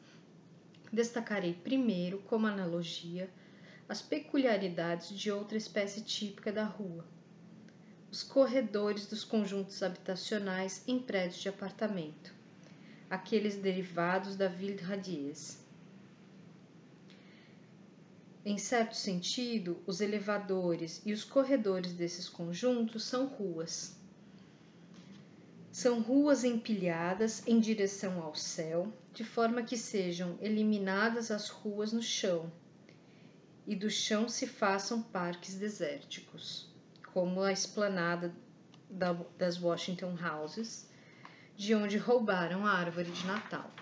destacarei 0.92 1.54
primeiro 1.54 2.20
como 2.24 2.46
analogia 2.46 3.30
as 3.88 4.02
peculiaridades 4.02 5.18
de 5.18 5.32
outra 5.32 5.58
espécie 5.58 6.02
típica 6.02 6.52
da 6.52 6.66
rua, 6.66 7.06
os 8.12 8.22
corredores 8.22 9.08
dos 9.08 9.24
conjuntos 9.24 9.82
habitacionais 9.82 10.84
em 10.86 11.00
prédios 11.00 11.42
de 11.42 11.48
apartamento, 11.48 12.34
aqueles 13.10 13.56
derivados 13.56 14.36
da 14.36 14.50
ville 14.50 14.82
radiese. 14.82 15.63
Em 18.46 18.58
certo 18.58 18.94
sentido, 18.98 19.82
os 19.88 20.02
elevadores 20.02 21.02
e 21.06 21.14
os 21.14 21.24
corredores 21.24 21.94
desses 21.94 22.28
conjuntos 22.28 23.06
são 23.06 23.26
ruas. 23.26 23.96
São 25.72 26.02
ruas 26.02 26.44
empilhadas 26.44 27.42
em 27.48 27.58
direção 27.58 28.22
ao 28.22 28.36
céu, 28.36 28.92
de 29.14 29.24
forma 29.24 29.64
que 29.64 29.78
sejam 29.78 30.38
eliminadas 30.42 31.32
as 31.32 31.48
ruas 31.48 31.94
no 31.94 32.02
chão, 32.02 32.52
e 33.66 33.78
do 33.78 33.90
chão 33.90 34.28
se 34.28 34.46
façam 34.46 35.02
parques 35.02 35.56
desérticos, 35.56 36.70
como 37.14 37.42
a 37.42 37.52
esplanada 37.54 38.36
das 39.38 39.58
Washington 39.58 40.18
Houses, 40.22 40.90
de 41.56 41.74
onde 41.74 41.98
roubaram 41.98 42.66
a 42.66 42.72
árvore 42.72 43.10
de 43.10 43.26
Natal. 43.26 43.73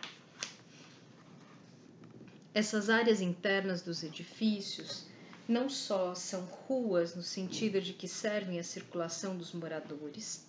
Essas 2.53 2.89
áreas 2.89 3.21
internas 3.21 3.81
dos 3.81 4.03
edifícios 4.03 5.05
não 5.47 5.69
só 5.69 6.13
são 6.13 6.41
ruas 6.41 7.15
no 7.15 7.23
sentido 7.23 7.79
de 7.79 7.93
que 7.93 8.09
servem 8.09 8.59
à 8.59 8.63
circulação 8.63 9.37
dos 9.37 9.53
moradores, 9.53 10.45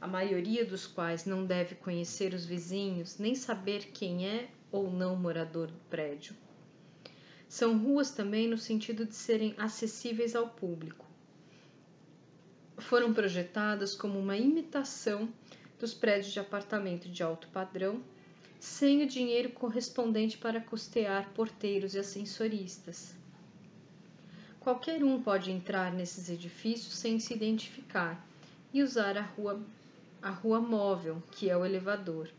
a 0.00 0.08
maioria 0.08 0.64
dos 0.64 0.84
quais 0.84 1.24
não 1.24 1.46
deve 1.46 1.76
conhecer 1.76 2.34
os 2.34 2.44
vizinhos 2.44 3.18
nem 3.18 3.36
saber 3.36 3.92
quem 3.92 4.26
é 4.26 4.48
ou 4.72 4.90
não 4.90 5.14
morador 5.14 5.68
do 5.68 5.78
prédio. 5.88 6.34
São 7.48 7.78
ruas 7.78 8.10
também 8.10 8.48
no 8.48 8.58
sentido 8.58 9.06
de 9.06 9.14
serem 9.14 9.54
acessíveis 9.56 10.34
ao 10.34 10.48
público. 10.48 11.06
Foram 12.78 13.14
projetadas 13.14 13.94
como 13.94 14.18
uma 14.18 14.36
imitação 14.36 15.32
dos 15.78 15.94
prédios 15.94 16.32
de 16.32 16.40
apartamento 16.40 17.08
de 17.08 17.22
alto 17.22 17.46
padrão 17.48 18.02
sem 18.60 19.02
o 19.02 19.06
dinheiro 19.06 19.50
correspondente 19.50 20.38
para 20.38 20.60
custear 20.60 21.30
porteiros 21.30 21.94
e 21.94 21.98
ascensoristas. 21.98 23.14
Qualquer 24.60 25.04
um 25.04 25.22
pode 25.22 25.50
entrar 25.50 25.92
nesses 25.92 26.30
edifícios 26.30 26.94
sem 26.94 27.20
se 27.20 27.34
identificar 27.34 28.26
e 28.72 28.82
usar 28.82 29.18
a 29.18 29.22
rua, 29.22 29.60
a 30.22 30.30
rua 30.30 30.58
móvel, 30.58 31.22
que 31.32 31.50
é 31.50 31.56
o 31.56 31.64
elevador, 31.64 32.30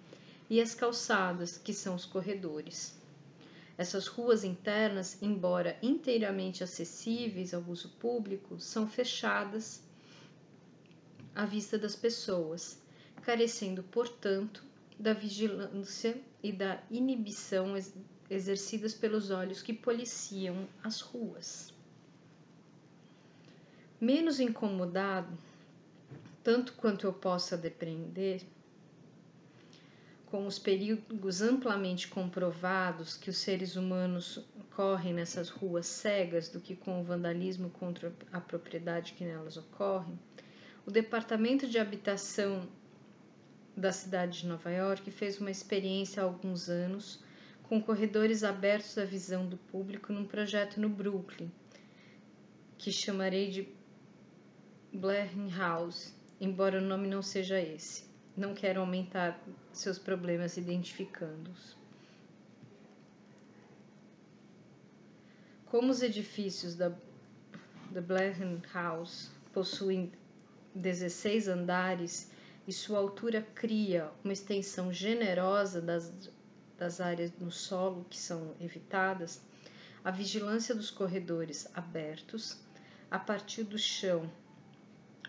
e 0.49 0.59
as 0.59 0.73
calçadas, 0.73 1.57
que 1.57 1.73
são 1.73 1.95
os 1.95 2.05
corredores. 2.05 2.95
Essas 3.77 4.07
ruas 4.07 4.43
internas, 4.43 5.21
embora 5.21 5.77
inteiramente 5.83 6.63
acessíveis 6.63 7.53
ao 7.53 7.61
uso 7.61 7.89
público, 7.99 8.59
são 8.59 8.87
fechadas 8.87 9.81
à 11.35 11.45
vista 11.45 11.77
das 11.77 11.95
pessoas, 11.95 12.79
carecendo, 13.21 13.83
portanto, 13.83 14.63
da 14.97 15.13
vigilância 15.13 16.19
e 16.41 16.51
da 16.51 16.81
inibição 16.89 17.75
exercidas 18.29 18.93
pelos 18.93 19.29
olhos 19.29 19.61
que 19.61 19.73
policiam 19.73 20.67
as 20.83 21.01
ruas. 21.01 21.73
Menos 23.99 24.39
incomodado, 24.39 25.37
tanto 26.43 26.73
quanto 26.73 27.05
eu 27.05 27.13
possa 27.13 27.57
depreender, 27.57 28.43
com 30.25 30.47
os 30.47 30.59
perigos 30.59 31.41
amplamente 31.41 32.07
comprovados 32.07 33.15
que 33.15 33.29
os 33.29 33.37
seres 33.37 33.75
humanos 33.75 34.43
correm 34.75 35.13
nessas 35.13 35.49
ruas 35.49 35.85
cegas 35.85 36.49
do 36.49 36.59
que 36.59 36.75
com 36.75 36.99
o 36.99 37.03
vandalismo 37.03 37.69
contra 37.69 38.13
a 38.33 38.41
propriedade 38.41 39.13
que 39.13 39.23
nelas 39.23 39.55
ocorre, 39.55 40.13
o 40.85 40.91
Departamento 40.91 41.67
de 41.67 41.79
Habitação 41.79 42.67
da 43.75 43.91
cidade 43.91 44.41
de 44.41 44.47
Nova 44.47 44.71
York 44.71 45.11
fez 45.11 45.39
uma 45.39 45.51
experiência 45.51 46.21
há 46.21 46.25
alguns 46.25 46.69
anos 46.69 47.19
com 47.63 47.81
corredores 47.81 48.43
abertos 48.43 48.97
à 48.97 49.03
visão 49.03 49.47
do 49.47 49.57
público 49.57 50.13
num 50.13 50.25
projeto 50.25 50.79
no 50.79 50.87
Brooklyn, 50.87 51.51
que 52.77 52.91
chamarei 52.91 53.49
de 53.49 53.67
Blair 54.93 55.29
House, 55.57 56.13
embora 56.39 56.77
o 56.77 56.81
nome 56.81 57.07
não 57.07 57.21
seja 57.21 57.59
esse. 57.59 58.05
Não 58.37 58.53
quero 58.53 58.81
aumentar 58.81 59.41
seus 59.73 59.97
problemas 59.97 60.57
identificando-os. 60.57 61.75
Como 65.65 65.91
os 65.91 66.01
edifícios 66.01 66.75
da, 66.75 66.93
da 67.89 68.01
House 68.73 69.31
possuem 69.51 70.11
16 70.73 71.47
andares 71.47 72.29
e 72.67 72.73
sua 72.73 72.99
altura 72.99 73.41
cria 73.53 74.11
uma 74.23 74.33
extensão 74.33 74.91
generosa 74.91 75.81
das, 75.81 76.11
das 76.77 76.99
áreas 76.99 77.31
no 77.39 77.51
solo 77.51 78.05
que 78.09 78.17
são 78.17 78.55
evitadas, 78.59 79.41
a 80.03 80.11
vigilância 80.11 80.73
dos 80.73 80.91
corredores 80.91 81.67
abertos, 81.73 82.59
a 83.09 83.17
partir 83.19 83.63
do 83.63 83.77
chão 83.77 84.29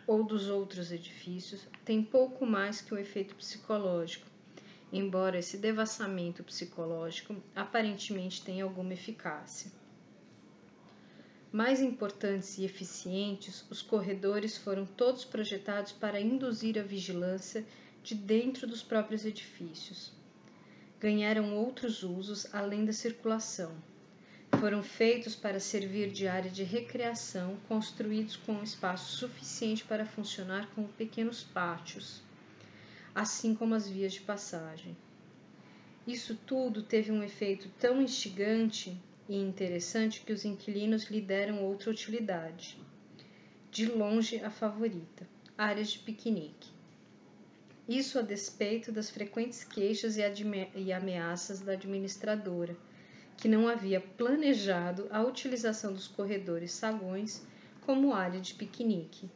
ou 0.06 0.22
dos 0.22 0.48
outros 0.48 0.92
edifícios, 0.92 1.66
tem 1.84 2.02
pouco 2.02 2.46
mais 2.46 2.80
que 2.80 2.94
um 2.94 2.98
efeito 2.98 3.34
psicológico, 3.34 4.26
embora 4.92 5.38
esse 5.38 5.56
devassamento 5.56 6.44
psicológico 6.44 7.36
aparentemente 7.54 8.42
tenha 8.42 8.64
alguma 8.64 8.92
eficácia. 8.92 9.70
Mais 11.56 11.80
importantes 11.80 12.58
e 12.58 12.66
eficientes, 12.66 13.64
os 13.70 13.80
corredores 13.80 14.58
foram 14.58 14.84
todos 14.84 15.24
projetados 15.24 15.90
para 15.90 16.20
induzir 16.20 16.78
a 16.78 16.82
vigilância 16.82 17.64
de 18.02 18.14
dentro 18.14 18.66
dos 18.66 18.82
próprios 18.82 19.24
edifícios. 19.24 20.12
Ganharam 21.00 21.54
outros 21.54 22.02
usos 22.02 22.46
além 22.54 22.84
da 22.84 22.92
circulação. 22.92 23.74
Foram 24.60 24.82
feitos 24.82 25.34
para 25.34 25.58
servir 25.58 26.10
de 26.10 26.28
área 26.28 26.50
de 26.50 26.62
recreação, 26.62 27.56
construídos 27.66 28.36
com 28.36 28.62
espaço 28.62 29.16
suficiente 29.16 29.82
para 29.82 30.04
funcionar 30.04 30.68
como 30.74 30.88
pequenos 30.88 31.42
pátios, 31.42 32.20
assim 33.14 33.54
como 33.54 33.74
as 33.74 33.88
vias 33.88 34.12
de 34.12 34.20
passagem. 34.20 34.94
Isso 36.06 36.38
tudo 36.46 36.82
teve 36.82 37.10
um 37.10 37.22
efeito 37.22 37.70
tão 37.78 38.02
instigante 38.02 38.94
e 39.28 39.36
interessante 39.36 40.20
que 40.20 40.32
os 40.32 40.44
inquilinos 40.44 41.04
lhe 41.04 41.20
deram 41.20 41.64
outra 41.64 41.90
utilidade. 41.90 42.78
De 43.70 43.86
longe 43.86 44.38
a 44.44 44.50
favorita, 44.50 45.28
áreas 45.56 45.90
de 45.90 45.98
piquenique. 45.98 46.70
Isso 47.88 48.18
a 48.18 48.22
despeito 48.22 48.90
das 48.90 49.10
frequentes 49.10 49.62
queixas 49.62 50.16
e 50.16 50.92
ameaças 50.92 51.60
da 51.60 51.72
administradora, 51.72 52.76
que 53.36 53.48
não 53.48 53.68
havia 53.68 54.00
planejado 54.00 55.06
a 55.10 55.22
utilização 55.22 55.92
dos 55.92 56.08
corredores 56.08 56.72
sagões 56.72 57.46
como 57.82 58.12
área 58.12 58.40
de 58.40 58.54
piquenique. 58.54 59.30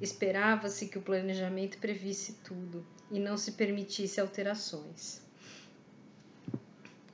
Esperava-se 0.00 0.88
que 0.88 0.98
o 0.98 1.02
planejamento 1.02 1.78
previsse 1.78 2.34
tudo 2.44 2.84
e 3.10 3.18
não 3.18 3.38
se 3.38 3.52
permitisse 3.52 4.20
alterações. 4.20 5.23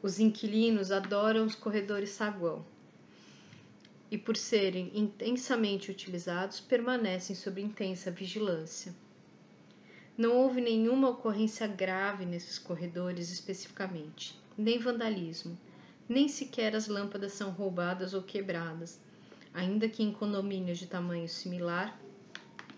Os 0.03 0.19
inquilinos 0.19 0.91
adoram 0.91 1.45
os 1.45 1.55
corredores 1.55 2.09
saguão. 2.09 2.65
E, 4.11 4.17
por 4.17 4.35
serem 4.35 4.91
intensamente 4.95 5.91
utilizados, 5.91 6.59
permanecem 6.59 7.37
sob 7.37 7.61
intensa 7.61 8.11
vigilância. 8.11 8.95
Não 10.17 10.35
houve 10.39 10.63
nenhuma 10.63 11.11
ocorrência 11.11 11.67
grave 11.67 12.25
nesses 12.25 12.59
corredores 12.59 13.31
especificamente, 13.31 14.41
nem 14.57 14.79
vandalismo, 14.79 15.59
nem 16.09 16.29
sequer 16.29 16.75
as 16.75 16.89
lâmpadas 16.89 17.33
são 17.33 17.51
roubadas 17.51 18.15
ou 18.15 18.23
quebradas, 18.23 18.99
ainda 19.53 19.87
que 19.87 20.03
em 20.03 20.11
condomínios 20.11 20.79
de 20.79 20.87
tamanho 20.87 21.29
similar, 21.29 22.01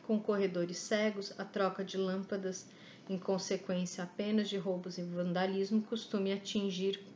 com 0.09 0.19
corredores 0.19 0.79
cegos, 0.79 1.33
a 1.39 1.45
troca 1.45 1.85
de 1.85 1.97
lâmpadas 1.97 2.67
em 3.09 3.17
consequência 3.17 4.03
apenas 4.03 4.49
de 4.49 4.57
roubos 4.57 4.99
e 4.99 5.03
vandalismo 5.03 5.83
costume 5.83 6.33
atingir 6.33 7.12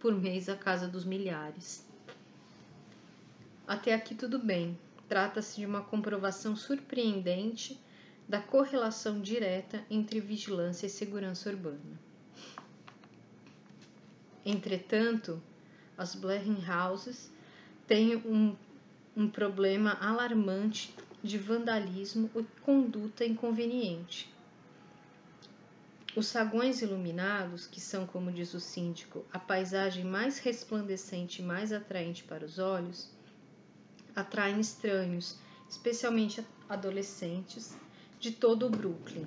por 0.00 0.14
mês 0.14 0.48
a 0.48 0.56
casa 0.56 0.88
dos 0.88 1.04
milhares. 1.04 1.86
Até 3.66 3.94
aqui 3.94 4.14
tudo 4.14 4.38
bem. 4.38 4.76
Trata-se 5.08 5.60
de 5.60 5.66
uma 5.66 5.82
comprovação 5.82 6.56
surpreendente 6.56 7.78
da 8.28 8.40
correlação 8.40 9.20
direta 9.20 9.84
entre 9.90 10.20
vigilância 10.20 10.86
e 10.86 10.90
segurança 10.90 11.50
urbana. 11.50 12.00
Entretanto, 14.44 15.42
as 15.98 16.14
Blaring 16.14 16.64
Houses 16.64 17.30
têm 17.86 18.16
um, 18.16 18.56
um 19.16 19.28
problema 19.28 19.98
alarmante 20.00 20.94
de 21.22 21.36
vandalismo 21.36 22.30
e 22.34 22.42
conduta 22.62 23.24
inconveniente. 23.24 24.32
Os 26.16 26.26
saguões 26.26 26.82
iluminados, 26.82 27.66
que 27.66 27.80
são, 27.80 28.04
como 28.04 28.32
diz 28.32 28.52
o 28.52 28.60
síndico, 28.60 29.24
a 29.32 29.38
paisagem 29.38 30.04
mais 30.04 30.38
resplandecente 30.38 31.40
e 31.40 31.44
mais 31.44 31.72
atraente 31.72 32.24
para 32.24 32.44
os 32.44 32.58
olhos, 32.58 33.08
atraem 34.14 34.58
estranhos, 34.58 35.38
especialmente 35.68 36.44
adolescentes, 36.68 37.76
de 38.18 38.32
todo 38.32 38.66
o 38.66 38.70
Brooklyn. 38.70 39.24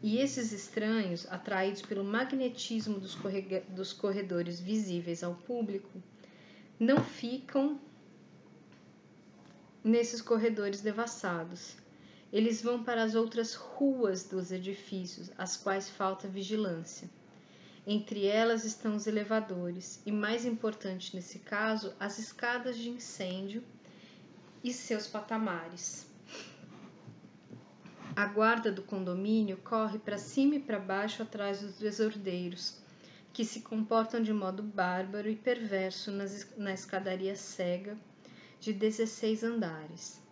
E 0.00 0.18
esses 0.18 0.52
estranhos, 0.52 1.26
atraídos 1.28 1.82
pelo 1.82 2.04
magnetismo 2.04 3.00
dos, 3.00 3.92
corredores 3.92 4.60
visíveis 4.60 5.24
ao 5.24 5.34
público, 5.34 6.02
não 6.78 7.02
ficam 7.02 7.80
nesses 9.82 10.20
corredores 10.20 10.80
devassados. 10.80 11.76
Eles 12.32 12.62
vão 12.62 12.82
para 12.82 13.02
as 13.02 13.14
outras 13.14 13.54
ruas 13.54 14.24
dos 14.24 14.50
edifícios, 14.50 15.30
às 15.36 15.56
quais 15.56 15.90
falta 15.90 16.26
vigilância. 16.26 17.10
Entre 17.86 18.26
elas 18.26 18.64
estão 18.64 18.96
os 18.96 19.06
elevadores 19.06 20.00
e, 20.06 20.10
mais 20.10 20.46
importante 20.46 21.14
nesse 21.14 21.40
caso, 21.40 21.92
as 22.00 22.18
escadas 22.18 22.78
de 22.78 22.88
incêndio 22.88 23.62
e 24.64 24.72
seus 24.72 25.06
patamares. 25.06 26.06
A 28.14 28.26
guarda 28.26 28.70
do 28.70 28.82
condomínio 28.82 29.56
corre 29.58 29.98
para 29.98 30.16
cima 30.16 30.54
e 30.54 30.60
para 30.60 30.78
baixo 30.78 31.22
atrás 31.22 31.60
dos 31.60 31.78
desordeiros, 31.78 32.78
que 33.32 33.44
se 33.44 33.62
comportam 33.62 34.22
de 34.22 34.32
modo 34.32 34.62
bárbaro 34.62 35.28
e 35.28 35.34
perverso 35.34 36.12
na 36.56 36.72
escadaria 36.72 37.34
cega 37.34 37.96
de 38.60 38.72
16 38.72 39.42
andares. 39.42 40.22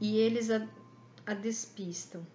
E 0.00 0.16
eles 0.16 0.50
a, 0.50 0.66
a 1.26 1.34
despistam. 1.34 2.26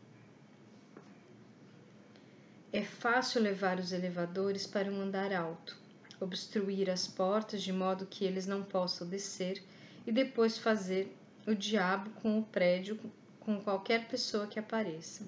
É 2.72 2.84
fácil 2.84 3.42
levar 3.42 3.80
os 3.80 3.92
elevadores 3.92 4.68
para 4.68 4.92
um 4.92 5.02
andar 5.02 5.34
alto, 5.34 5.78
obstruir 6.20 6.90
as 6.90 7.08
portas 7.08 7.64
de 7.64 7.72
modo 7.72 8.06
que 8.06 8.26
eles 8.26 8.46
não 8.46 8.64
possam 8.64 9.08
descer 9.08 9.64
e 10.06 10.12
depois 10.12 10.58
fazer 10.58 11.16
o 11.48 11.56
diabo 11.56 12.10
com 12.22 12.38
o 12.38 12.44
prédio 12.44 13.00
com 13.40 13.62
qualquer 13.62 14.08
pessoa 14.08 14.48
que 14.48 14.60
apareça. 14.60 15.24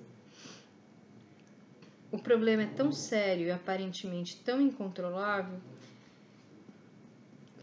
O 2.11 2.17
problema 2.17 2.63
é 2.63 2.67
tão 2.67 2.91
sério 2.91 3.47
e 3.47 3.51
aparentemente 3.51 4.38
tão 4.43 4.61
incontrolável 4.61 5.59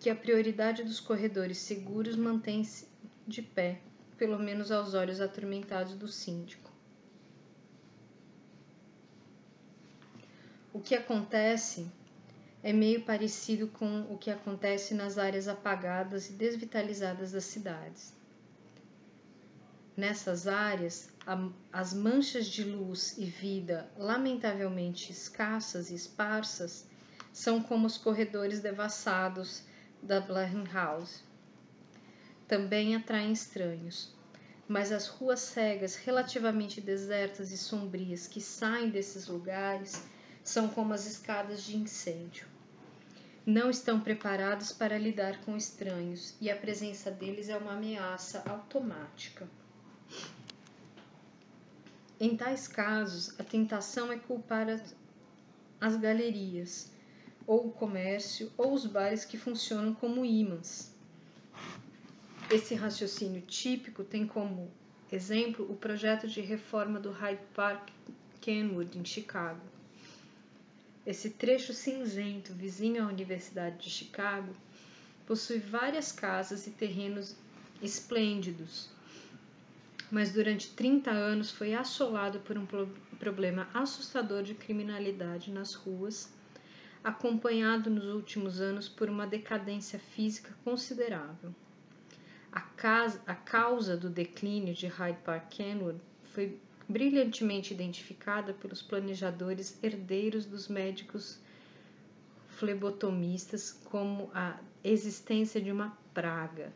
que 0.01 0.11
a 0.11 0.15
prioridade 0.15 0.85
dos 0.85 1.01
corredores 1.01 1.59
seguros 1.59 2.15
mantém-se 2.15 2.87
de 3.27 3.41
pé, 3.41 3.81
pelo 4.17 4.39
menos 4.39 4.71
aos 4.71 4.95
olhos 4.95 5.21
atormentados 5.21 5.95
do 5.95 6.09
síndico. 6.09 6.71
O 10.73 10.81
que 10.81 10.95
acontece 10.95 11.87
é 12.63 12.73
meio 12.73 13.05
parecido 13.05 13.69
com 13.69 14.13
o 14.13 14.19
que 14.19 14.31
acontece 14.31 14.95
nas 14.95 15.19
áreas 15.19 15.47
apagadas 15.47 16.31
e 16.31 16.33
desvitalizadas 16.33 17.33
das 17.33 17.45
cidades. 17.45 18.13
Nessas 19.97 20.49
áreas, 20.49 21.11
as 21.73 21.95
manchas 21.95 22.47
de 22.47 22.65
luz 22.65 23.17
e 23.17 23.25
vida, 23.27 23.89
lamentavelmente 23.97 25.13
escassas 25.13 25.91
e 25.91 25.95
esparsas, 25.95 26.87
são 27.33 27.63
como 27.63 27.87
os 27.87 27.97
corredores 27.97 28.61
devassados 28.61 29.63
da 30.03 30.25
House. 30.73 31.23
Também 32.47 32.95
atraem 32.95 33.33
estranhos, 33.33 34.15
mas 34.69 34.93
as 34.93 35.09
ruas 35.09 35.41
cegas 35.41 35.97
relativamente 35.97 36.81
desertas 36.81 37.51
e 37.51 37.59
sombrias 37.59 38.27
que 38.27 38.41
saem 38.41 38.91
desses 38.91 39.27
lugares 39.29 40.03
são 40.43 40.69
como 40.69 40.93
as 40.93 41.07
escadas 41.07 41.63
de 41.63 41.77
incêndio. 41.77 42.47
Não 43.47 43.69
estão 43.69 44.01
preparados 44.01 44.73
para 44.73 44.97
lidar 44.97 45.45
com 45.45 45.57
estranhos 45.57 46.35
e 46.41 46.51
a 46.51 46.57
presença 46.57 47.11
deles 47.11 47.49
é 47.49 47.57
uma 47.57 47.75
ameaça 47.75 48.43
automática. 48.47 49.49
Em 52.19 52.37
tais 52.37 52.69
casos, 52.69 53.39
a 53.39 53.45
tentação 53.45 54.11
é 54.13 54.19
culpar 54.19 54.69
as, 54.69 54.95
as 55.81 55.97
galerias, 55.97 56.91
ou 57.47 57.69
o 57.69 57.73
comércio, 57.73 58.51
ou 58.57 58.73
os 58.73 58.87
bares 58.87 59.25
que 59.25 59.37
funcionam 59.37 59.93
como 59.95 60.25
ímãs. 60.25 60.94
Esse 62.51 62.75
raciocínio 62.75 63.41
típico 63.43 64.05
tem 64.05 64.27
como 64.27 64.71
exemplo 65.11 65.67
o 65.71 65.77
projeto 65.77 66.29
de 66.29 66.41
reforma 66.41 67.01
do 67.01 67.11
Hyde 67.11 67.43
Park 67.55 67.89
Kenwood, 68.41 68.99
em 68.99 69.05
Chicago. 69.05 69.61
Esse 71.07 71.31
trecho 71.31 71.73
cinzento, 71.73 72.53
vizinho 72.53 73.03
à 73.03 73.07
Universidade 73.07 73.79
de 73.79 73.91
Chicago, 73.91 74.55
possui 75.27 75.59
várias 75.59 76.13
casas 76.13 76.67
e 76.67 76.71
terrenos 76.71 77.35
esplêndidos, 77.83 78.91
mas 80.11 80.31
durante 80.31 80.71
30 80.71 81.11
anos 81.11 81.51
foi 81.51 81.75
assolado 81.75 82.41
por 82.41 82.59
um 82.59 82.67
problema 83.19 83.69
assustador 83.73 84.43
de 84.43 84.55
criminalidade 84.55 85.51
nas 85.51 85.75
ruas 85.75 86.31
acompanhado 87.03 87.91
nos 87.91 88.05
últimos 88.05 88.61
anos 88.63 88.89
por 88.89 89.11
uma 89.11 89.27
decadência 89.27 89.99
física 89.99 90.57
considerável. 90.65 91.55
A, 92.55 92.61
casa, 92.61 93.21
a 93.27 93.35
causa 93.35 93.97
do 93.97 94.09
declínio 94.09 94.73
de 94.73 94.87
Hyde 94.87 95.19
Park 95.25 95.49
Kenwood 95.51 96.01
foi 96.23 96.57
brilhantemente 96.89 97.75
identificada 97.75 98.53
pelos 98.53 98.81
planejadores 98.81 99.77
herdeiros 99.83 100.47
dos 100.47 100.69
médicos 100.69 101.41
flebotomistas 102.51 103.73
como 103.87 104.31
a 104.33 104.57
existência 104.85 105.61
de 105.61 105.73
uma 105.73 105.99
praga. 106.15 106.73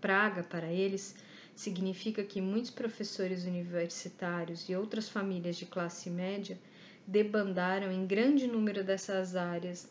Praga, 0.00 0.42
para 0.42 0.72
eles, 0.72 1.14
significa 1.54 2.24
que 2.24 2.40
muitos 2.40 2.72
professores 2.72 3.44
universitários 3.44 4.68
e 4.68 4.74
outras 4.74 5.08
famílias 5.08 5.56
de 5.56 5.66
classe 5.66 6.10
média 6.10 6.58
debandaram 7.06 7.92
em 7.92 8.04
grande 8.04 8.48
número 8.48 8.82
dessas 8.82 9.36
áreas, 9.36 9.88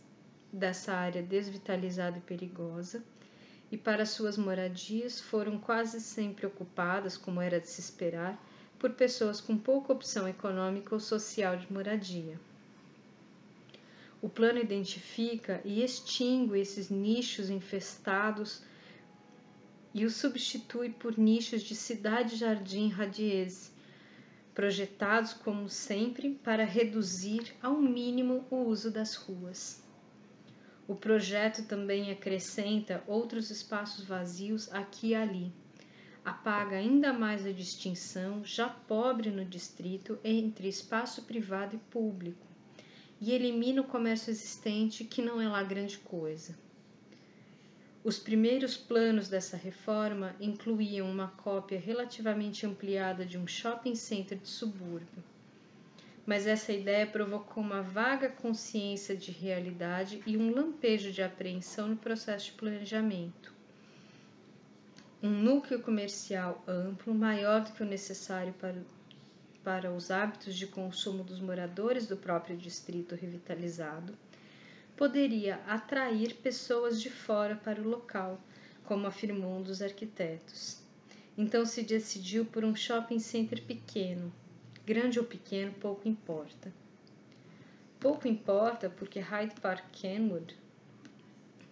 dessa 0.51 0.91
área 0.93 1.23
desvitalizada 1.23 2.17
e 2.17 2.21
perigosa, 2.21 3.01
e 3.71 3.77
para 3.77 4.05
suas 4.05 4.37
moradias 4.37 5.21
foram 5.21 5.57
quase 5.57 6.01
sempre 6.01 6.45
ocupadas, 6.45 7.15
como 7.15 7.39
era 7.39 7.59
de 7.59 7.69
se 7.69 7.79
esperar, 7.79 8.37
por 8.77 8.91
pessoas 8.91 9.39
com 9.39 9.57
pouca 9.57 9.93
opção 9.93 10.27
econômica 10.27 10.93
ou 10.93 10.99
social 10.99 11.55
de 11.55 11.71
moradia. 11.71 12.37
O 14.21 14.27
plano 14.27 14.59
identifica 14.59 15.61
e 15.63 15.81
extingue 15.81 16.59
esses 16.59 16.89
nichos 16.89 17.49
infestados 17.49 18.61
e 19.93 20.05
os 20.05 20.15
substitui 20.15 20.89
por 20.89 21.17
nichos 21.17 21.63
de 21.63 21.75
cidade-jardim 21.75 22.89
radiese, 22.89 23.71
projetados 24.53 25.33
como 25.33 25.69
sempre 25.69 26.31
para 26.43 26.65
reduzir 26.65 27.55
ao 27.61 27.77
mínimo 27.77 28.45
o 28.49 28.57
uso 28.57 28.91
das 28.91 29.15
ruas. 29.15 29.80
O 30.91 30.95
projeto 30.95 31.63
também 31.63 32.11
acrescenta 32.11 33.01
outros 33.07 33.49
espaços 33.49 34.03
vazios 34.03 34.69
aqui 34.73 35.11
e 35.11 35.15
ali. 35.15 35.49
Apaga 36.25 36.75
ainda 36.75 37.13
mais 37.13 37.45
a 37.45 37.51
distinção, 37.53 38.43
já 38.43 38.67
pobre 38.67 39.31
no 39.31 39.45
distrito, 39.45 40.19
entre 40.21 40.67
espaço 40.67 41.21
privado 41.21 41.77
e 41.77 41.79
público, 41.89 42.45
e 43.21 43.31
elimina 43.31 43.79
o 43.79 43.85
comércio 43.85 44.31
existente, 44.31 45.05
que 45.05 45.21
não 45.21 45.39
é 45.39 45.47
lá 45.47 45.63
grande 45.63 45.97
coisa. 45.97 46.59
Os 48.03 48.19
primeiros 48.19 48.75
planos 48.75 49.29
dessa 49.29 49.55
reforma 49.55 50.35
incluíam 50.41 51.09
uma 51.09 51.29
cópia 51.29 51.79
relativamente 51.79 52.65
ampliada 52.65 53.25
de 53.25 53.37
um 53.37 53.47
shopping 53.47 53.95
center 53.95 54.37
de 54.37 54.49
subúrbio. 54.49 55.23
Mas 56.31 56.47
essa 56.47 56.71
ideia 56.71 57.05
provocou 57.05 57.61
uma 57.61 57.81
vaga 57.81 58.29
consciência 58.29 59.17
de 59.17 59.31
realidade 59.31 60.23
e 60.25 60.37
um 60.37 60.55
lampejo 60.55 61.11
de 61.11 61.21
apreensão 61.21 61.89
no 61.89 61.97
processo 61.97 62.45
de 62.45 62.51
planejamento. 62.53 63.53
Um 65.21 65.29
núcleo 65.29 65.81
comercial 65.81 66.63
amplo, 66.65 67.13
maior 67.13 67.65
do 67.65 67.73
que 67.73 67.83
o 67.83 67.85
necessário 67.85 68.53
para, 68.53 68.81
para 69.61 69.91
os 69.91 70.09
hábitos 70.09 70.55
de 70.55 70.67
consumo 70.67 71.21
dos 71.21 71.41
moradores 71.41 72.07
do 72.07 72.15
próprio 72.15 72.55
distrito 72.55 73.13
revitalizado, 73.13 74.17
poderia 74.95 75.55
atrair 75.67 76.35
pessoas 76.35 77.01
de 77.01 77.09
fora 77.09 77.57
para 77.57 77.81
o 77.81 77.89
local, 77.89 78.39
como 78.85 79.05
afirmou 79.05 79.57
um 79.57 79.61
dos 79.61 79.81
arquitetos. 79.81 80.81
Então 81.37 81.65
se 81.65 81.83
decidiu 81.83 82.45
por 82.45 82.63
um 82.63 82.73
shopping 82.73 83.19
center 83.19 83.61
pequeno. 83.61 84.31
Grande 84.91 85.19
ou 85.19 85.25
pequeno, 85.25 85.71
pouco 85.71 86.05
importa. 86.05 86.69
Pouco 87.97 88.27
importa 88.27 88.89
porque 88.89 89.21
Hyde 89.21 89.55
Park 89.61 89.85
Kenwood, 89.93 90.53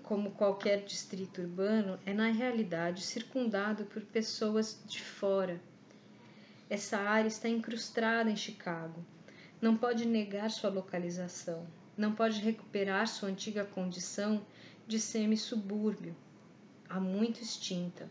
como 0.01 0.31
qualquer 0.31 0.85
distrito 0.85 1.41
urbano, 1.41 1.99
é 2.05 2.13
na 2.13 2.31
realidade 2.31 3.01
circundado 3.01 3.83
por 3.83 4.01
pessoas 4.03 4.81
de 4.85 5.01
fora. 5.01 5.59
Essa 6.69 6.97
área 6.97 7.27
está 7.27 7.49
incrustada 7.49 8.31
em 8.31 8.37
Chicago. 8.37 9.03
Não 9.61 9.75
pode 9.75 10.05
negar 10.05 10.49
sua 10.49 10.69
localização. 10.69 11.67
Não 11.97 12.15
pode 12.15 12.39
recuperar 12.39 13.05
sua 13.05 13.27
antiga 13.27 13.65
condição 13.65 14.41
de 14.87 14.97
semi-subúrbio, 14.97 16.15
há 16.87 17.01
muito 17.01 17.41
extinta. 17.41 18.09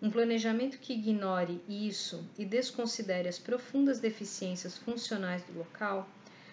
Um 0.00 0.10
planejamento 0.10 0.78
que 0.78 0.92
ignore 0.92 1.62
isso 1.66 2.28
e 2.38 2.44
desconsidere 2.44 3.28
as 3.28 3.38
profundas 3.38 3.98
deficiências 3.98 4.76
funcionais 4.76 5.42
do 5.44 5.58
local 5.58 6.08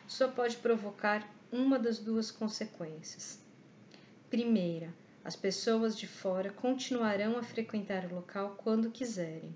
só 0.07 0.29
pode 0.29 0.57
provocar 0.57 1.27
uma 1.51 1.77
das 1.77 1.99
duas 1.99 2.31
consequências. 2.31 3.39
Primeira, 4.29 4.93
as 5.25 5.35
pessoas 5.35 5.97
de 5.97 6.07
fora 6.07 6.51
continuarão 6.51 7.37
a 7.37 7.43
frequentar 7.43 8.05
o 8.05 8.15
local 8.15 8.55
quando 8.57 8.89
quiserem. 8.89 9.53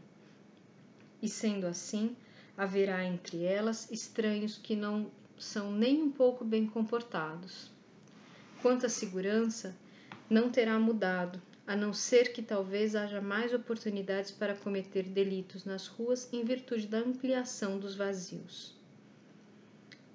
E 1.21 1.29
sendo 1.29 1.65
assim, 1.65 2.15
haverá 2.57 3.03
entre 3.05 3.43
elas 3.43 3.89
estranhos 3.89 4.57
que 4.57 4.75
não 4.75 5.09
são 5.37 5.71
nem 5.71 6.03
um 6.03 6.11
pouco 6.11 6.43
bem 6.43 6.67
comportados. 6.67 7.71
Quanto 8.61 8.85
à 8.85 8.89
segurança, 8.89 9.75
não 10.29 10.49
terá 10.49 10.77
mudado 10.77 11.41
a 11.67 11.75
não 11.75 11.93
ser 11.93 12.31
que 12.31 12.41
talvez 12.41 12.95
haja 12.95 13.19
mais 13.19 13.53
oportunidades 13.53 14.31
para 14.31 14.55
cometer 14.55 15.03
delitos 15.03 15.65
nas 15.65 15.85
ruas 15.85 16.31
em 16.31 16.45
virtude 16.45 16.87
da 16.87 16.99
ampliação 16.99 17.77
dos 17.77 17.93
vazios. 17.93 18.73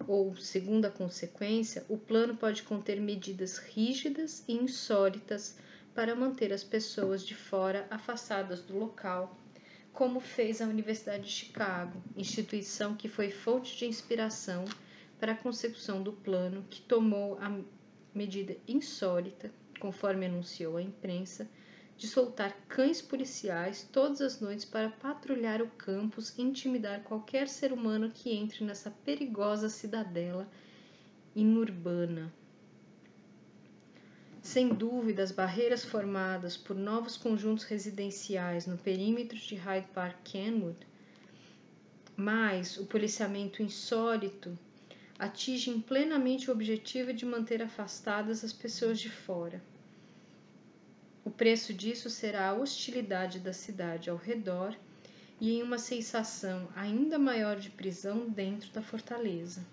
Ou, 0.09 0.35
segunda 0.35 0.91
consequência, 0.91 1.85
o 1.91 1.99
plano 1.99 2.35
pode 2.35 2.63
conter 2.63 2.99
medidas 2.99 3.59
rígidas 3.59 4.43
e 4.49 4.55
insólitas 4.55 5.59
para 5.95 6.17
manter 6.17 6.55
as 6.55 6.65
pessoas 6.65 7.25
de 7.25 7.35
fora 7.35 7.87
afastadas 7.91 8.63
do 8.63 8.79
local, 8.79 9.37
como 9.93 10.21
fez 10.21 10.63
a 10.63 10.67
Universidade 10.67 11.25
de 11.25 11.31
Chicago, 11.31 12.03
instituição 12.17 12.97
que 12.97 13.09
foi 13.09 13.31
fonte 13.31 13.77
de 13.77 13.85
inspiração 13.85 14.65
para 15.21 15.33
a 15.33 15.37
consecução 15.37 16.03
do 16.03 16.15
plano 16.15 16.65
que 16.71 16.81
tomou 16.81 17.39
a 17.39 17.61
medida 18.15 18.57
insólita 18.67 19.53
conforme 19.83 20.27
anunciou 20.27 20.77
a 20.77 20.83
imprensa, 20.83 21.51
de 21.99 22.07
soltar 22.07 22.57
cães 22.69 23.03
policiais 23.03 23.89
todas 23.93 24.21
as 24.21 24.41
noites 24.41 24.65
para 24.65 24.89
patrulhar 24.89 25.61
o 25.61 25.67
campus 25.71 26.33
e 26.39 26.43
intimidar 26.43 27.03
qualquer 27.03 27.49
ser 27.49 27.73
humano 27.73 28.09
que 28.15 28.31
entre 28.33 28.65
nessa 28.65 28.93
perigosa 29.05 29.69
cidadela 29.69 30.49
inurbana. 31.35 32.33
Sem 34.41 34.69
dúvida, 34.69 35.21
as 35.21 35.33
barreiras 35.33 35.85
formadas 35.85 36.57
por 36.57 36.77
novos 36.77 37.17
conjuntos 37.17 37.65
residenciais 37.65 38.67
no 38.67 38.79
perímetro 38.79 39.37
de 39.37 39.57
Hyde 39.57 39.89
Park 39.93 40.17
Kenwood, 40.23 40.79
mais 42.17 42.77
o 42.77 42.87
policiamento 42.87 43.61
insólito, 43.61 44.57
atingem 45.19 45.81
plenamente 45.81 46.49
o 46.49 46.53
objetivo 46.53 47.13
de 47.13 47.27
manter 47.27 47.61
afastadas 47.61 48.45
as 48.45 48.53
pessoas 48.53 49.01
de 49.01 49.11
fora. 49.11 49.72
O 51.25 51.31
preço 51.31 51.73
disso 51.73 52.11
será 52.11 52.49
a 52.49 52.55
hostilidade 52.55 53.39
da 53.39 53.53
cidade 53.53 54.11
ao 54.11 54.17
redor 54.17 54.77
e 55.41 55.53
em 55.53 55.63
uma 55.63 55.79
sensação 55.79 56.69
ainda 56.75 57.19
maior 57.19 57.59
de 57.59 57.71
prisão 57.71 58.29
dentro 58.29 58.71
da 58.73 58.83
fortaleza. 58.83 59.65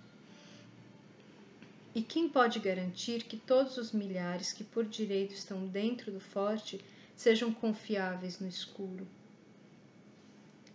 E 1.93 2.01
quem 2.03 2.29
pode 2.29 2.59
garantir 2.59 3.23
que 3.23 3.35
todos 3.35 3.77
os 3.77 3.91
milhares 3.91 4.53
que 4.53 4.63
por 4.63 4.85
direito 4.85 5.33
estão 5.33 5.67
dentro 5.67 6.11
do 6.11 6.19
forte 6.19 6.79
sejam 7.15 7.51
confiáveis 7.51 8.39
no 8.39 8.47
escuro? 8.47 9.07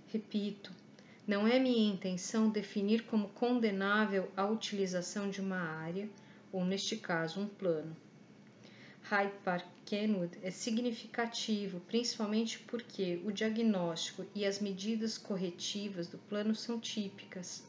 Repito, 0.08 0.72
não 1.26 1.46
é 1.46 1.58
minha 1.58 1.92
intenção 1.92 2.50
definir 2.50 3.04
como 3.04 3.28
condenável 3.30 4.30
a 4.36 4.44
utilização 4.44 5.30
de 5.30 5.40
uma 5.40 5.58
área, 5.58 6.08
ou 6.52 6.64
neste 6.64 6.96
caso, 6.96 7.40
um 7.40 7.48
plano. 7.48 7.96
Hyde 9.02 9.32
Park 9.44 9.73
Kenwood 9.86 10.38
é 10.42 10.50
significativo, 10.50 11.80
principalmente 11.80 12.58
porque 12.60 13.20
o 13.24 13.30
diagnóstico 13.30 14.24
e 14.34 14.44
as 14.44 14.58
medidas 14.58 15.18
corretivas 15.18 16.06
do 16.08 16.16
plano 16.16 16.54
são 16.54 16.80
típicas, 16.80 17.62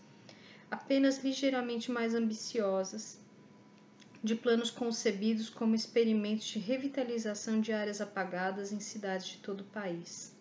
apenas 0.71 1.23
ligeiramente 1.23 1.91
mais 1.91 2.15
ambiciosas, 2.15 3.19
de 4.23 4.33
planos 4.33 4.71
concebidos 4.71 5.49
como 5.49 5.75
experimentos 5.75 6.47
de 6.47 6.57
revitalização 6.57 7.61
de 7.61 7.71
áreas 7.71 8.01
apagadas 8.01 8.71
em 8.71 8.79
cidades 8.79 9.27
de 9.27 9.37
todo 9.37 9.61
o 9.61 9.65
país. 9.65 10.33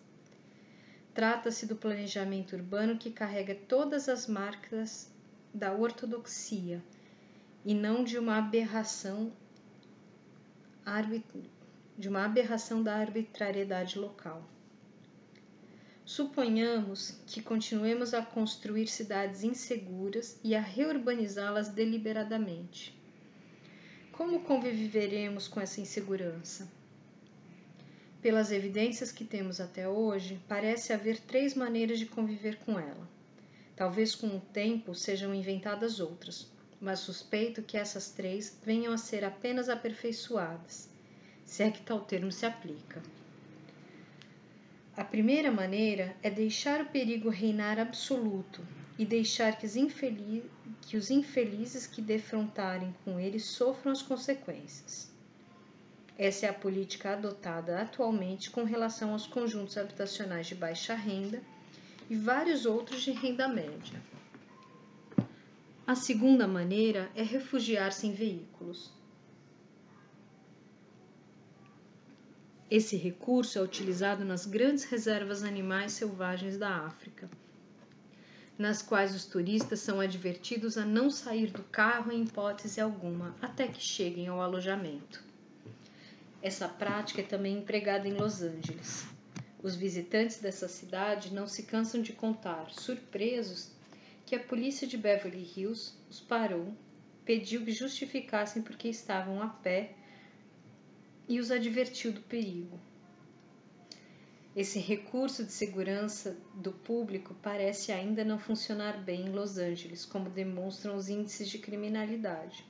Trata-se 1.13 1.65
do 1.65 1.75
planejamento 1.75 2.55
urbano 2.55 2.97
que 2.97 3.11
carrega 3.11 3.53
todas 3.53 4.09
as 4.09 4.27
marcas 4.27 5.09
da 5.53 5.73
ortodoxia 5.73 6.83
e 7.63 7.73
não 7.73 8.03
de 8.03 8.17
uma 8.17 8.37
aberração 8.37 9.31
de 11.97 12.09
uma 12.09 12.25
aberração 12.25 12.83
da 12.83 12.95
arbitrariedade 12.95 13.97
local. 13.97 14.43
Suponhamos 16.05 17.19
que 17.25 17.41
continuemos 17.41 18.13
a 18.13 18.21
construir 18.21 18.87
cidades 18.87 19.43
inseguras 19.43 20.39
e 20.43 20.53
a 20.53 20.61
reurbanizá-las 20.61 21.69
deliberadamente. 21.69 22.93
Como 24.11 24.41
conviveremos 24.41 25.47
com 25.47 25.59
essa 25.59 25.81
insegurança? 25.81 26.69
Pelas 28.21 28.51
evidências 28.51 29.11
que 29.11 29.23
temos 29.23 29.59
até 29.59 29.89
hoje, 29.89 30.39
parece 30.47 30.93
haver 30.93 31.19
três 31.19 31.53
maneiras 31.53 31.99
de 31.99 32.05
conviver 32.05 32.57
com 32.59 32.79
ela. 32.79 33.09
Talvez 33.75 34.15
com 34.15 34.27
o 34.27 34.39
tempo 34.39 34.95
sejam 34.95 35.33
inventadas 35.33 35.99
outras, 35.99 36.47
mas 36.79 36.99
suspeito 36.99 37.61
que 37.61 37.77
essas 37.77 38.09
três 38.09 38.57
venham 38.63 38.93
a 38.93 38.97
ser 38.97 39.23
apenas 39.23 39.69
aperfeiçoadas, 39.69 40.89
se 41.45 41.63
é 41.63 41.71
que 41.71 41.81
tal 41.81 42.01
termo 42.01 42.31
se 42.31 42.45
aplica. 42.45 43.01
A 44.97 45.03
primeira 45.03 45.51
maneira 45.51 46.15
é 46.23 46.29
deixar 46.29 46.81
o 46.81 46.85
perigo 46.85 47.29
reinar 47.29 47.79
absoluto 47.79 48.61
e 48.97 49.05
deixar 49.05 49.57
que 49.57 49.65
os, 49.65 49.75
infeliz, 49.75 50.43
que 50.81 50.97
os 50.97 51.11
infelizes 51.11 51.85
que 51.85 52.01
defrontarem 52.01 52.95
com 53.03 53.19
ele 53.19 53.39
sofram 53.39 53.91
as 53.91 54.01
consequências. 54.01 55.11
Essa 56.17 56.45
é 56.45 56.49
a 56.49 56.53
política 56.53 57.11
adotada 57.11 57.81
atualmente 57.81 58.49
com 58.49 58.63
relação 58.63 59.11
aos 59.11 59.27
conjuntos 59.27 59.77
habitacionais 59.77 60.47
de 60.47 60.55
baixa 60.55 60.95
renda 60.95 61.41
e 62.09 62.15
vários 62.15 62.65
outros 62.65 63.01
de 63.01 63.11
renda 63.11 63.49
média. 63.49 64.01
A 65.85 65.93
segunda 65.93 66.47
maneira 66.47 67.11
é 67.15 67.21
refugiar-se 67.21 68.07
em 68.07 68.13
veículos. 68.13 68.94
Esse 72.69 72.95
recurso 72.95 73.59
é 73.59 73.61
utilizado 73.61 74.25
nas 74.25 74.47
grandes 74.47 74.85
reservas 74.85 75.43
animais 75.43 75.91
selvagens 75.91 76.57
da 76.57 76.77
África, 76.77 77.29
nas 78.57 78.81
quais 78.81 79.13
os 79.13 79.23
turistas 79.25 79.81
são 79.81 79.99
advertidos 79.99 80.75
a 80.75 80.83
não 80.83 81.11
sair 81.11 81.51
do 81.51 81.61
carro 81.65 82.11
em 82.11 82.23
hipótese 82.23 82.81
alguma 82.81 83.35
até 83.39 83.67
que 83.67 83.79
cheguem 83.79 84.27
ao 84.27 84.41
alojamento. 84.41 85.23
Essa 86.41 86.67
prática 86.67 87.21
é 87.21 87.25
também 87.25 87.59
empregada 87.59 88.07
em 88.07 88.13
Los 88.13 88.41
Angeles. 88.41 89.05
Os 89.61 89.75
visitantes 89.75 90.39
dessa 90.39 90.67
cidade 90.67 91.33
não 91.33 91.47
se 91.47 91.63
cansam 91.63 92.01
de 92.01 92.13
contar, 92.13 92.71
surpresos, 92.71 93.69
que 94.25 94.35
a 94.35 94.39
polícia 94.39 94.87
de 94.87 94.97
Beverly 94.97 95.47
Hills 95.55 95.93
os 96.09 96.19
parou, 96.19 96.73
pediu 97.23 97.63
que 97.63 97.71
justificassem 97.71 98.63
porque 98.63 98.87
estavam 98.87 99.39
a 99.39 99.47
pé 99.47 99.93
e 101.27 101.39
os 101.39 101.51
advertiu 101.51 102.11
do 102.11 102.21
perigo. 102.21 102.79
Esse 104.55 104.79
recurso 104.79 105.43
de 105.43 105.51
segurança 105.51 106.37
do 106.53 106.71
público 106.71 107.35
parece 107.41 107.91
ainda 107.91 108.23
não 108.23 108.39
funcionar 108.39 109.03
bem 109.03 109.25
em 109.25 109.29
Los 109.29 109.57
Angeles, 109.57 110.05
como 110.05 110.29
demonstram 110.29 110.95
os 110.95 111.09
índices 111.09 111.49
de 111.49 111.57
criminalidade, 111.57 112.65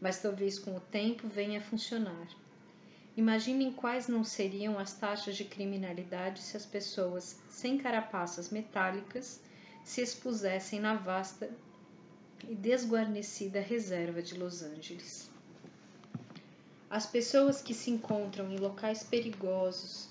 mas 0.00 0.22
talvez 0.22 0.58
com 0.58 0.74
o 0.74 0.80
tempo 0.80 1.28
venha 1.28 1.58
a 1.58 1.62
funcionar. 1.62 2.26
Imaginem 3.16 3.70
quais 3.70 4.08
não 4.08 4.24
seriam 4.24 4.78
as 4.78 4.94
taxas 4.94 5.36
de 5.36 5.44
criminalidade 5.44 6.40
se 6.40 6.56
as 6.56 6.64
pessoas 6.64 7.38
sem 7.50 7.76
carapaças 7.76 8.48
metálicas 8.48 9.42
se 9.84 10.00
expusessem 10.00 10.80
na 10.80 10.94
vasta 10.94 11.50
e 12.48 12.54
desguarnecida 12.54 13.60
reserva 13.60 14.22
de 14.22 14.38
Los 14.38 14.62
Angeles. 14.62 15.29
As 16.90 17.06
pessoas 17.06 17.62
que 17.62 17.72
se 17.72 17.88
encontram 17.88 18.50
em 18.50 18.56
locais 18.56 19.04
perigosos 19.04 20.08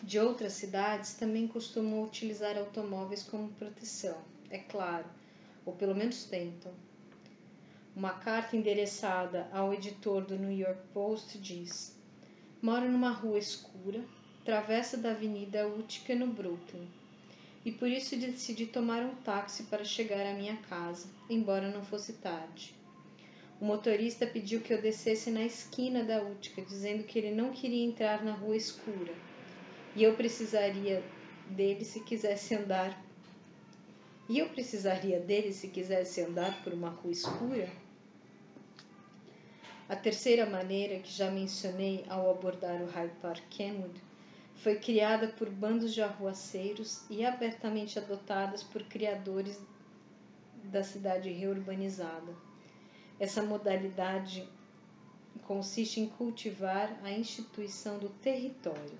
de 0.00 0.20
outras 0.20 0.52
cidades 0.52 1.14
também 1.14 1.48
costumam 1.48 2.04
utilizar 2.04 2.56
automóveis 2.56 3.24
como 3.24 3.52
proteção, 3.54 4.16
é 4.50 4.58
claro, 4.58 5.06
ou 5.66 5.74
pelo 5.74 5.92
menos 5.92 6.22
tentam. 6.22 6.72
Uma 7.96 8.12
carta 8.12 8.56
endereçada 8.56 9.48
ao 9.52 9.74
editor 9.74 10.24
do 10.24 10.38
New 10.38 10.56
York 10.56 10.80
Post 10.94 11.36
diz: 11.38 11.98
Moro 12.62 12.88
numa 12.88 13.10
rua 13.10 13.40
escura, 13.40 14.00
travessa 14.44 14.96
da 14.96 15.10
Avenida 15.10 15.66
Utica 15.66 16.14
no 16.14 16.28
Brooklyn, 16.28 16.88
e 17.64 17.72
por 17.72 17.88
isso 17.88 18.16
decidi 18.16 18.66
tomar 18.66 19.02
um 19.02 19.16
táxi 19.16 19.64
para 19.64 19.84
chegar 19.84 20.24
à 20.24 20.34
minha 20.34 20.56
casa, 20.58 21.08
embora 21.28 21.68
não 21.68 21.84
fosse 21.84 22.12
tarde. 22.12 22.78
O 23.60 23.64
motorista 23.66 24.26
pediu 24.26 24.62
que 24.62 24.72
eu 24.72 24.80
descesse 24.80 25.30
na 25.30 25.42
esquina 25.42 26.02
da 26.02 26.22
Utica, 26.22 26.62
dizendo 26.62 27.04
que 27.04 27.18
ele 27.18 27.30
não 27.30 27.50
queria 27.50 27.84
entrar 27.84 28.24
na 28.24 28.32
rua 28.32 28.56
escura 28.56 29.12
e 29.94 30.02
eu 30.02 30.14
precisaria 30.14 31.02
dele 31.46 31.84
se 31.84 32.00
quisesse 32.00 32.54
andar. 32.54 32.98
E 34.28 34.38
eu 34.38 34.48
precisaria 34.48 35.20
dele 35.20 35.52
se 35.52 35.68
quisesse 35.68 36.22
andar 36.22 36.62
por 36.62 36.72
uma 36.72 36.88
rua 36.88 37.12
escura? 37.12 37.68
A 39.88 39.96
terceira 39.96 40.46
maneira 40.46 41.00
que 41.00 41.12
já 41.12 41.30
mencionei 41.30 42.04
ao 42.08 42.30
abordar 42.30 42.80
o 42.80 42.86
Hyde 42.86 43.12
Park 43.20 43.42
Kenwood 43.50 44.00
foi 44.54 44.76
criada 44.76 45.28
por 45.28 45.50
bandos 45.50 45.92
de 45.92 46.00
arruaceiros 46.00 47.02
e 47.10 47.26
abertamente 47.26 47.98
adotadas 47.98 48.62
por 48.62 48.84
criadores 48.84 49.60
da 50.64 50.82
cidade 50.82 51.30
reurbanizada. 51.30 52.49
Essa 53.20 53.42
modalidade 53.42 54.48
consiste 55.42 56.00
em 56.00 56.08
cultivar 56.08 56.98
a 57.04 57.12
instituição 57.12 57.98
do 57.98 58.08
território. 58.08 58.98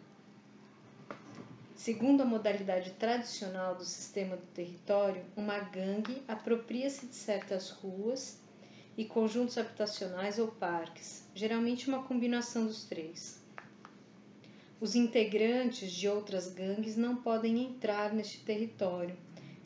Segundo 1.75 2.21
a 2.21 2.27
modalidade 2.27 2.91
tradicional 2.99 3.75
do 3.77 3.85
sistema 3.85 4.37
do 4.37 4.47
território, 4.49 5.25
uma 5.35 5.59
gangue 5.59 6.23
apropria-se 6.29 7.07
de 7.07 7.15
certas 7.15 7.71
ruas 7.71 8.39
e 8.95 9.07
conjuntos 9.07 9.57
habitacionais 9.57 10.39
ou 10.39 10.49
parques, 10.49 11.27
geralmente 11.35 11.89
uma 11.89 12.03
combinação 12.03 12.67
dos 12.67 12.85
três. 12.85 13.41
Os 14.79 14.95
integrantes 14.95 15.91
de 15.91 16.07
outras 16.07 16.53
gangues 16.53 16.95
não 16.95 17.17
podem 17.17 17.63
entrar 17.63 18.13
neste 18.13 18.41
território 18.41 19.17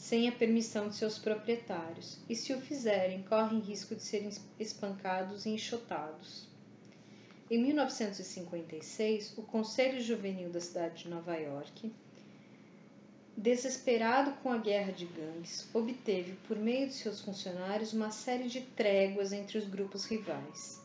sem 0.05 0.29
a 0.29 0.33
permissão 0.33 0.91
de 0.91 0.97
seus 0.97 1.19
proprietários, 1.19 2.19
e 2.29 2.37
se 2.37 2.53
o 2.53 2.61
fizerem, 2.61 3.23
correm 3.23 3.59
risco 3.59 3.95
de 3.95 4.03
serem 4.03 4.29
espancados 4.61 5.47
e 5.47 5.49
enxotados. 5.49 6.47
Em 7.51 7.57
1956, 7.63 9.33
o 9.39 9.43
Conselho 9.45 10.03
Juvenil 10.03 10.51
da 10.51 10.61
cidade 10.61 11.05
de 11.05 11.09
Nova 11.09 11.35
York, 11.37 11.91
desesperado 13.35 14.33
com 14.43 14.53
a 14.53 14.59
guerra 14.59 14.93
de 14.93 15.07
gangues, 15.07 15.67
obteve, 15.73 16.37
por 16.47 16.59
meio 16.59 16.87
de 16.87 16.93
seus 16.93 17.23
funcionários, 17.23 17.95
uma 17.95 18.11
série 18.11 18.47
de 18.47 18.61
tréguas 18.61 19.33
entre 19.33 19.57
os 19.57 19.67
grupos 19.67 20.05
rivais. 20.05 20.83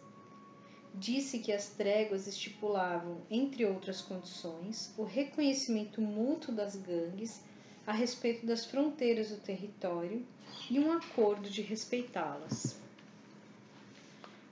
Disse 0.96 1.40
que 1.40 1.52
as 1.52 1.68
tréguas 1.68 2.26
estipulavam, 2.26 3.18
entre 3.30 3.66
outras 3.66 4.00
condições, 4.00 4.94
o 4.98 5.04
reconhecimento 5.04 6.00
mútuo 6.00 6.56
das 6.56 6.78
gangues 6.78 7.49
a 7.90 7.92
respeito 7.92 8.46
das 8.46 8.68
fronteiras 8.68 9.30
do 9.30 9.38
território 9.38 10.24
e 10.70 10.80
um 10.80 10.92
acordo 10.92 11.50
de 11.50 11.64
respeitá-las. 11.64 12.80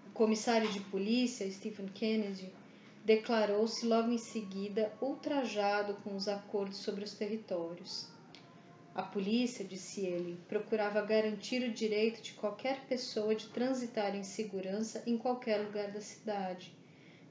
O 0.07 0.09
comissário 0.11 0.67
de 0.71 0.79
polícia, 0.79 1.49
Stephen 1.51 1.87
Kennedy, 1.89 2.51
declarou-se 3.05 3.85
logo 3.85 4.09
em 4.09 4.17
seguida 4.17 4.91
ultrajado 4.99 5.93
com 6.03 6.15
os 6.15 6.27
acordos 6.27 6.77
sobre 6.77 7.03
os 7.03 7.13
territórios. 7.13 8.07
A 8.95 9.03
polícia, 9.03 9.63
disse 9.63 10.01
ele, 10.01 10.39
procurava 10.49 10.99
garantir 11.03 11.61
o 11.61 11.71
direito 11.71 12.23
de 12.23 12.33
qualquer 12.33 12.87
pessoa 12.87 13.35
de 13.35 13.49
transitar 13.49 14.15
em 14.15 14.23
segurança 14.23 15.03
em 15.05 15.15
qualquer 15.15 15.57
lugar 15.57 15.91
da 15.91 16.01
cidade, 16.01 16.75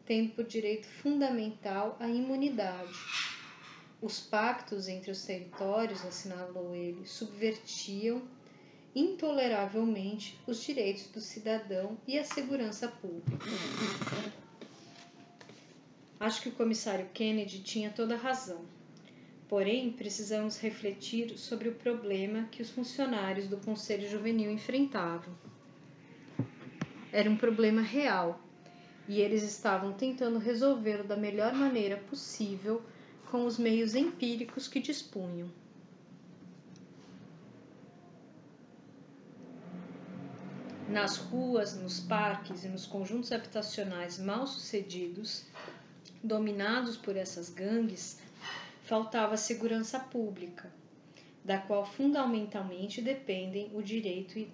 tendo 0.05 0.37
por 0.37 0.45
direito 0.45 0.87
fundamental 0.87 1.97
a 1.99 2.09
imunidade 2.09 2.95
os 4.01 4.21
pactos 4.21 4.89
entre 4.89 5.11
os 5.11 5.25
territórios, 5.25 6.05
assinalou 6.05 6.75
ele, 6.75 7.07
subvertiam 7.07 8.23
intoleravelmente 8.95 10.39
os 10.47 10.63
direitos 10.63 11.07
do 11.09 11.21
cidadão 11.21 11.99
e 12.07 12.19
a 12.19 12.25
segurança 12.25 12.89
pública. 12.89 13.47
Acho 16.19 16.41
que 16.41 16.49
o 16.49 16.53
comissário 16.53 17.09
Kennedy 17.13 17.61
tinha 17.61 17.91
toda 17.91 18.15
a 18.15 18.19
razão. 18.19 18.65
Porém, 19.49 19.93
precisamos 19.93 20.59
refletir 20.59 21.39
sobre 21.39 21.69
o 21.69 21.75
problema 21.75 22.49
que 22.51 22.63
os 22.63 22.71
funcionários 22.71 23.47
do 23.47 23.59
Conselho 23.59 24.09
Juvenil 24.09 24.51
enfrentavam. 24.51 25.37
Era 27.13 27.31
um 27.31 27.37
problema 27.37 27.83
real 27.83 28.41
e 29.07 29.21
eles 29.21 29.43
estavam 29.43 29.93
tentando 29.93 30.39
resolvê-lo 30.39 31.05
da 31.05 31.17
melhor 31.17 31.55
maneira 31.55 31.97
possível 31.97 32.83
com 33.31 33.45
os 33.45 33.59
meios 33.59 33.95
empíricos 33.95 34.69
que 34.69 34.81
dispunham. 34.81 35.51
Nas 40.89 41.17
ruas, 41.17 41.77
nos 41.77 41.99
parques 41.99 42.65
e 42.65 42.69
nos 42.69 42.87
conjuntos 42.87 43.33
habitacionais 43.33 44.19
mal 44.19 44.47
sucedidos, 44.47 45.45
dominados 46.23 46.97
por 46.97 47.17
essas 47.17 47.51
gangues, 47.51 48.21
faltava 48.85 49.37
segurança 49.37 49.99
pública, 49.99 50.73
da 51.45 51.59
qual 51.59 51.85
fundamentalmente 51.85 53.03
dependem 53.03 53.71
o 53.75 53.83
direito 53.83 54.39
e, 54.39 54.49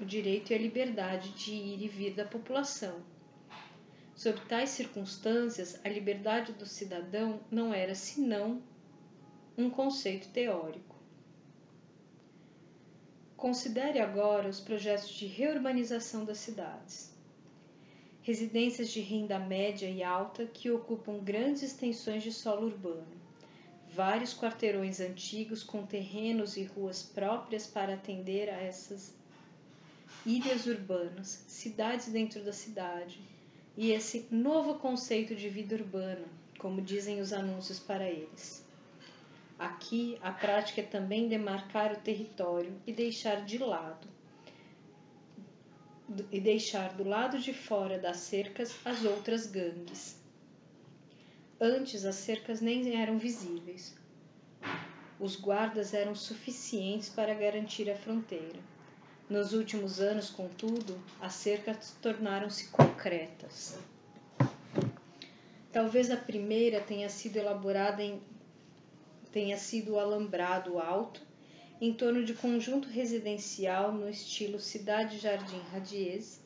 o 0.00 0.04
direito 0.04 0.52
e 0.52 0.54
a 0.54 0.58
liberdade 0.58 1.30
de 1.30 1.52
ir 1.52 1.82
e 1.82 1.88
vir 1.88 2.14
da 2.14 2.24
população 2.24 3.00
Sob 4.20 4.38
tais 4.50 4.68
circunstâncias, 4.68 5.80
a 5.82 5.88
liberdade 5.88 6.52
do 6.52 6.66
cidadão 6.66 7.40
não 7.50 7.72
era 7.72 7.94
senão 7.94 8.62
um 9.56 9.70
conceito 9.70 10.28
teórico. 10.28 10.94
Considere 13.34 13.98
agora 13.98 14.46
os 14.46 14.60
projetos 14.60 15.08
de 15.08 15.24
reurbanização 15.24 16.26
das 16.26 16.36
cidades. 16.36 17.14
Residências 18.20 18.90
de 18.90 19.00
renda 19.00 19.38
média 19.38 19.88
e 19.88 20.02
alta 20.02 20.44
que 20.44 20.70
ocupam 20.70 21.18
grandes 21.24 21.62
extensões 21.62 22.22
de 22.22 22.30
solo 22.30 22.66
urbano. 22.66 23.18
Vários 23.90 24.34
quarteirões 24.34 25.00
antigos 25.00 25.62
com 25.64 25.86
terrenos 25.86 26.58
e 26.58 26.64
ruas 26.64 27.02
próprias 27.02 27.66
para 27.66 27.94
atender 27.94 28.50
a 28.50 28.60
essas 28.60 29.14
ilhas 30.26 30.66
urbanas, 30.66 31.42
cidades 31.48 32.08
dentro 32.08 32.44
da 32.44 32.52
cidade, 32.52 33.18
e 33.80 33.92
esse 33.92 34.26
novo 34.30 34.74
conceito 34.74 35.34
de 35.34 35.48
vida 35.48 35.74
urbana, 35.74 36.26
como 36.58 36.82
dizem 36.82 37.18
os 37.18 37.32
anúncios 37.32 37.78
para 37.80 38.06
eles. 38.06 38.62
Aqui, 39.58 40.18
a 40.20 40.30
prática 40.30 40.82
é 40.82 40.84
também 40.84 41.28
demarcar 41.28 41.90
o 41.94 42.00
território 42.00 42.78
e 42.86 42.92
deixar 42.92 43.42
de 43.42 43.56
lado 43.56 44.06
e 46.30 46.38
deixar 46.38 46.92
do 46.92 47.04
lado 47.04 47.38
de 47.38 47.54
fora 47.54 47.98
das 47.98 48.18
cercas 48.18 48.76
as 48.84 49.02
outras 49.02 49.46
gangues. 49.46 50.20
Antes 51.58 52.04
as 52.04 52.16
cercas 52.16 52.60
nem 52.60 53.00
eram 53.00 53.16
visíveis. 53.16 53.96
Os 55.18 55.36
guardas 55.36 55.94
eram 55.94 56.14
suficientes 56.14 57.08
para 57.08 57.32
garantir 57.32 57.90
a 57.90 57.96
fronteira. 57.96 58.60
Nos 59.30 59.52
últimos 59.52 60.00
anos, 60.00 60.28
contudo, 60.28 61.00
as 61.20 61.34
cercas 61.34 61.94
tornaram-se 62.02 62.66
concretas. 62.70 63.78
Talvez 65.70 66.10
a 66.10 66.16
primeira 66.16 66.80
tenha 66.80 67.08
sido 67.08 67.36
elaborada 67.36 68.02
em 68.02 68.20
tenha 69.30 69.56
sido 69.56 69.92
o 69.92 70.00
alambrado 70.00 70.80
alto 70.80 71.22
em 71.80 71.94
torno 71.94 72.24
de 72.24 72.34
conjunto 72.34 72.88
residencial 72.88 73.92
no 73.92 74.10
estilo 74.10 74.58
Cidade 74.58 75.20
Jardim 75.20 75.60
Radies, 75.70 76.42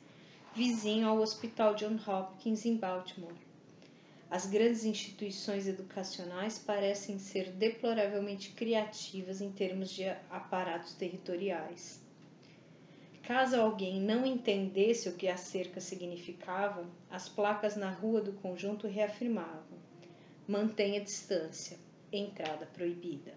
vizinho 0.55 1.09
ao 1.09 1.21
Hospital 1.21 1.75
John 1.77 1.99
Hopkins 2.07 2.67
em 2.67 2.77
Baltimore. 2.77 3.33
As 4.31 4.45
grandes 4.45 4.85
instituições 4.85 5.67
educacionais 5.67 6.59
parecem 6.59 7.19
ser 7.19 7.51
deploravelmente 7.53 8.51
criativas 8.51 9.41
em 9.41 9.51
termos 9.51 9.89
de 9.89 10.05
aparatos 10.29 10.93
territoriais. 10.93 12.04
Caso 13.27 13.57
alguém 13.57 13.99
não 13.99 14.27
entendesse 14.27 15.09
o 15.09 15.15
que 15.15 15.29
a 15.29 15.37
cerca 15.39 15.81
significava, 15.81 16.87
as 17.11 17.27
placas 17.27 17.75
na 17.75 17.91
rua 17.91 18.21
do 18.21 18.35
conjunto 18.35 18.87
reafirmavam: 18.87 19.79
mantenha 20.47 21.01
distância, 21.01 21.79
entrada 22.13 22.67
proibida. 22.67 23.33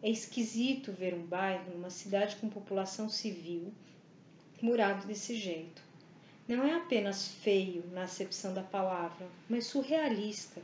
É 0.00 0.08
esquisito 0.08 0.92
ver 0.92 1.12
um 1.12 1.26
bairro 1.26 1.72
numa 1.72 1.90
cidade 1.90 2.36
com 2.36 2.48
população 2.48 3.08
civil 3.08 3.72
murado 4.62 5.06
desse 5.08 5.34
jeito. 5.34 5.82
Não 6.46 6.62
é 6.62 6.74
apenas 6.74 7.26
feio 7.26 7.84
na 7.92 8.04
acepção 8.04 8.54
da 8.54 8.62
palavra, 8.62 9.26
mas 9.48 9.66
surrealista. 9.66 10.62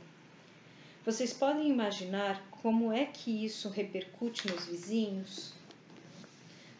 Vocês 1.05 1.33
podem 1.33 1.69
imaginar 1.69 2.41
como 2.49 2.93
é 2.93 3.05
que 3.05 3.43
isso 3.43 3.67
repercute 3.67 4.47
nos 4.47 4.67
vizinhos? 4.67 5.53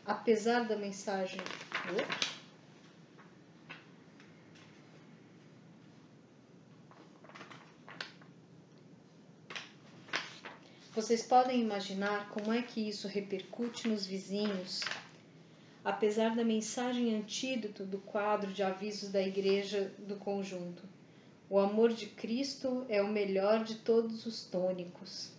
apesar 0.05 0.67
da 0.67 0.75
mensagem? 0.75 1.39
Vocês 10.95 11.23
podem 11.23 11.59
imaginar 11.59 12.29
como 12.29 12.53
é 12.53 12.61
que 12.61 12.87
isso 12.87 13.07
repercute 13.07 13.87
nos 13.87 14.05
vizinhos, 14.05 14.81
apesar 15.83 16.35
da 16.35 16.43
mensagem 16.43 17.15
antídoto 17.15 17.83
do 17.83 17.97
quadro 17.97 18.53
de 18.53 18.61
avisos 18.61 19.09
da 19.09 19.21
igreja 19.21 19.91
do 19.97 20.15
conjunto. 20.17 20.83
O 21.49 21.57
amor 21.57 21.93
de 21.93 22.05
Cristo 22.05 22.85
é 22.89 23.01
o 23.01 23.07
melhor 23.07 23.63
de 23.63 23.75
todos 23.75 24.25
os 24.25 24.43
tônicos. 24.43 25.31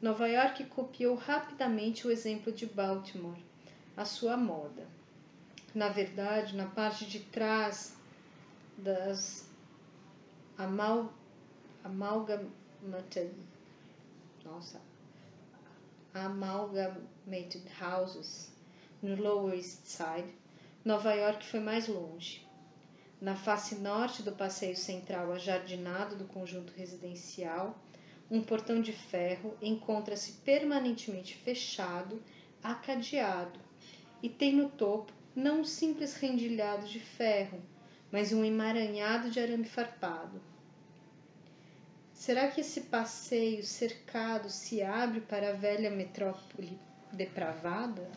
Nova 0.00 0.28
York 0.28 0.64
copiou 0.66 1.14
rapidamente 1.14 2.06
o 2.06 2.10
exemplo 2.10 2.52
de 2.52 2.66
Baltimore, 2.66 3.42
a 3.96 4.04
sua 4.04 4.36
moda. 4.36 4.86
Na 5.74 5.88
verdade, 5.88 6.54
na 6.54 6.66
parte 6.66 7.06
de 7.06 7.20
trás 7.20 7.96
das 8.76 9.48
amal, 10.58 11.12
amalgamated 11.82 13.32
nossa, 14.44 14.80
amalgamated 16.14 17.66
houses 17.80 18.50
no 19.02 19.16
Lower 19.16 19.54
East 19.54 19.86
Side, 19.86 20.32
Nova 20.84 21.12
York 21.14 21.44
foi 21.44 21.60
mais 21.60 21.88
longe. 21.88 22.46
Na 23.20 23.34
face 23.34 23.76
norte 23.76 24.22
do 24.22 24.32
passeio 24.32 24.76
central 24.76 25.32
ajardinado 25.32 26.16
do 26.16 26.26
conjunto 26.26 26.72
residencial, 26.76 27.74
um 28.30 28.42
portão 28.42 28.80
de 28.80 28.92
ferro 28.92 29.56
encontra-se 29.62 30.32
permanentemente 30.44 31.36
fechado, 31.36 32.20
acadeado, 32.62 33.58
e 34.22 34.28
tem 34.28 34.54
no 34.54 34.68
topo 34.68 35.12
não 35.34 35.60
um 35.60 35.64
simples 35.64 36.16
rendilhado 36.16 36.86
de 36.86 36.98
ferro, 36.98 37.60
mas 38.10 38.32
um 38.32 38.44
emaranhado 38.44 39.30
de 39.30 39.38
arame 39.38 39.66
farpado. 39.66 40.40
Será 42.12 42.48
que 42.48 42.62
esse 42.62 42.82
passeio 42.82 43.62
cercado 43.62 44.48
se 44.48 44.82
abre 44.82 45.20
para 45.20 45.50
a 45.50 45.52
velha 45.52 45.90
metrópole 45.90 46.78
depravada? 47.12 48.10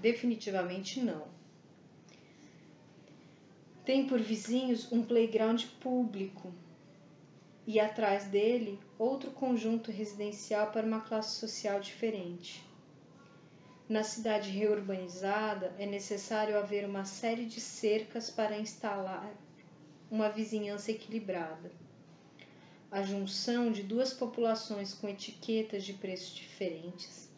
Definitivamente 0.00 1.00
não. 1.00 1.26
Tem 3.84 4.06
por 4.06 4.20
vizinhos 4.20 4.92
um 4.92 5.02
playground 5.02 5.64
público 5.80 6.52
e 7.68 7.78
atrás 7.78 8.24
dele 8.24 8.80
outro 8.98 9.30
conjunto 9.30 9.92
residencial 9.92 10.72
para 10.72 10.86
uma 10.86 11.02
classe 11.02 11.36
social 11.38 11.78
diferente. 11.78 12.64
Na 13.88 14.02
cidade 14.02 14.50
reurbanizada, 14.50 15.74
é 15.78 15.86
necessário 15.86 16.58
haver 16.58 16.84
uma 16.84 17.04
série 17.04 17.44
de 17.44 17.60
cercas 17.60 18.30
para 18.30 18.58
instalar 18.58 19.30
uma 20.10 20.28
vizinhança 20.28 20.90
equilibrada 20.90 21.70
a 22.90 23.02
junção 23.02 23.70
de 23.70 23.82
duas 23.82 24.14
populações 24.14 24.94
com 24.94 25.06
etiquetas 25.08 25.84
de 25.84 25.92
preços 25.92 26.34
diferentes, 26.34 27.28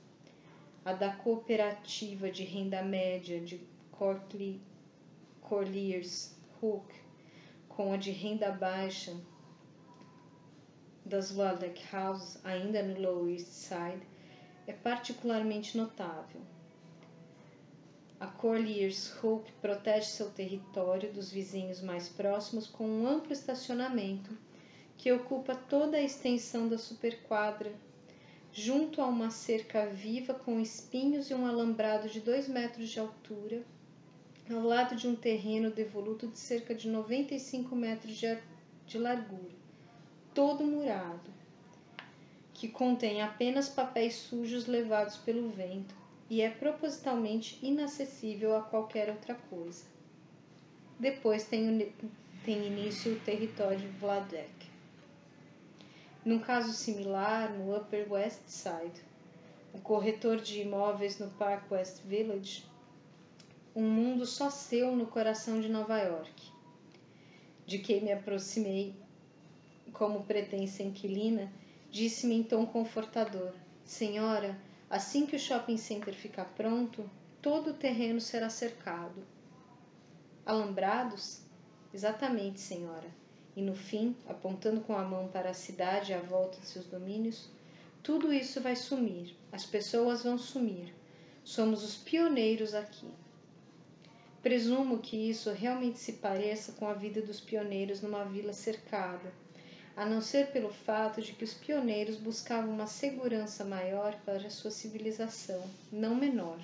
a 0.84 0.92
da 0.92 1.10
cooperativa 1.10 2.30
de 2.30 2.44
renda 2.44 2.82
média 2.82 3.40
de 3.40 3.60
Corley, 3.90 4.60
Colliers 5.40 6.36
Hook 6.62 6.86
com 7.68 7.92
a 7.92 7.96
de 7.96 8.12
renda 8.12 8.52
baixa 8.52 9.16
das 11.10 11.36
Waldeck 11.36 11.82
Houses, 11.92 12.38
ainda 12.44 12.84
no 12.84 13.00
Lower 13.00 13.32
East 13.32 13.48
Side, 13.48 14.06
é 14.64 14.72
particularmente 14.72 15.76
notável. 15.76 16.40
A 18.20 18.28
Colliers 18.28 19.12
Hook 19.20 19.50
protege 19.60 20.06
seu 20.06 20.30
território 20.30 21.12
dos 21.12 21.32
vizinhos 21.32 21.80
mais 21.82 22.08
próximos 22.08 22.68
com 22.68 22.86
um 22.86 23.08
amplo 23.08 23.32
estacionamento 23.32 24.38
que 24.96 25.10
ocupa 25.10 25.56
toda 25.56 25.96
a 25.96 26.02
extensão 26.02 26.68
da 26.68 26.78
superquadra, 26.78 27.72
junto 28.52 29.02
a 29.02 29.06
uma 29.06 29.30
cerca 29.30 29.86
viva 29.86 30.32
com 30.32 30.60
espinhos 30.60 31.28
e 31.28 31.34
um 31.34 31.44
alambrado 31.44 32.08
de 32.08 32.20
dois 32.20 32.46
metros 32.46 32.88
de 32.88 33.00
altura, 33.00 33.64
ao 34.48 34.62
lado 34.62 34.94
de 34.94 35.08
um 35.08 35.16
terreno 35.16 35.70
devoluto 35.72 36.28
de 36.28 36.38
cerca 36.38 36.72
de 36.72 36.88
95 36.88 37.74
metros 37.74 38.14
de 38.86 38.98
largura, 38.98 39.59
todo 40.34 40.64
murado, 40.64 41.30
que 42.54 42.68
contém 42.68 43.22
apenas 43.22 43.68
papéis 43.68 44.14
sujos 44.14 44.66
levados 44.66 45.16
pelo 45.16 45.48
vento 45.50 45.94
e 46.28 46.40
é 46.40 46.50
propositalmente 46.50 47.58
inacessível 47.62 48.56
a 48.56 48.62
qualquer 48.62 49.10
outra 49.10 49.34
coisa. 49.34 49.84
Depois 50.98 51.44
tem, 51.44 51.92
tem 52.44 52.66
início 52.66 53.14
o 53.14 53.20
território 53.20 53.78
de 53.78 53.86
Vladek. 53.86 54.70
Num 56.24 56.38
caso 56.38 56.72
similar, 56.72 57.50
no 57.52 57.74
Upper 57.74 58.12
West 58.12 58.42
Side, 58.46 59.02
o 59.72 59.80
corretor 59.80 60.36
de 60.36 60.60
imóveis 60.60 61.18
no 61.18 61.30
Park 61.30 61.70
West 61.72 62.02
Village, 62.02 62.64
um 63.74 63.88
mundo 63.88 64.26
só 64.26 64.50
seu 64.50 64.94
no 64.94 65.06
coração 65.06 65.60
de 65.60 65.68
Nova 65.68 65.98
York, 65.98 66.52
de 67.66 67.78
quem 67.78 68.02
me 68.02 68.12
aproximei 68.12 68.94
como 69.92 70.24
pretensa 70.24 70.82
inquilina, 70.82 71.52
disse-me 71.90 72.34
em 72.34 72.42
tom 72.42 72.64
confortador: 72.66 73.52
Senhora, 73.84 74.58
assim 74.88 75.26
que 75.26 75.36
o 75.36 75.40
shopping 75.40 75.76
center 75.76 76.14
ficar 76.14 76.46
pronto, 76.56 77.08
todo 77.42 77.70
o 77.70 77.74
terreno 77.74 78.20
será 78.20 78.48
cercado. 78.48 79.22
Alambrados? 80.46 81.42
Exatamente, 81.92 82.60
senhora 82.60 83.20
e 83.56 83.62
no 83.62 83.74
fim, 83.74 84.16
apontando 84.28 84.80
com 84.80 84.96
a 84.96 85.02
mão 85.02 85.28
para 85.28 85.50
a 85.50 85.54
cidade 85.54 86.14
à 86.14 86.20
volta 86.20 86.60
de 86.60 86.66
seus 86.66 86.86
domínios, 86.86 87.48
tudo 88.02 88.32
isso 88.32 88.60
vai 88.60 88.76
sumir, 88.76 89.36
as 89.52 89.66
pessoas 89.66 90.22
vão 90.22 90.38
sumir. 90.38 90.94
Somos 91.44 91.82
os 91.82 91.96
pioneiros 91.96 92.74
aqui. 92.74 93.08
Presumo 94.42 94.98
que 94.98 95.28
isso 95.28 95.50
realmente 95.52 95.98
se 95.98 96.14
pareça 96.14 96.72
com 96.72 96.88
a 96.88 96.94
vida 96.94 97.20
dos 97.20 97.40
pioneiros 97.40 98.00
numa 98.00 98.24
vila 98.24 98.52
cercada, 98.52 99.32
a 100.00 100.06
não 100.06 100.22
ser 100.22 100.46
pelo 100.46 100.72
fato 100.72 101.20
de 101.20 101.34
que 101.34 101.44
os 101.44 101.52
pioneiros 101.52 102.16
buscavam 102.16 102.72
uma 102.72 102.86
segurança 102.86 103.66
maior 103.66 104.18
para 104.24 104.48
sua 104.48 104.70
civilização, 104.70 105.62
não 105.92 106.14
menor. 106.14 106.58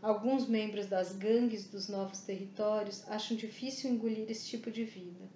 Alguns 0.00 0.48
membros 0.48 0.86
das 0.86 1.14
gangues 1.14 1.66
dos 1.66 1.86
novos 1.86 2.20
territórios 2.20 3.06
acham 3.06 3.36
difícil 3.36 3.90
engolir 3.90 4.30
esse 4.30 4.46
tipo 4.46 4.70
de 4.70 4.82
vida. 4.82 5.26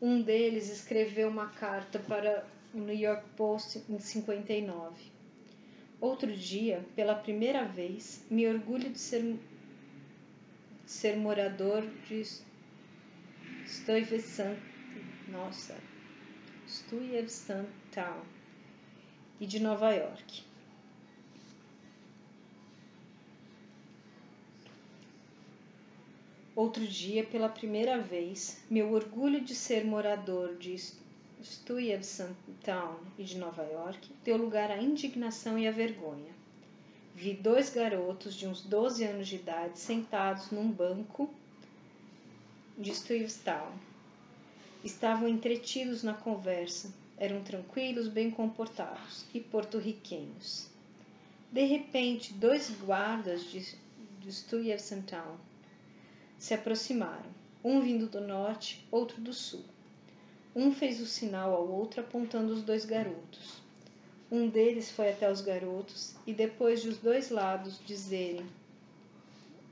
Um 0.00 0.22
deles 0.22 0.70
escreveu 0.70 1.28
uma 1.28 1.48
carta 1.48 1.98
para 1.98 2.46
o 2.72 2.78
New 2.78 2.96
York 2.96 3.24
Post 3.36 3.82
em 3.88 3.98
59. 3.98 5.02
Outro 6.00 6.32
dia, 6.32 6.86
pela 6.94 7.16
primeira 7.16 7.64
vez, 7.64 8.24
me 8.30 8.46
orgulho 8.46 8.88
de 8.88 9.00
ser, 9.00 9.20
de 9.24 9.38
ser 10.86 11.16
morador 11.16 11.82
de 12.06 12.22
Stuyvesant, 13.66 14.73
nossa, 15.28 15.76
Stuyvesant 16.66 17.68
Town 17.92 18.22
e 19.40 19.46
de 19.46 19.60
Nova 19.60 19.90
York. 19.90 20.44
Outro 26.56 26.86
dia, 26.86 27.24
pela 27.24 27.48
primeira 27.48 27.98
vez, 28.00 28.62
meu 28.70 28.92
orgulho 28.92 29.40
de 29.40 29.54
ser 29.56 29.84
morador 29.84 30.54
de 30.56 30.76
Stuyvesant 31.42 32.36
Town 32.62 32.96
e 33.18 33.24
de 33.24 33.36
Nova 33.38 33.64
York 33.64 34.08
deu 34.22 34.36
lugar 34.36 34.70
à 34.70 34.80
indignação 34.80 35.58
e 35.58 35.66
à 35.66 35.72
vergonha. 35.72 36.32
Vi 37.14 37.34
dois 37.34 37.70
garotos 37.70 38.34
de 38.34 38.46
uns 38.46 38.62
12 38.62 39.04
anos 39.04 39.28
de 39.28 39.36
idade 39.36 39.78
sentados 39.78 40.50
num 40.50 40.70
banco 40.70 41.28
de 42.78 42.94
Stuyvesant. 42.94 43.72
Estavam 44.84 45.26
entretidos 45.26 46.02
na 46.02 46.12
conversa, 46.12 46.92
eram 47.16 47.42
tranquilos, 47.42 48.06
bem 48.06 48.30
comportados 48.30 49.24
e 49.32 49.40
porto-riquenhos. 49.40 50.68
De 51.50 51.64
repente, 51.64 52.34
dois 52.34 52.68
guardas 52.68 53.50
de, 53.50 53.78
de 54.20 54.30
Stuyvesant 54.30 55.06
Town 55.06 55.38
se 56.38 56.52
aproximaram, 56.52 57.30
um 57.64 57.80
vindo 57.80 58.06
do 58.06 58.20
norte, 58.20 58.86
outro 58.90 59.22
do 59.22 59.32
sul. 59.32 59.64
Um 60.54 60.70
fez 60.70 61.00
o 61.00 61.06
sinal 61.06 61.54
ao 61.54 61.66
outro 61.66 62.02
apontando 62.02 62.52
os 62.52 62.60
dois 62.60 62.84
garotos. 62.84 63.62
Um 64.30 64.50
deles 64.50 64.90
foi 64.90 65.08
até 65.08 65.32
os 65.32 65.40
garotos 65.40 66.14
e, 66.26 66.34
depois 66.34 66.82
de 66.82 66.90
os 66.90 66.98
dois 66.98 67.30
lados 67.30 67.80
dizerem 67.86 68.46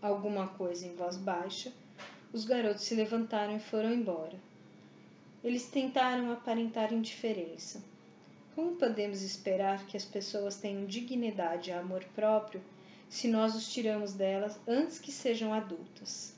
alguma 0.01 0.49
coisa 0.49 0.87
em 0.87 0.95
voz 0.95 1.19
baixa, 1.19 1.71
os 2.33 2.47
garotos 2.47 2.85
se 2.85 2.95
levantaram 2.95 3.55
e 3.55 3.61
foram 3.61 3.93
embora. 3.93 4.52
Eles 5.43 5.67
tentaram 5.67 6.31
aparentar 6.31 6.93
indiferença. 6.93 7.83
Como 8.55 8.77
podemos 8.77 9.23
esperar 9.23 9.87
que 9.87 9.97
as 9.97 10.05
pessoas 10.05 10.57
tenham 10.57 10.87
dignidade 10.87 11.71
e 11.71 11.73
amor 11.73 12.05
próprio 12.15 12.63
se 13.09 13.29
nós 13.29 13.55
os 13.55 13.73
tiramos 13.73 14.13
delas 14.13 14.59
antes 14.67 14.99
que 14.99 15.11
sejam 15.11 15.53
adultas? 15.53 16.35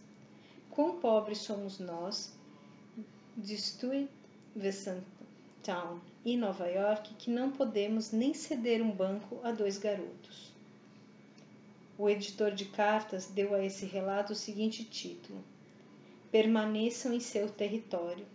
Quão 0.71 0.99
pobres 0.99 1.39
somos 1.39 1.79
nós, 1.79 2.33
de 3.37 3.57
Stuyvesant 3.57 5.03
Town, 5.63 6.01
e 6.25 6.37
Nova 6.37 6.67
York 6.67 7.15
que 7.15 7.31
não 7.31 7.51
podemos 7.51 8.11
nem 8.11 8.33
ceder 8.33 8.81
um 8.81 8.91
banco 8.91 9.39
a 9.43 9.53
dois 9.53 9.77
garotos. 9.77 10.53
O 11.99 12.09
editor 12.09 12.53
de 12.53 12.65
cartas 12.65 13.27
deu 13.27 13.55
a 13.55 13.63
esse 13.63 13.85
relato 13.85 14.33
o 14.33 14.37
seguinte 14.37 14.85
título: 14.85 15.45
Permaneçam 16.33 17.13
em 17.13 17.21
seu 17.21 17.49
território. 17.49 18.27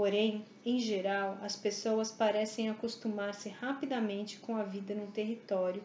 Porém, 0.00 0.46
em 0.64 0.78
geral, 0.78 1.36
as 1.42 1.56
pessoas 1.56 2.10
parecem 2.10 2.70
acostumar-se 2.70 3.50
rapidamente 3.50 4.38
com 4.38 4.56
a 4.56 4.62
vida 4.62 4.94
num 4.94 5.10
território 5.10 5.84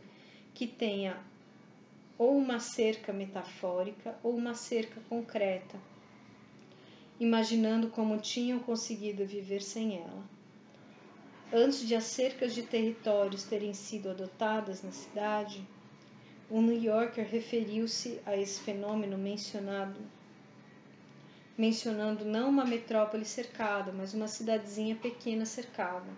que 0.53 0.65
tenha 0.65 1.21
ou 2.17 2.37
uma 2.37 2.57
cerca 2.61 3.11
metafórica 3.11 4.17
ou 4.23 4.33
uma 4.33 4.53
cerca 4.53 5.01
concreta, 5.09 5.77
imaginando 7.19 7.89
como 7.89 8.17
tinham 8.17 8.57
conseguido 8.57 9.25
viver 9.25 9.61
sem 9.61 9.97
ela. 9.97 10.23
Antes 11.51 11.85
de 11.85 11.93
as 11.93 12.05
cercas 12.05 12.55
de 12.55 12.63
territórios 12.63 13.43
terem 13.43 13.73
sido 13.73 14.09
adotadas 14.09 14.81
na 14.81 14.93
cidade, 14.93 15.61
o 16.49 16.61
New 16.61 16.81
Yorker 16.81 17.27
referiu-se 17.29 18.21
a 18.25 18.37
esse 18.37 18.61
fenômeno 18.61 19.17
mencionado 19.17 19.99
mencionando 21.57 22.25
não 22.25 22.49
uma 22.49 22.65
metrópole 22.65 23.25
cercada, 23.25 23.91
mas 23.91 24.13
uma 24.13 24.27
cidadezinha 24.27 24.95
pequena 24.95 25.45
cercada. 25.45 26.11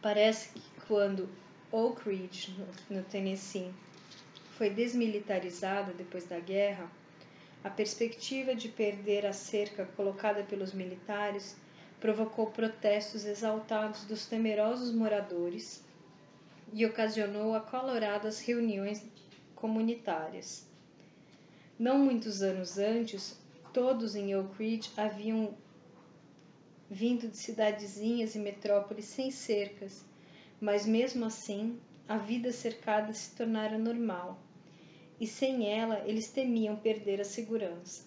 Parece 0.00 0.50
que 0.50 0.62
quando 0.86 1.28
Oak 1.70 2.08
Ridge, 2.08 2.54
no 2.90 3.02
Tennessee, 3.04 3.72
foi 4.56 4.70
desmilitarizada 4.70 5.92
depois 5.92 6.24
da 6.26 6.38
guerra, 6.38 6.90
a 7.64 7.70
perspectiva 7.70 8.54
de 8.54 8.68
perder 8.68 9.24
a 9.24 9.32
cerca 9.32 9.86
colocada 9.96 10.42
pelos 10.42 10.72
militares 10.72 11.56
provocou 12.00 12.48
protestos 12.48 13.24
exaltados 13.24 14.04
dos 14.04 14.26
temerosos 14.26 14.92
moradores 14.92 15.84
e 16.72 16.84
ocasionou 16.84 17.54
acaloradas 17.54 18.40
reuniões 18.40 19.06
comunitárias. 19.54 20.71
Não 21.82 21.98
muitos 21.98 22.42
anos 22.42 22.78
antes, 22.78 23.36
todos 23.72 24.14
em 24.14 24.36
Oak 24.36 24.56
Ridge 24.56 24.92
haviam 24.96 25.52
vindo 26.88 27.26
de 27.26 27.36
cidadezinhas 27.36 28.36
e 28.36 28.38
metrópoles 28.38 29.06
sem 29.06 29.32
cercas, 29.32 30.04
mas 30.60 30.86
mesmo 30.86 31.24
assim 31.24 31.80
a 32.08 32.18
vida 32.18 32.52
cercada 32.52 33.12
se 33.12 33.34
tornara 33.34 33.78
normal, 33.78 34.38
e 35.18 35.26
sem 35.26 35.68
ela 35.76 36.04
eles 36.06 36.30
temiam 36.30 36.76
perder 36.76 37.20
a 37.20 37.24
segurança. 37.24 38.04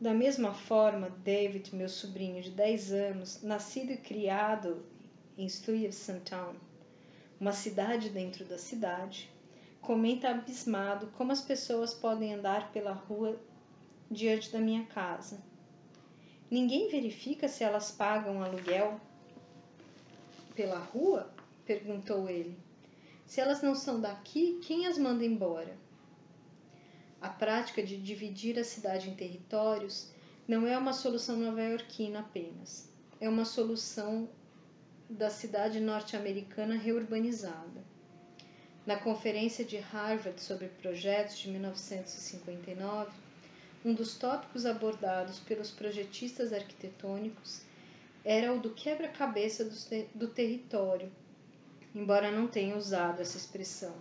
Da 0.00 0.14
mesma 0.14 0.54
forma, 0.54 1.10
David, 1.24 1.74
meu 1.74 1.88
sobrinho 1.88 2.40
de 2.40 2.52
10 2.52 2.92
anos, 2.92 3.42
nascido 3.42 3.90
e 3.90 3.96
criado 3.96 4.86
em 5.36 5.48
Stuyvesant 5.48 6.22
Town, 6.22 6.54
uma 7.40 7.52
cidade 7.52 8.08
dentro 8.08 8.44
da 8.44 8.56
cidade, 8.56 9.33
comenta 9.84 10.30
abismado 10.30 11.08
como 11.08 11.30
as 11.30 11.42
pessoas 11.42 11.92
podem 11.92 12.32
andar 12.32 12.72
pela 12.72 12.92
rua 12.92 13.38
diante 14.10 14.50
da 14.50 14.58
minha 14.58 14.84
casa. 14.86 15.42
Ninguém 16.50 16.88
verifica 16.88 17.48
se 17.48 17.62
elas 17.62 17.90
pagam 17.90 18.42
aluguel 18.42 18.98
pela 20.54 20.78
rua? 20.78 21.30
perguntou 21.66 22.28
ele. 22.28 22.56
Se 23.26 23.40
elas 23.40 23.62
não 23.62 23.74
são 23.74 24.00
daqui, 24.00 24.60
quem 24.62 24.86
as 24.86 24.98
manda 24.98 25.24
embora? 25.24 25.76
A 27.20 27.28
prática 27.28 27.82
de 27.82 27.96
dividir 27.96 28.58
a 28.58 28.64
cidade 28.64 29.08
em 29.08 29.14
territórios 29.14 30.10
não 30.46 30.66
é 30.66 30.76
uma 30.76 30.92
solução 30.92 31.36
nova-iorquina 31.36 32.20
apenas. 32.20 32.90
É 33.20 33.28
uma 33.28 33.44
solução 33.44 34.28
da 35.08 35.30
cidade 35.30 35.80
norte-americana 35.80 36.74
reurbanizada. 36.74 37.93
Na 38.86 38.98
Conferência 38.98 39.64
de 39.64 39.78
Harvard 39.78 40.38
sobre 40.42 40.68
Projetos 40.68 41.38
de 41.38 41.48
1959, 41.48 43.10
um 43.82 43.94
dos 43.94 44.18
tópicos 44.18 44.66
abordados 44.66 45.40
pelos 45.40 45.70
projetistas 45.70 46.52
arquitetônicos 46.52 47.62
era 48.22 48.52
o 48.52 48.60
do 48.60 48.74
quebra-cabeça 48.74 49.64
do, 49.64 49.74
ter 49.88 50.10
do 50.14 50.28
território, 50.28 51.10
embora 51.94 52.30
não 52.30 52.46
tenha 52.46 52.76
usado 52.76 53.22
essa 53.22 53.38
expressão. 53.38 53.94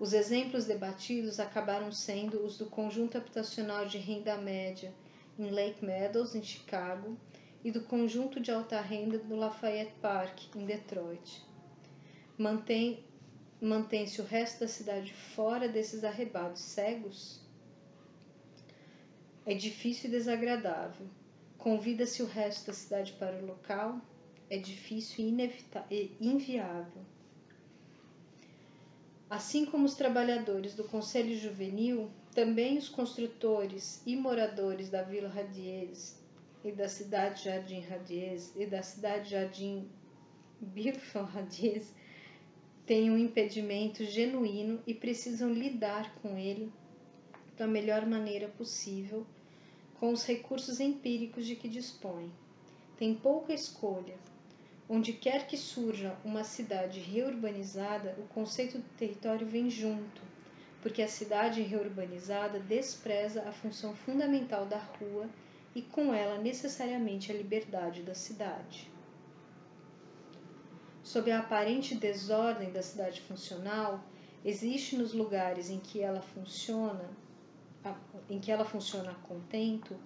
Os 0.00 0.14
exemplos 0.14 0.64
debatidos 0.64 1.38
acabaram 1.38 1.92
sendo 1.92 2.46
os 2.46 2.56
do 2.56 2.66
conjunto 2.66 3.18
habitacional 3.18 3.84
de 3.84 3.98
renda 3.98 4.38
média 4.38 4.90
em 5.38 5.50
Lake 5.50 5.84
Meadows, 5.84 6.34
em 6.34 6.42
Chicago, 6.42 7.14
e 7.62 7.70
do 7.70 7.82
conjunto 7.82 8.40
de 8.40 8.50
alta 8.50 8.80
renda 8.80 9.18
do 9.18 9.36
Lafayette 9.36 9.92
Park, 10.00 10.54
em 10.54 10.64
Detroit. 10.64 11.42
Mantém 12.38 13.04
mantém-se 13.60 14.20
o 14.20 14.24
resto 14.24 14.60
da 14.60 14.68
cidade 14.68 15.12
fora 15.12 15.68
desses 15.68 16.04
arrebados 16.04 16.60
cegos? 16.60 17.40
É 19.44 19.54
difícil 19.54 20.08
e 20.08 20.12
desagradável. 20.12 21.06
Convida-se 21.56 22.22
o 22.22 22.26
resto 22.26 22.66
da 22.66 22.72
cidade 22.72 23.12
para 23.14 23.36
o 23.36 23.46
local? 23.46 24.00
É 24.50 24.58
difícil 24.58 25.24
e 25.90 26.16
inviável. 26.20 27.04
Assim 29.28 29.64
como 29.66 29.84
os 29.84 29.94
trabalhadores 29.94 30.74
do 30.74 30.84
Conselho 30.84 31.36
Juvenil, 31.36 32.10
também 32.32 32.78
os 32.78 32.88
construtores 32.88 34.00
e 34.06 34.14
moradores 34.14 34.88
da 34.88 35.02
Vila 35.02 35.28
Radies 35.28 36.20
e 36.62 36.70
da 36.70 36.88
cidade 36.88 37.44
Jardim 37.44 37.80
Radies 37.80 38.52
e 38.54 38.66
da 38.66 38.82
cidade 38.82 39.30
Jardim 39.30 39.88
Birfan 40.60 41.24
Radies 41.24 41.92
têm 42.86 43.10
um 43.10 43.18
impedimento 43.18 44.04
genuíno 44.04 44.80
e 44.86 44.94
precisam 44.94 45.52
lidar 45.52 46.14
com 46.22 46.38
ele 46.38 46.72
da 47.56 47.66
melhor 47.66 48.06
maneira 48.06 48.46
possível 48.46 49.26
com 49.98 50.12
os 50.12 50.24
recursos 50.24 50.78
empíricos 50.78 51.44
de 51.44 51.56
que 51.56 51.68
dispõem. 51.68 52.30
Tem 52.96 53.12
pouca 53.12 53.52
escolha. 53.52 54.14
Onde 54.88 55.12
quer 55.12 55.48
que 55.48 55.56
surja 55.56 56.16
uma 56.24 56.44
cidade 56.44 57.00
reurbanizada, 57.00 58.14
o 58.18 58.22
conceito 58.28 58.78
de 58.78 58.88
território 58.90 59.44
vem 59.44 59.68
junto, 59.68 60.22
porque 60.80 61.02
a 61.02 61.08
cidade 61.08 61.60
reurbanizada 61.62 62.60
despreza 62.60 63.42
a 63.48 63.52
função 63.52 63.96
fundamental 63.96 64.64
da 64.64 64.78
rua 64.78 65.28
e 65.74 65.82
com 65.82 66.14
ela 66.14 66.38
necessariamente 66.38 67.32
a 67.32 67.34
liberdade 67.34 68.02
da 68.02 68.14
cidade 68.14 68.95
sob 71.06 71.30
a 71.30 71.38
aparente 71.38 71.94
desordem 71.94 72.72
da 72.72 72.82
cidade 72.82 73.20
funcional, 73.20 74.04
existe 74.44 74.96
nos 74.96 75.12
lugares 75.12 75.70
em 75.70 75.78
que 75.78 76.00
ela 76.02 76.20
funciona, 76.20 77.08
em 78.28 78.40
que 78.40 78.50
ela 78.50 78.64
funciona 78.64 79.12
a 79.12 79.14
contento, 79.14 79.96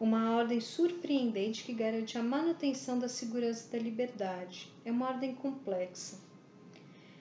uma 0.00 0.34
ordem 0.34 0.58
surpreendente 0.58 1.62
que 1.62 1.74
garante 1.74 2.16
a 2.16 2.22
manutenção 2.22 2.98
da 2.98 3.06
segurança 3.06 3.66
e 3.68 3.72
da 3.72 3.84
liberdade. 3.84 4.72
É 4.82 4.90
uma 4.90 5.08
ordem 5.08 5.34
complexa. 5.34 6.18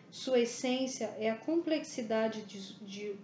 Sua 0.10 0.40
essência 0.40 1.14
é 1.20 1.30
a 1.30 1.36
complexidade 1.36 2.42
de, 2.44 2.74
de 2.86 3.16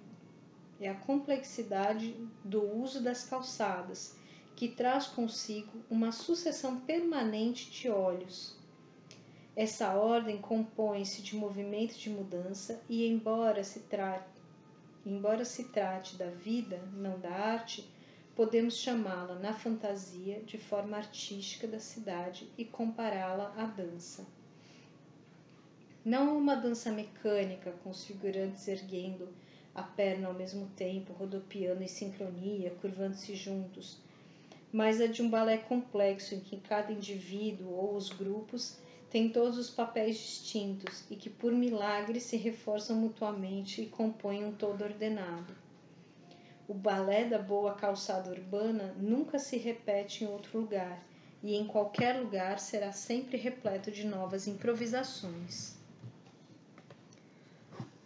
é 0.82 0.90
a 0.90 0.96
complexidade 0.96 2.18
do 2.44 2.62
uso 2.62 3.02
das 3.02 3.24
calçadas, 3.24 4.18
que 4.58 4.68
traz 4.68 5.08
consigo 5.08 5.72
uma 5.90 6.12
sucessão 6.12 6.82
permanente 6.82 7.72
de 7.72 7.90
olhos, 7.90 8.60
essa 9.56 9.94
ordem 9.94 10.38
compõe-se 10.38 11.22
de 11.22 11.36
movimento 11.36 11.98
de 11.98 12.10
mudança 12.10 12.82
e, 12.88 13.06
embora 13.06 13.64
se, 13.64 13.82
trate, 13.82 14.26
embora 15.06 15.44
se 15.44 15.66
trate 15.66 16.16
da 16.16 16.30
vida, 16.30 16.82
não 16.94 17.20
da 17.20 17.30
arte, 17.30 17.90
podemos 18.36 18.78
chamá-la 18.78 19.36
na 19.36 19.54
fantasia 19.54 20.42
de 20.42 20.58
forma 20.58 20.96
artística 20.96 21.68
da 21.68 21.80
cidade 21.80 22.50
e 22.58 22.64
compará-la 22.64 23.54
à 23.58 23.66
dança. 23.66 24.26
Não 26.04 26.38
uma 26.38 26.56
dança 26.56 26.92
mecânica 26.92 27.74
com 27.84 27.90
os 27.90 28.06
figurantes 28.06 28.68
erguendo 28.68 29.28
a 29.76 29.84
perna 29.84 30.30
ao 30.30 30.34
mesmo 30.34 30.68
tempo, 30.76 31.14
rodopiando 31.14 31.84
em 31.84 31.88
sincronia, 31.88 32.74
curvando-se 32.82 33.36
juntos, 33.36 34.00
mas 34.72 35.02
a 35.02 35.08
de 35.08 35.22
um 35.22 35.30
balé 35.30 35.58
complexo 35.58 36.34
em 36.34 36.40
que 36.40 36.58
cada 36.58 36.92
indivíduo 36.92 37.70
ou 37.70 37.96
os 37.96 38.10
grupos 38.10 38.80
têm 39.12 39.30
todos 39.30 39.58
os 39.58 39.70
papéis 39.70 40.16
distintos 40.16 41.04
e 41.12 41.18
que 41.18 41.30
por 41.30 41.52
milagre 41.52 42.20
se 42.22 42.38
reforçam 42.38 42.96
mutuamente 42.96 43.82
e 43.82 43.88
compõem 43.88 44.46
um 44.46 44.54
todo 44.54 44.84
ordenado. 44.84 45.54
O 46.66 46.74
balé 46.74 47.26
da 47.26 47.38
boa 47.38 47.76
calçada 47.76 48.32
urbana 48.32 48.96
nunca 48.98 49.38
se 49.38 49.58
repete 49.58 50.24
em 50.24 50.28
outro 50.28 50.62
lugar 50.62 51.04
e 51.44 51.56
em 51.56 51.68
qualquer 51.68 52.22
lugar 52.22 52.58
será 52.58 52.94
sempre 52.94 53.36
repleto 53.36 53.92
de 53.92 54.06
novas 54.06 54.48
improvisações. 54.48 55.76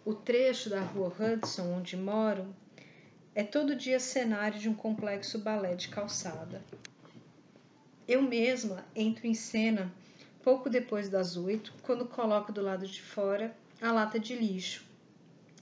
O 0.04 0.16
trecho 0.16 0.72
da 0.72 0.82
rua 0.82 1.14
Hudson 1.20 1.72
onde 1.72 1.96
moro 1.96 2.48
é 3.36 3.44
todo 3.44 3.76
dia 3.76 4.00
cenário 4.00 4.60
de 4.60 4.70
um 4.70 4.74
complexo 4.74 5.38
balé 5.38 5.76
de 5.76 5.90
calçada. 5.90 6.64
Eu 8.08 8.24
mesma 8.24 8.84
entro 8.96 9.28
em 9.28 9.34
cena 9.36 9.94
pouco 10.46 10.70
depois 10.70 11.10
das 11.10 11.36
oito, 11.38 11.74
quando 11.82 12.06
coloco 12.06 12.52
do 12.52 12.62
lado 12.62 12.86
de 12.86 13.02
fora 13.02 13.52
a 13.82 13.92
lata 13.92 14.20
de 14.20 14.36
lixo. 14.36 14.86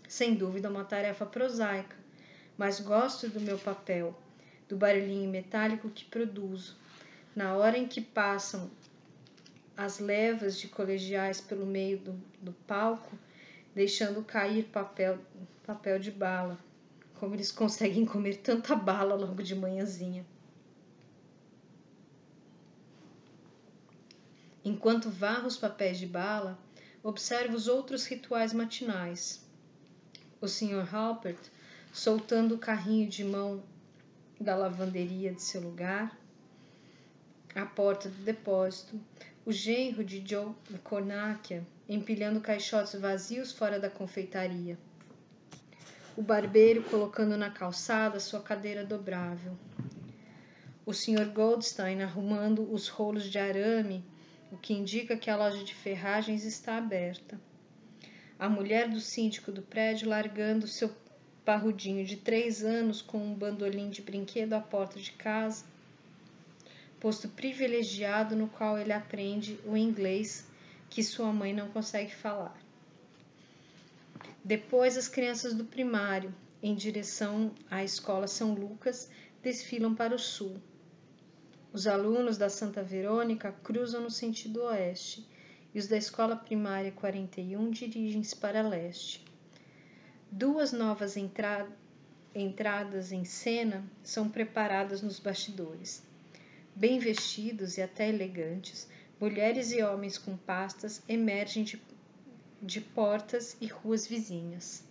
Sem 0.10 0.36
dúvida, 0.36 0.70
uma 0.70 0.84
tarefa 0.84 1.26
prosaica, 1.26 1.96
mas 2.58 2.82
gosto 2.82 3.30
do 3.30 3.40
meu 3.40 3.58
papel, 3.58 4.14
do 4.68 4.76
barulhinho 4.76 5.32
metálico 5.32 5.90
que 5.90 6.04
produzo. 6.04 6.76
Na 7.34 7.56
hora 7.56 7.78
em 7.78 7.88
que 7.88 8.02
passam 8.02 8.70
as 9.78 10.00
levas 10.00 10.60
de 10.60 10.68
colegiais 10.68 11.40
pelo 11.40 11.66
meio 11.66 12.00
do, 12.00 12.22
do 12.42 12.52
palco, 12.68 13.18
deixando 13.74 14.22
cair 14.22 14.66
papel, 14.66 15.18
papel 15.66 15.98
de 15.98 16.12
bala. 16.12 16.60
Como 17.22 17.34
eles 17.34 17.54
conseguem 17.54 18.06
comer 18.06 18.36
tanta 18.40 18.76
bala 18.76 19.16
logo 19.16 19.42
de 19.42 19.56
manhãzinha. 19.56 20.26
Enquanto 24.66 25.10
varro 25.10 25.48
os 25.48 25.58
papéis 25.58 25.98
de 25.98 26.06
bala, 26.06 26.58
observo 27.04 27.56
os 27.56 27.68
outros 27.68 28.06
rituais 28.06 28.54
matinais. 28.54 29.46
O 30.40 30.48
Sr. 30.48 30.88
Halpert 30.94 31.40
soltando 31.92 32.56
o 32.56 32.58
carrinho 32.58 33.08
de 33.08 33.24
mão 33.24 33.62
da 34.40 34.56
lavanderia 34.56 35.32
de 35.32 35.42
seu 35.42 35.62
lugar, 35.62 36.18
a 37.54 37.66
porta 37.66 38.10
do 38.10 38.24
depósito, 38.24 39.00
o 39.46 39.52
genro 39.52 40.04
de 40.04 40.24
Joe 40.26 40.54
Cornáquia 40.84 41.66
empilhando 41.88 42.42
caixotes 42.42 43.00
vazios 43.00 43.52
fora 43.52 43.80
da 43.80 43.90
confeitaria, 43.90 44.78
o 46.16 46.22
barbeiro 46.22 46.82
colocando 46.84 47.38
na 47.38 47.52
calçada 47.52 48.20
sua 48.20 48.42
cadeira 48.42 48.86
dobrável, 48.86 49.56
o 50.86 50.94
Sr. 50.94 51.26
Goldstein 51.34 52.02
arrumando 52.02 52.74
os 52.74 52.88
rolos 52.88 53.30
de 53.30 53.38
arame 53.38 54.04
o 54.54 54.58
que 54.58 54.72
indica 54.72 55.18
que 55.18 55.32
a 55.32 55.36
loja 55.36 55.64
de 55.64 55.74
ferragens 55.74 56.46
está 56.46 56.78
aberta. 56.78 57.42
A 58.38 58.48
mulher 58.48 58.88
do 58.88 59.00
síndico 59.00 59.52
do 59.52 59.64
prédio 59.64 60.08
largando 60.08 60.68
seu 60.68 60.96
parrudinho 61.44 62.06
de 62.06 62.18
três 62.18 62.64
anos 62.64 63.02
com 63.02 63.18
um 63.18 63.34
bandolim 63.34 63.90
de 63.90 64.04
brinquedo 64.04 64.54
à 64.54 64.60
porta 64.60 65.00
de 65.00 65.12
casa, 65.14 65.66
posto 67.00 67.28
privilegiado 67.30 68.36
no 68.36 68.48
qual 68.48 68.78
ele 68.78 68.94
aprende 68.94 69.60
o 69.66 69.76
inglês 69.76 70.48
que 70.88 71.04
sua 71.04 71.34
mãe 71.34 71.52
não 71.52 71.70
consegue 71.70 72.14
falar. 72.14 72.56
Depois, 74.44 74.98
as 74.98 75.08
crianças 75.08 75.56
do 75.56 75.66
primário, 75.66 76.34
em 76.62 76.76
direção 76.76 77.52
à 77.72 77.84
escola 77.84 78.28
São 78.28 78.54
Lucas, 78.54 79.10
desfilam 79.42 79.96
para 79.96 80.14
o 80.14 80.20
sul 80.20 80.62
os 81.74 81.88
alunos 81.88 82.38
da 82.38 82.50
Santa 82.50 82.84
Verônica 82.84 83.52
cruzam 83.64 84.04
no 84.04 84.12
sentido 84.12 84.62
oeste 84.62 85.28
e 85.74 85.80
os 85.80 85.88
da 85.88 85.98
Escola 85.98 86.36
Primária 86.36 86.92
41 86.92 87.72
dirigem-se 87.72 88.36
para 88.36 88.62
leste. 88.62 89.26
Duas 90.32 90.72
novas 90.72 91.18
entra 91.18 91.68
entradas 92.36 93.12
em 93.12 93.26
cena 93.26 93.84
são 94.04 94.30
preparadas 94.30 95.02
nos 95.02 95.20
bastidores. 95.20 96.04
Bem 96.76 97.00
vestidos 97.00 97.78
e 97.78 97.82
até 97.82 98.08
elegantes, 98.08 98.88
mulheres 99.20 99.72
e 99.72 99.82
homens 99.82 100.18
com 100.18 100.38
pastas 100.38 101.02
emergem 101.08 101.64
de, 101.64 101.82
de 102.62 102.82
portas 102.82 103.58
e 103.60 103.66
ruas 103.66 104.08
vizinhas. 104.08 104.84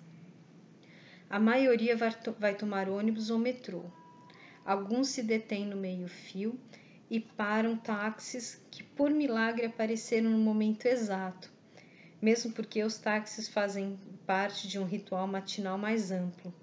A 1.31 1.39
maioria 1.39 1.97
vai, 1.97 2.13
to 2.13 2.33
vai 2.39 2.55
tomar 2.55 2.89
ônibus 2.89 3.31
ou 3.31 3.39
metrô. 3.39 3.85
Alguns 4.65 5.09
se 5.09 5.23
detêm 5.23 5.67
no 5.67 5.77
meio-fio 5.77 6.59
e 7.11 7.19
param 7.19 7.77
táxis 7.77 8.61
que 8.71 8.83
por 8.83 9.11
milagre 9.11 9.67
apareceram 9.67 10.31
no 10.31 10.39
momento 10.39 10.87
exato, 10.87 11.51
mesmo 12.21 12.53
porque 12.53 12.83
os 12.85 12.97
táxis 12.97 13.49
fazem 13.49 13.99
parte 14.25 14.69
de 14.69 14.79
um 14.79 14.85
ritual 14.85 15.27
matinal 15.27 15.77
mais 15.77 16.13
amplo. 16.13 16.55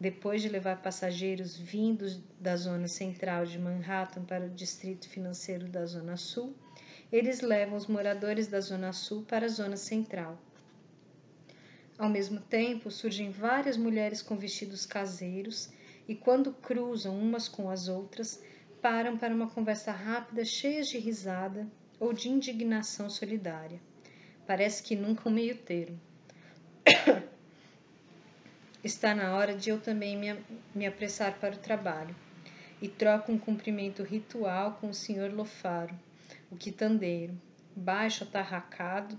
Depois 0.00 0.42
de 0.42 0.48
levar 0.48 0.82
passageiros 0.82 1.56
vindos 1.56 2.18
da 2.40 2.56
zona 2.56 2.88
central 2.88 3.46
de 3.46 3.58
Manhattan 3.58 4.24
para 4.24 4.46
o 4.46 4.50
distrito 4.50 5.08
financeiro 5.08 5.68
da 5.68 5.86
Zona 5.86 6.16
Sul, 6.16 6.54
eles 7.12 7.40
levam 7.42 7.76
os 7.76 7.86
moradores 7.86 8.48
da 8.48 8.60
Zona 8.60 8.92
Sul 8.92 9.22
para 9.22 9.46
a 9.46 9.48
Zona 9.48 9.76
Central. 9.76 10.38
Ao 11.96 12.08
mesmo 12.08 12.40
tempo, 12.40 12.90
surgem 12.90 13.30
várias 13.30 13.76
mulheres 13.76 14.20
com 14.20 14.36
vestidos 14.36 14.84
caseiros 14.84 15.70
e, 16.08 16.14
quando 16.14 16.52
cruzam 16.52 17.18
umas 17.18 17.48
com 17.48 17.70
as 17.70 17.88
outras, 17.88 18.42
param 18.82 19.16
para 19.16 19.34
uma 19.34 19.48
conversa 19.48 19.92
rápida, 19.92 20.44
cheia 20.44 20.82
de 20.82 20.98
risada 20.98 21.66
ou 21.98 22.12
de 22.12 22.28
indignação 22.28 23.08
solidária. 23.08 23.80
Parece 24.46 24.82
que 24.82 24.94
nunca 24.94 25.28
um 25.28 25.32
meio 25.32 25.56
termo. 25.56 25.98
Está 28.84 29.14
na 29.14 29.34
hora 29.34 29.54
de 29.54 29.70
eu 29.70 29.80
também 29.80 30.16
me, 30.16 30.38
me 30.74 30.86
apressar 30.86 31.38
para 31.38 31.54
o 31.54 31.58
trabalho 31.58 32.14
e 32.82 32.88
troco 32.88 33.32
um 33.32 33.38
cumprimento 33.38 34.02
ritual 34.02 34.72
com 34.78 34.90
o 34.90 34.94
Sr. 34.94 35.32
Lofaro, 35.32 35.98
o 36.50 36.56
quitandeiro, 36.56 37.34
baixo, 37.74 38.24
atarracado, 38.24 39.18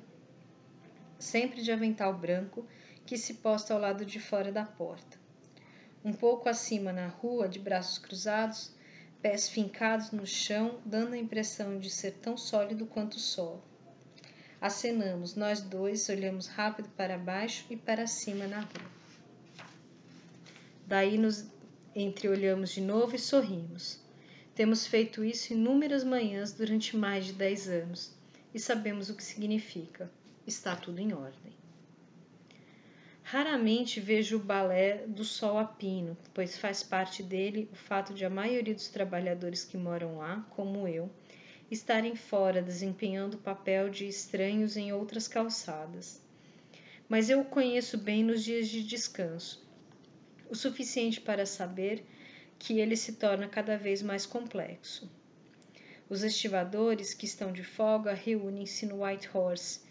sempre 1.17 1.63
de 1.63 1.71
avental 1.71 2.13
branco, 2.13 2.63
que 3.05 3.17
se 3.17 3.35
posta 3.35 3.73
ao 3.73 3.79
lado 3.79 4.05
de 4.05 4.19
fora 4.19 4.51
da 4.51 4.63
porta. 4.63 5.24
Um 6.05 6.13
pouco 6.13 6.47
acima 6.47 6.93
na 6.93 7.07
rua, 7.07 7.49
de 7.49 7.57
braços 7.57 7.97
cruzados, 7.97 8.69
pés 9.23 9.49
fincados 9.49 10.11
no 10.11 10.23
chão, 10.23 10.79
dando 10.85 11.13
a 11.13 11.17
impressão 11.17 11.79
de 11.79 11.89
ser 11.89 12.11
tão 12.11 12.37
sólido 12.37 12.85
quanto 12.85 13.15
o 13.15 13.19
solo. 13.19 13.63
Acenamos, 14.61 15.33
nós 15.33 15.61
dois 15.61 16.07
olhamos 16.07 16.45
rápido 16.45 16.89
para 16.89 17.17
baixo 17.17 17.65
e 17.71 17.75
para 17.75 18.05
cima 18.05 18.45
na 18.45 18.59
rua. 18.59 18.91
Daí 20.85 21.17
nos 21.17 21.47
entreolhamos 21.95 22.69
de 22.69 22.81
novo 22.81 23.15
e 23.15 23.19
sorrimos. 23.19 23.99
Temos 24.53 24.85
feito 24.85 25.23
isso 25.23 25.53
inúmeras 25.53 26.03
manhãs 26.03 26.53
durante 26.53 26.95
mais 26.95 27.25
de 27.25 27.33
dez 27.33 27.67
anos 27.67 28.13
e 28.53 28.59
sabemos 28.59 29.09
o 29.09 29.15
que 29.15 29.23
significa. 29.23 30.11
Está 30.45 30.75
tudo 30.75 30.99
em 30.99 31.13
ordem. 31.13 31.64
Raramente 33.27 33.99
vejo 33.99 34.37
o 34.37 34.39
balé 34.39 35.07
do 35.07 35.25
sol 35.25 35.57
a 35.57 35.65
pino, 35.65 36.15
pois 36.31 36.59
faz 36.59 36.83
parte 36.83 37.23
dele 37.23 37.67
o 37.73 37.75
fato 37.75 38.13
de 38.13 38.23
a 38.23 38.29
maioria 38.29 38.75
dos 38.75 38.87
trabalhadores 38.87 39.65
que 39.65 39.75
moram 39.75 40.19
lá, 40.19 40.45
como 40.51 40.87
eu, 40.87 41.09
estarem 41.71 42.15
fora 42.15 42.61
desempenhando 42.61 43.33
o 43.33 43.39
papel 43.39 43.89
de 43.89 44.07
estranhos 44.07 44.77
em 44.77 44.93
outras 44.93 45.27
calçadas. 45.27 46.21
Mas 47.09 47.27
eu 47.27 47.41
o 47.41 47.45
conheço 47.45 47.97
bem 47.97 48.23
nos 48.23 48.43
dias 48.43 48.67
de 48.67 48.83
descanso, 48.83 49.67
o 50.47 50.53
suficiente 50.53 51.19
para 51.19 51.47
saber 51.47 52.05
que 52.59 52.79
ele 52.79 52.95
se 52.95 53.13
torna 53.13 53.47
cada 53.47 53.75
vez 53.75 54.03
mais 54.03 54.27
complexo. 54.27 55.11
Os 56.07 56.21
estivadores 56.21 57.15
que 57.15 57.25
estão 57.25 57.51
de 57.51 57.63
folga 57.63 58.13
reúnem-se 58.13 58.85
no 58.85 59.03
White 59.03 59.31
Horse 59.33 59.84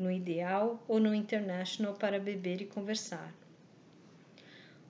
no 0.00 0.10
Ideal 0.10 0.82
ou 0.88 0.98
no 0.98 1.14
International 1.14 1.92
para 1.94 2.18
beber 2.18 2.62
e 2.62 2.64
conversar. 2.64 3.34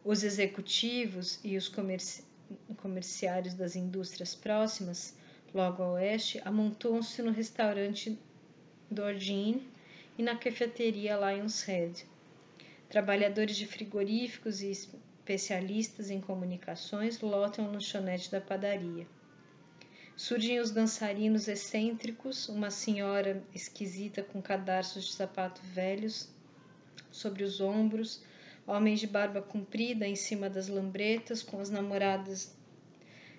Os 0.05 0.23
executivos 0.23 1.41
e 1.43 1.57
os 1.57 1.69
comerci 1.69 2.25
comerciários 2.77 3.55
das 3.55 3.77
indústrias 3.77 4.35
próximas, 4.35 5.15
logo 5.55 5.83
a 5.83 5.93
oeste, 5.93 6.41
amontoam-se 6.45 7.23
no 7.23 7.31
restaurante 7.31 8.19
Dorjin 8.91 9.69
e 10.19 10.23
na 10.23 10.37
cafeteria 10.37 11.17
Lions 11.17 11.63
Head. 11.63 12.07
Trabalhadores 12.89 13.57
de 13.57 13.67
frigoríficos 13.67 14.63
e 14.63 14.71
especialistas 14.71 16.11
em 16.11 16.21
comunicações 16.21 17.21
lotam 17.21 17.67
a 17.67 17.69
lanchonete 17.69 18.31
da 18.31 18.41
padaria. 18.41 19.07
Surgem 20.23 20.61
os 20.61 20.71
dançarinos 20.71 21.49
excêntricos, 21.49 22.47
uma 22.51 22.71
senhora 22.71 23.43
esquisita 23.55 24.23
com 24.23 24.43
cadarços 24.43 25.07
de 25.07 25.13
sapato 25.15 25.63
velhos 25.73 26.29
sobre 27.11 27.43
os 27.43 27.59
ombros, 27.59 28.23
homens 28.67 29.01
de 29.01 29.07
barba 29.07 29.41
comprida 29.41 30.07
em 30.07 30.15
cima 30.15 30.51
das 30.51 30.69
lambretas, 30.69 31.43
com 31.43 31.59
as 31.59 31.71
namoradas 31.71 32.55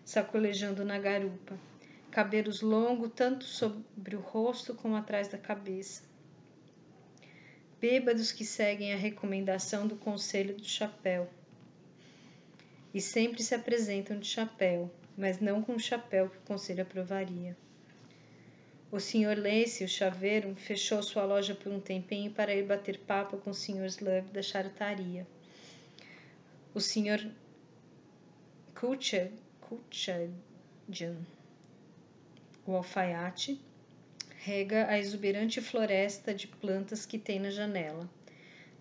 sacolejando 0.04 0.84
na 0.84 0.98
garupa, 0.98 1.56
cabelos 2.10 2.62
longos 2.62 3.12
tanto 3.16 3.44
sobre 3.44 4.16
o 4.16 4.20
rosto 4.20 4.74
como 4.74 4.96
atrás 4.96 5.28
da 5.28 5.38
cabeça. 5.38 6.02
Bêbados 7.80 8.32
que 8.32 8.44
seguem 8.44 8.92
a 8.92 8.98
recomendação 8.98 9.86
do 9.86 9.98
conselho 9.98 10.58
do 10.58 10.66
chapéu. 10.66 11.30
E 12.92 13.00
sempre 13.00 13.44
se 13.44 13.54
apresentam 13.54 14.18
de 14.18 14.28
chapéu, 14.28 14.92
mas 15.22 15.40
não 15.40 15.62
com 15.62 15.76
o 15.76 15.80
chapéu 15.80 16.28
que 16.28 16.38
o 16.38 16.42
conselho 16.42 16.82
aprovaria. 16.82 17.56
O 18.92 19.00
Sr. 19.00 19.38
Lacey, 19.38 19.86
o 19.86 19.88
chaveiro, 19.88 20.56
fechou 20.56 21.04
sua 21.04 21.24
loja 21.24 21.54
por 21.54 21.72
um 21.72 21.80
tempinho 21.80 22.32
para 22.32 22.56
ir 22.56 22.64
bater 22.64 22.98
papo 22.98 23.38
com 23.38 23.52
o 23.52 23.54
Sr. 23.54 23.86
Slub 23.86 24.32
da 24.34 24.42
charutaria. 24.42 25.28
O 26.74 26.80
Sr. 26.82 27.30
Kutchadjan 28.74 29.32
O 32.66 32.76
alfaiate 32.76 33.62
rega 34.40 34.88
a 34.88 34.98
exuberante 34.98 35.62
floresta 35.62 36.34
de 36.34 36.48
plantas 36.48 37.06
que 37.06 37.20
tem 37.20 37.40
na 37.40 37.52
janela. 37.52 38.10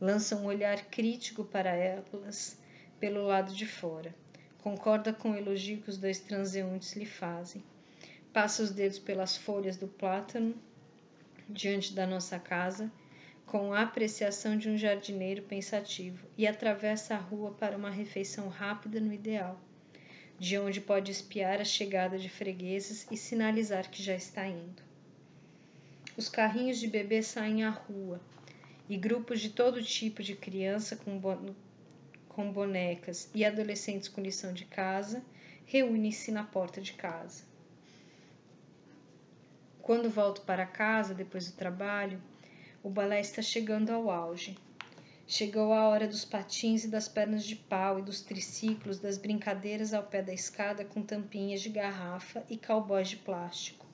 Lança 0.01 0.37
um 0.37 0.47
olhar 0.47 0.87
crítico 0.87 1.45
para 1.45 1.77
elas 1.77 2.59
pelo 2.99 3.27
lado 3.27 3.55
de 3.55 3.67
fora. 3.67 4.15
Concorda 4.63 5.13
com 5.13 5.31
o 5.31 5.37
elogio 5.37 5.81
que 5.81 5.89
os 5.89 5.97
dois 5.97 6.21
transeuntes 6.21 6.95
lhe 6.95 7.07
fazem. 7.07 7.63
Passa 8.33 8.63
os 8.63 8.71
dedos 8.71 8.99
pelas 8.99 9.37
folhas 9.37 9.77
do 9.77 9.89
plátano 9.89 10.55
diante 11.49 11.95
da 11.95 12.07
nossa 12.07 12.39
casa, 12.39 12.91
com 13.47 13.73
a 13.73 13.83
apreciação 13.83 14.57
de 14.57 14.69
um 14.69 14.77
jardineiro 14.77 15.43
pensativo, 15.43 16.27
e 16.39 16.47
atravessa 16.47 17.15
a 17.15 17.19
rua 17.19 17.53
para 17.53 17.77
uma 17.77 17.91
refeição 17.91 18.49
rápida 18.49 19.01
no 19.01 19.13
ideal, 19.13 19.61
de 20.39 20.57
onde 20.59 20.81
pode 20.81 21.11
espiar 21.11 21.61
a 21.61 21.65
chegada 21.65 22.19
de 22.19 22.29
fregueses 22.29 23.07
e 23.11 23.17
sinalizar 23.17 23.91
que 23.91 24.03
já 24.03 24.15
está 24.15 24.47
indo. 24.47 24.83
Os 26.17 26.29
carrinhos 26.29 26.79
de 26.79 26.87
bebê 26.87 27.23
saem 27.23 27.65
à 27.65 27.71
rua 27.71 28.21
e 28.89 28.97
grupos 28.97 29.41
de 29.41 29.51
todo 29.51 29.83
tipo 29.83 30.23
de 30.23 30.37
criança 30.37 30.97
com, 30.97 31.19
com 32.41 32.51
bonecas 32.51 33.29
e 33.35 33.45
adolescentes 33.45 34.09
com 34.09 34.23
lição 34.23 34.55
de 34.55 34.65
casa 34.65 35.23
reúnem-se 35.67 36.33
na 36.33 36.43
porta 36.43 36.81
de 36.81 36.95
casa. 36.95 37.45
Quando 39.83 40.09
volto 40.09 40.41
para 40.41 40.65
casa 40.65 41.13
depois 41.13 41.51
do 41.51 41.57
trabalho, 41.59 42.19
o 42.83 42.89
balé 42.89 43.21
está 43.21 43.43
chegando 43.43 43.91
ao 43.91 44.11
auge. 44.11 44.57
Chegou 45.27 45.75
a 45.75 45.87
hora 45.87 46.09
dos 46.09 46.25
patins 46.25 46.85
e 46.85 46.89
das 46.89 47.09
pernas 47.09 47.45
de 47.45 47.57
pau 47.57 47.99
e 47.99 48.03
dos 48.03 48.23
triciclos, 48.23 48.99
das 48.99 49.19
brincadeiras 49.19 49.93
ao 49.93 50.05
pé 50.05 50.23
da 50.23 50.33
escada 50.33 50.83
com 50.83 51.03
tampinhas 51.03 51.61
de 51.61 51.69
garrafa 51.69 52.43
e 52.49 52.57
cowboys 52.57 53.11
de 53.11 53.17
plástico. 53.17 53.85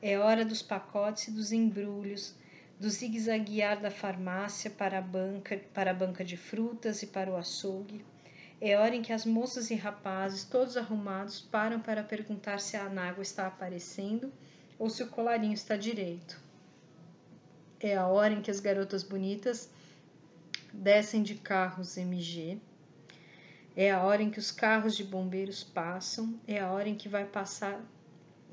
É 0.00 0.16
hora 0.16 0.44
dos 0.44 0.62
pacotes 0.62 1.26
e 1.26 1.32
dos 1.32 1.50
embrulhos, 1.50 2.36
do 2.78 2.88
zigue-zaguear 2.88 3.80
da 3.80 3.90
farmácia 3.90 4.70
para 4.70 4.98
a, 4.98 5.02
banca, 5.02 5.60
para 5.74 5.90
a 5.90 5.94
banca 5.94 6.24
de 6.24 6.36
frutas 6.36 7.02
e 7.02 7.06
para 7.06 7.30
o 7.30 7.36
açougue. 7.36 8.04
É 8.60 8.78
hora 8.78 8.94
em 8.94 9.02
que 9.02 9.12
as 9.12 9.24
moças 9.24 9.70
e 9.70 9.74
rapazes, 9.74 10.44
todos 10.44 10.76
arrumados, 10.76 11.40
param 11.40 11.80
para 11.80 12.02
perguntar 12.02 12.60
se 12.60 12.76
a 12.76 12.84
anágua 12.84 13.22
está 13.22 13.46
aparecendo 13.46 14.32
ou 14.78 14.88
se 14.88 15.02
o 15.02 15.08
colarinho 15.08 15.54
está 15.54 15.76
direito. 15.76 16.40
É 17.80 17.96
a 17.96 18.06
hora 18.06 18.34
em 18.34 18.42
que 18.42 18.50
as 18.50 18.60
garotas 18.60 19.02
bonitas 19.02 19.70
descem 20.72 21.22
de 21.22 21.34
carros 21.34 21.96
MG. 21.96 22.58
É 23.76 23.92
a 23.92 24.02
hora 24.02 24.22
em 24.22 24.30
que 24.30 24.40
os 24.40 24.50
carros 24.50 24.96
de 24.96 25.04
bombeiros 25.04 25.62
passam. 25.62 26.38
É 26.46 26.60
a 26.60 26.70
hora 26.70 26.88
em 26.88 26.96
que 26.96 27.08
vai 27.08 27.24
passar 27.24 27.80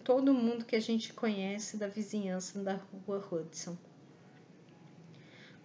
todo 0.04 0.34
mundo 0.34 0.66
que 0.66 0.76
a 0.76 0.80
gente 0.80 1.14
conhece 1.14 1.78
da 1.78 1.88
vizinhança 1.88 2.60
da 2.60 2.80
rua 3.08 3.28
Hudson. 3.32 3.76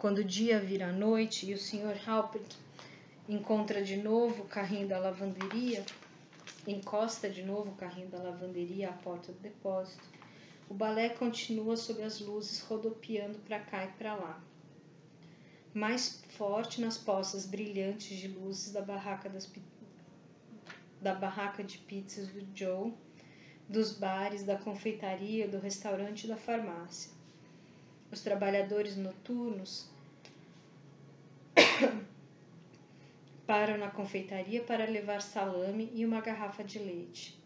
Quando 0.00 0.20
o 0.20 0.24
dia 0.24 0.58
vira 0.58 0.90
noite 0.90 1.44
e 1.44 1.52
o 1.52 1.58
Sr. 1.58 1.94
Halpert 2.08 2.56
encontra 3.28 3.82
de 3.82 3.98
novo 3.98 4.44
o 4.44 4.46
carrinho 4.46 4.88
da 4.88 4.98
lavanderia, 4.98 5.84
encosta 6.66 7.28
de 7.28 7.42
novo 7.42 7.72
o 7.72 7.74
carrinho 7.74 8.08
da 8.08 8.16
lavanderia 8.16 8.88
à 8.88 8.92
porta 8.94 9.30
do 9.30 9.38
depósito, 9.40 10.02
o 10.70 10.72
balé 10.72 11.10
continua 11.10 11.76
sob 11.76 12.02
as 12.02 12.18
luzes 12.18 12.62
rodopiando 12.62 13.40
para 13.40 13.60
cá 13.60 13.84
e 13.84 13.88
para 13.88 14.14
lá. 14.14 14.42
Mais 15.74 16.24
forte 16.30 16.80
nas 16.80 16.96
poças 16.96 17.44
brilhantes 17.44 18.16
de 18.16 18.26
luzes 18.26 18.72
da 18.72 18.80
barraca, 18.80 19.28
das, 19.28 19.52
da 20.98 21.14
barraca 21.14 21.62
de 21.62 21.76
pizzas 21.76 22.26
do 22.28 22.42
Joe 22.54 22.90
dos 23.68 23.92
bares, 23.92 24.44
da 24.44 24.56
confeitaria, 24.56 25.46
do 25.46 25.58
restaurante 25.58 26.24
e 26.24 26.28
da 26.28 26.38
farmácia. 26.38 27.12
Os 28.10 28.22
trabalhadores 28.22 28.96
noturnos 28.96 29.89
param 33.46 33.78
na 33.78 33.90
confeitaria 33.90 34.62
para 34.62 34.84
levar 34.84 35.20
salame 35.20 35.90
e 35.94 36.04
uma 36.04 36.20
garrafa 36.20 36.62
de 36.62 36.78
leite. 36.78 37.38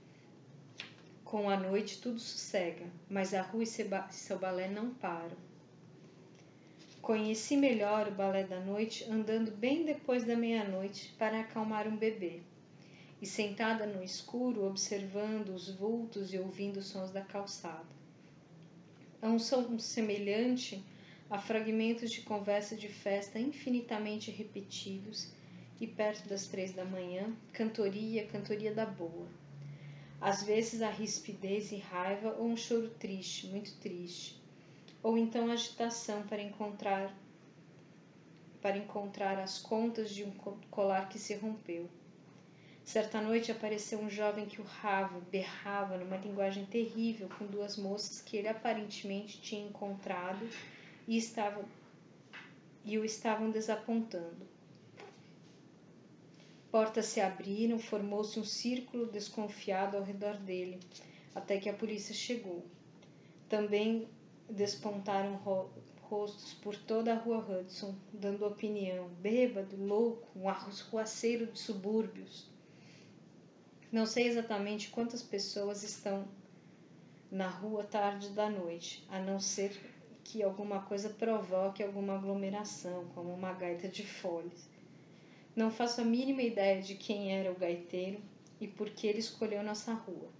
Com 1.24 1.48
a 1.48 1.56
noite 1.56 2.00
tudo 2.00 2.20
sossega, 2.20 2.86
mas 3.08 3.34
a 3.34 3.42
rua 3.42 3.64
e 3.64 3.66
seu 3.66 4.38
balé 4.38 4.68
não 4.68 4.94
param. 4.94 5.36
Conheci 7.00 7.56
melhor 7.56 8.08
o 8.08 8.12
balé 8.12 8.44
da 8.44 8.60
noite 8.60 9.04
andando 9.10 9.50
bem 9.50 9.84
depois 9.84 10.24
da 10.24 10.34
meia-noite 10.34 11.14
para 11.18 11.40
acalmar 11.40 11.86
um 11.86 11.96
bebê 11.96 12.40
e 13.20 13.26
sentada 13.26 13.86
no 13.86 14.02
escuro 14.02 14.66
observando 14.66 15.50
os 15.50 15.68
vultos 15.68 16.32
e 16.32 16.38
ouvindo 16.38 16.78
os 16.78 16.86
sons 16.86 17.10
da 17.10 17.20
calçada. 17.20 17.94
É 19.20 19.26
um 19.26 19.38
som 19.38 19.78
semelhante 19.78 20.84
a 21.30 21.38
fragmentos 21.38 22.10
de 22.10 22.20
conversa 22.20 22.76
de 22.76 22.88
festa 22.88 23.38
infinitamente 23.38 24.30
repetidos 24.30 25.32
e 25.80 25.86
perto 25.86 26.28
das 26.28 26.46
três 26.46 26.72
da 26.72 26.84
manhã, 26.84 27.34
cantoria, 27.52 28.26
cantoria 28.26 28.72
da 28.72 28.86
boa. 28.86 29.26
Às 30.20 30.42
vezes 30.42 30.82
a 30.82 30.90
rispidez 30.90 31.72
e 31.72 31.76
raiva 31.76 32.36
ou 32.38 32.46
um 32.46 32.56
choro 32.56 32.90
triste, 32.90 33.46
muito 33.48 33.74
triste, 33.76 34.40
ou 35.02 35.18
então 35.18 35.50
agitação 35.50 36.22
para 36.22 36.42
encontrar 36.42 37.14
para 38.60 38.78
encontrar 38.78 39.38
as 39.38 39.58
contas 39.58 40.10
de 40.10 40.24
um 40.24 40.30
colar 40.70 41.10
que 41.10 41.18
se 41.18 41.34
rompeu 41.34 41.90
Certa 42.84 43.18
noite 43.18 43.50
apareceu 43.50 43.98
um 43.98 44.10
jovem 44.10 44.44
que 44.44 44.60
urrava, 44.60 45.18
berrava 45.30 45.96
numa 45.96 46.18
linguagem 46.18 46.66
terrível 46.66 47.30
com 47.38 47.46
duas 47.46 47.78
moças 47.78 48.20
que 48.20 48.36
ele 48.36 48.46
aparentemente 48.46 49.40
tinha 49.40 49.66
encontrado 49.66 50.46
e, 51.06 51.16
estava, 51.16 51.64
e 52.84 52.98
o 52.98 53.04
estavam 53.04 53.50
desapontando. 53.50 54.46
Portas 56.70 57.06
se 57.06 57.20
abriram, 57.20 57.78
formou-se 57.78 58.38
um 58.38 58.44
círculo 58.44 59.06
desconfiado 59.06 59.96
ao 59.96 60.02
redor 60.02 60.36
dele, 60.38 60.80
até 61.34 61.58
que 61.58 61.68
a 61.68 61.74
polícia 61.74 62.14
chegou. 62.14 62.64
Também 63.48 64.08
despontaram 64.48 65.36
ro 65.36 65.70
rostos 66.02 66.52
por 66.54 66.76
toda 66.76 67.12
a 67.12 67.16
rua 67.16 67.38
Hudson, 67.38 67.94
dando 68.12 68.46
opinião. 68.46 69.08
Bêbado, 69.20 69.74
louco, 69.76 70.28
um 70.36 70.48
arruaceiro 70.48 71.46
de 71.46 71.58
subúrbios. 71.58 72.46
Não 73.90 74.04
sei 74.04 74.26
exatamente 74.26 74.90
quantas 74.90 75.22
pessoas 75.22 75.82
estão 75.82 76.28
na 77.30 77.48
rua 77.48 77.84
tarde 77.84 78.28
da 78.30 78.50
noite, 78.50 79.06
a 79.08 79.18
não 79.18 79.40
ser 79.40 79.72
que 80.24 80.42
alguma 80.42 80.80
coisa 80.80 81.10
provoque 81.10 81.82
alguma 81.82 82.14
aglomeração, 82.14 83.04
como 83.14 83.32
uma 83.32 83.52
gaita 83.52 83.86
de 83.86 84.04
folhas. 84.04 84.66
Não 85.54 85.70
faço 85.70 86.00
a 86.00 86.04
mínima 86.04 86.42
ideia 86.42 86.82
de 86.82 86.94
quem 86.94 87.32
era 87.32 87.52
o 87.52 87.54
gaiteiro 87.54 88.20
e 88.60 88.66
por 88.66 88.88
que 88.90 89.06
ele 89.06 89.20
escolheu 89.20 89.62
nossa 89.62 89.92
rua. 89.92 90.30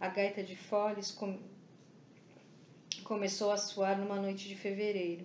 A 0.00 0.08
gaita 0.08 0.42
de 0.42 0.56
folhas 0.56 1.12
com... 1.12 1.38
começou 3.04 3.52
a 3.52 3.56
soar 3.56 3.96
numa 3.98 4.16
noite 4.16 4.48
de 4.48 4.56
fevereiro, 4.56 5.24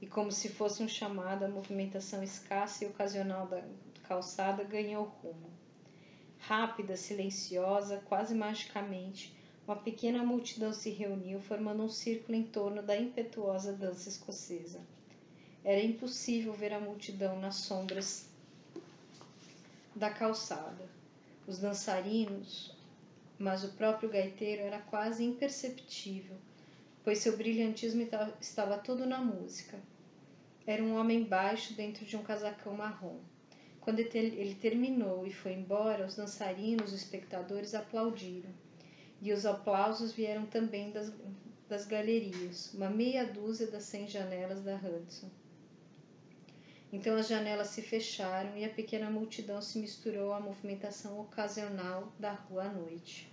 e 0.00 0.06
como 0.06 0.32
se 0.32 0.48
fosse 0.48 0.82
um 0.82 0.88
chamado, 0.88 1.44
a 1.44 1.48
movimentação 1.48 2.22
escassa 2.22 2.84
e 2.84 2.88
ocasional 2.88 3.46
da 3.46 3.62
calçada 4.08 4.64
ganhou 4.64 5.04
rumo. 5.04 5.50
Rápida, 6.38 6.96
silenciosa, 6.96 8.02
quase 8.06 8.34
magicamente, 8.34 9.35
uma 9.66 9.74
pequena 9.74 10.22
multidão 10.22 10.72
se 10.72 10.90
reuniu, 10.90 11.40
formando 11.40 11.82
um 11.82 11.88
círculo 11.88 12.38
em 12.38 12.44
torno 12.44 12.82
da 12.82 12.96
impetuosa 12.96 13.72
dança 13.72 14.08
escocesa. 14.08 14.80
Era 15.64 15.82
impossível 15.82 16.52
ver 16.52 16.72
a 16.72 16.78
multidão 16.78 17.40
nas 17.40 17.56
sombras 17.56 18.28
da 19.94 20.08
calçada. 20.08 20.88
Os 21.48 21.58
dançarinos, 21.58 22.76
mas 23.36 23.64
o 23.64 23.72
próprio 23.72 24.08
gaiteiro 24.08 24.62
era 24.62 24.78
quase 24.78 25.24
imperceptível, 25.24 26.36
pois 27.02 27.18
seu 27.18 27.36
brilhantismo 27.36 28.06
estava 28.40 28.78
todo 28.78 29.04
na 29.04 29.18
música. 29.18 29.78
Era 30.64 30.82
um 30.82 30.96
homem 30.96 31.24
baixo 31.24 31.74
dentro 31.74 32.04
de 32.04 32.16
um 32.16 32.22
casacão 32.22 32.74
marrom. 32.74 33.18
Quando 33.80 33.98
ele 33.98 34.54
terminou 34.54 35.26
e 35.26 35.32
foi 35.32 35.54
embora, 35.54 36.06
os 36.06 36.14
dançarinos, 36.14 36.92
os 36.92 37.00
espectadores 37.00 37.74
aplaudiram. 37.74 38.65
E 39.20 39.32
os 39.32 39.46
aplausos 39.46 40.12
vieram 40.12 40.46
também 40.46 40.90
das, 40.90 41.12
das 41.68 41.86
galerias, 41.86 42.72
uma 42.74 42.90
meia 42.90 43.24
dúzia 43.24 43.66
das 43.66 43.84
cem 43.84 44.06
janelas 44.06 44.62
da 44.62 44.76
Hudson. 44.76 45.30
Então 46.92 47.16
as 47.16 47.26
janelas 47.26 47.68
se 47.68 47.82
fecharam 47.82 48.56
e 48.56 48.64
a 48.64 48.68
pequena 48.68 49.10
multidão 49.10 49.60
se 49.60 49.78
misturou 49.78 50.32
à 50.32 50.40
movimentação 50.40 51.20
ocasional 51.20 52.12
da 52.18 52.32
rua 52.32 52.64
à 52.64 52.72
noite. 52.72 53.32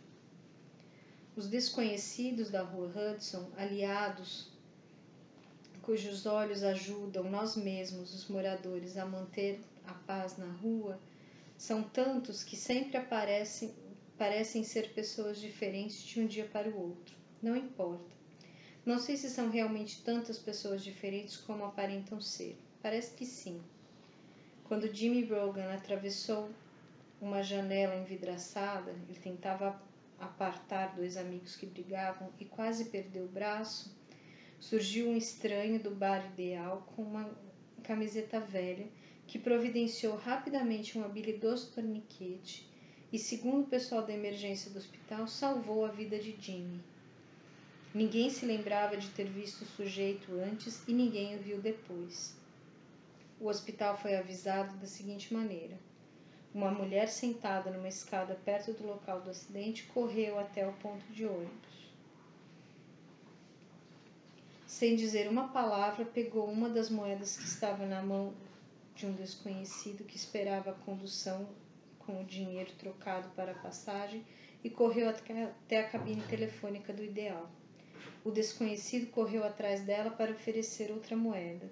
Os 1.35 1.47
desconhecidos 1.47 2.49
da 2.49 2.61
rua 2.61 2.87
Hudson, 2.87 3.51
aliados 3.57 4.53
cujos 5.83 6.25
olhos 6.25 6.63
ajudam 6.63 7.29
nós 7.29 7.57
mesmos, 7.57 8.13
os 8.13 8.27
moradores, 8.29 8.97
a 8.97 9.05
manter 9.05 9.61
a 9.85 9.93
paz 9.93 10.37
na 10.37 10.49
rua, 10.53 10.97
são 11.57 11.83
tantos 11.83 12.41
que 12.41 12.55
sempre 12.55 12.97
aparecem 12.97 13.73
parecem 14.23 14.63
ser 14.63 14.93
pessoas 14.93 15.37
diferentes 15.37 16.01
de 16.01 16.21
um 16.21 16.25
dia 16.25 16.45
para 16.45 16.69
o 16.69 16.79
outro. 16.79 17.13
Não 17.41 17.57
importa. 17.57 18.09
Não 18.85 18.97
sei 18.97 19.17
se 19.17 19.29
são 19.29 19.49
realmente 19.49 20.01
tantas 20.01 20.39
pessoas 20.39 20.81
diferentes 20.81 21.35
como 21.35 21.65
aparentam 21.65 22.21
ser. 22.21 22.57
Parece 22.81 23.13
que 23.15 23.25
sim. 23.25 23.61
Quando 24.63 24.87
Jimmy 24.87 25.25
Rogan 25.25 25.73
atravessou 25.73 26.49
uma 27.19 27.43
janela 27.43 27.97
envidraçada, 27.97 28.91
ele 28.91 29.19
tentava 29.21 29.77
apartar 30.17 30.95
dois 30.95 31.17
amigos 31.17 31.57
que 31.57 31.65
brigavam 31.65 32.29
e 32.39 32.45
quase 32.45 32.85
perdeu 32.85 33.25
o 33.25 33.27
braço. 33.27 33.93
Surgiu 34.57 35.09
um 35.09 35.17
estranho 35.17 35.83
do 35.83 35.91
bar 35.91 36.25
ideal 36.27 36.87
com 36.95 37.01
uma 37.01 37.29
camiseta 37.83 38.39
velha 38.39 38.87
que 39.27 39.37
providenciou 39.37 40.15
rapidamente 40.15 40.97
um 40.97 41.03
habilidoso 41.03 41.73
torniquete 41.73 42.71
e, 43.13 43.19
segundo 43.19 43.61
o 43.61 43.67
pessoal 43.67 44.01
da 44.01 44.11
emergência 44.11 44.71
do 44.71 44.79
hospital, 44.79 45.27
salvou 45.27 45.85
a 45.85 45.89
vida 45.89 46.17
de 46.17 46.35
Jimmy. 46.35 46.81
Ninguém 47.93 48.27
se 48.31 48.43
lembrava 48.43 48.97
de 48.97 49.07
ter 49.09 49.25
visto 49.25 49.61
o 49.61 49.67
sujeito 49.67 50.33
antes 50.39 50.81
e 50.87 50.93
ninguém 50.93 51.35
o 51.35 51.39
viu 51.39 51.61
depois. 51.61 52.35
O 53.39 53.45
hospital 53.45 53.95
foi 53.95 54.15
avisado 54.15 54.75
da 54.77 54.87
seguinte 54.87 55.31
maneira: 55.31 55.77
uma 56.51 56.71
mulher 56.71 57.07
sentada 57.07 57.69
numa 57.69 57.87
escada 57.87 58.33
perto 58.33 58.73
do 58.73 58.87
local 58.87 59.21
do 59.21 59.29
acidente 59.29 59.83
correu 59.93 60.39
até 60.39 60.67
o 60.67 60.73
ponto 60.73 61.05
de 61.13 61.27
ônibus. 61.27 61.93
Sem 64.65 64.95
dizer 64.95 65.29
uma 65.29 65.49
palavra, 65.49 66.03
pegou 66.03 66.49
uma 66.49 66.67
das 66.67 66.89
moedas 66.89 67.37
que 67.37 67.43
estava 67.43 67.85
na 67.85 68.01
mão 68.01 68.33
de 68.95 69.05
um 69.05 69.13
desconhecido 69.13 70.03
que 70.03 70.15
esperava 70.15 70.71
a 70.71 70.85
condução 70.85 71.47
com 72.05 72.21
o 72.21 72.25
dinheiro 72.25 72.71
trocado 72.77 73.29
para 73.35 73.51
a 73.51 73.55
passagem 73.55 74.23
e 74.63 74.69
correu 74.69 75.09
até 75.09 75.79
a 75.79 75.89
cabine 75.89 76.21
telefônica 76.23 76.93
do 76.93 77.03
ideal. 77.03 77.51
O 78.23 78.31
desconhecido 78.31 79.11
correu 79.11 79.43
atrás 79.43 79.81
dela 79.81 80.09
para 80.09 80.31
oferecer 80.31 80.91
outra 80.91 81.15
moeda. 81.15 81.69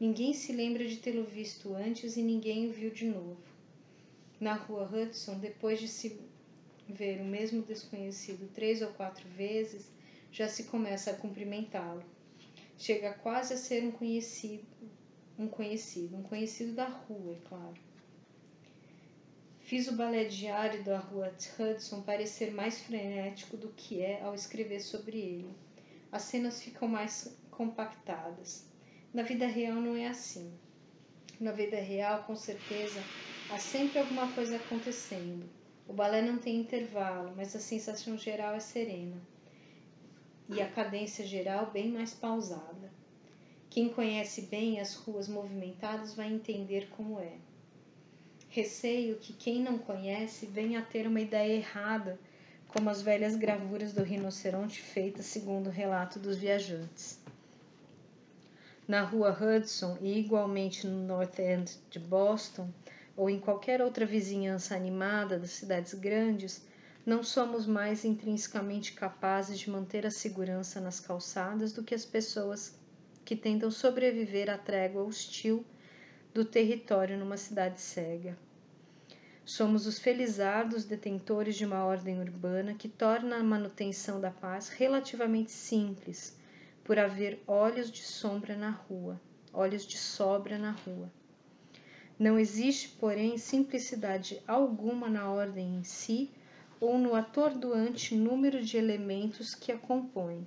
Ninguém 0.00 0.32
se 0.32 0.52
lembra 0.52 0.86
de 0.86 0.96
tê-lo 0.96 1.24
visto 1.24 1.74
antes 1.74 2.16
e 2.16 2.22
ninguém 2.22 2.68
o 2.68 2.72
viu 2.72 2.90
de 2.90 3.06
novo. 3.06 3.36
Na 4.40 4.54
rua 4.54 4.88
Hudson, 4.90 5.38
depois 5.38 5.78
de 5.78 5.86
se 5.86 6.18
ver 6.88 7.20
o 7.20 7.24
mesmo 7.24 7.62
desconhecido 7.62 8.50
três 8.52 8.82
ou 8.82 8.88
quatro 8.88 9.28
vezes, 9.28 9.90
já 10.32 10.48
se 10.48 10.64
começa 10.64 11.10
a 11.10 11.14
cumprimentá-lo. 11.14 12.02
Chega 12.78 13.12
quase 13.12 13.54
a 13.54 13.56
ser 13.56 13.84
um 13.84 13.90
conhecido, 13.90 14.64
um 15.38 15.46
conhecido, 15.46 16.16
um 16.16 16.22
conhecido 16.22 16.72
da 16.72 16.88
rua, 16.88 17.34
é 17.34 17.48
claro. 17.48 17.89
Fiz 19.70 19.86
o 19.86 19.94
balé 19.94 20.24
diário 20.24 20.82
da 20.82 20.98
rua 20.98 21.32
Hudson 21.56 22.02
parecer 22.02 22.50
mais 22.52 22.80
frenético 22.80 23.56
do 23.56 23.68
que 23.68 24.02
é 24.02 24.20
ao 24.20 24.34
escrever 24.34 24.80
sobre 24.80 25.16
ele. 25.16 25.54
As 26.10 26.22
cenas 26.22 26.60
ficam 26.60 26.88
mais 26.88 27.38
compactadas. 27.52 28.66
Na 29.14 29.22
vida 29.22 29.46
real 29.46 29.76
não 29.76 29.94
é 29.94 30.08
assim. 30.08 30.52
Na 31.38 31.52
vida 31.52 31.76
real, 31.76 32.24
com 32.24 32.34
certeza, 32.34 33.06
há 33.48 33.58
sempre 33.58 34.00
alguma 34.00 34.32
coisa 34.32 34.56
acontecendo. 34.56 35.48
O 35.86 35.92
balé 35.92 36.20
não 36.20 36.38
tem 36.38 36.56
intervalo, 36.56 37.32
mas 37.36 37.54
a 37.54 37.60
sensação 37.60 38.18
geral 38.18 38.56
é 38.56 38.58
serena 38.58 39.22
e 40.48 40.60
a 40.60 40.68
cadência 40.68 41.24
geral 41.24 41.70
bem 41.70 41.92
mais 41.92 42.12
pausada. 42.12 42.92
Quem 43.70 43.88
conhece 43.88 44.42
bem 44.46 44.80
as 44.80 44.96
ruas 44.96 45.28
movimentadas 45.28 46.12
vai 46.16 46.26
entender 46.26 46.88
como 46.88 47.20
é. 47.20 47.49
Receio 48.52 49.14
que 49.14 49.32
quem 49.32 49.62
não 49.62 49.78
conhece 49.78 50.44
venha 50.44 50.80
a 50.80 50.82
ter 50.82 51.06
uma 51.06 51.20
ideia 51.20 51.54
errada, 51.54 52.18
como 52.66 52.90
as 52.90 53.00
velhas 53.00 53.36
gravuras 53.36 53.92
do 53.92 54.02
rinoceronte 54.02 54.82
feitas 54.82 55.26
segundo 55.26 55.68
o 55.68 55.72
relato 55.72 56.18
dos 56.18 56.36
viajantes. 56.36 57.20
Na 58.88 59.02
rua 59.02 59.30
Hudson 59.30 59.96
e 60.00 60.18
igualmente 60.18 60.84
no 60.84 61.06
North 61.06 61.38
End 61.38 61.78
de 61.88 62.00
Boston, 62.00 62.68
ou 63.16 63.30
em 63.30 63.38
qualquer 63.38 63.80
outra 63.80 64.04
vizinhança 64.04 64.74
animada 64.74 65.38
das 65.38 65.52
cidades 65.52 65.94
grandes, 65.94 66.66
não 67.06 67.22
somos 67.22 67.66
mais 67.66 68.04
intrinsecamente 68.04 68.94
capazes 68.94 69.60
de 69.60 69.70
manter 69.70 70.04
a 70.04 70.10
segurança 70.10 70.80
nas 70.80 70.98
calçadas 70.98 71.72
do 71.72 71.84
que 71.84 71.94
as 71.94 72.04
pessoas 72.04 72.74
que 73.24 73.36
tentam 73.36 73.70
sobreviver 73.70 74.50
à 74.50 74.58
trégua 74.58 75.04
hostil 75.04 75.64
do 76.32 76.44
território 76.44 77.18
numa 77.18 77.36
cidade 77.36 77.80
cega. 77.80 78.38
Somos 79.44 79.86
os 79.86 79.98
felizardos 79.98 80.84
detentores 80.84 81.56
de 81.56 81.64
uma 81.64 81.84
ordem 81.84 82.20
urbana 82.20 82.74
que 82.74 82.88
torna 82.88 83.36
a 83.36 83.42
manutenção 83.42 84.20
da 84.20 84.30
paz 84.30 84.68
relativamente 84.68 85.50
simples, 85.50 86.38
por 86.84 86.98
haver 86.98 87.42
olhos 87.46 87.90
de 87.90 88.02
sombra 88.02 88.56
na 88.56 88.70
rua, 88.70 89.20
olhos 89.52 89.86
de 89.86 89.96
sobra 89.96 90.58
na 90.58 90.70
rua. 90.70 91.10
Não 92.18 92.38
existe, 92.38 92.90
porém, 92.90 93.38
simplicidade 93.38 94.42
alguma 94.46 95.08
na 95.08 95.30
ordem 95.30 95.76
em 95.76 95.82
si 95.82 96.30
ou 96.80 96.98
no 96.98 97.14
atordoante 97.14 98.14
número 98.14 98.62
de 98.62 98.76
elementos 98.76 99.54
que 99.54 99.72
a 99.72 99.78
compõem. 99.78 100.46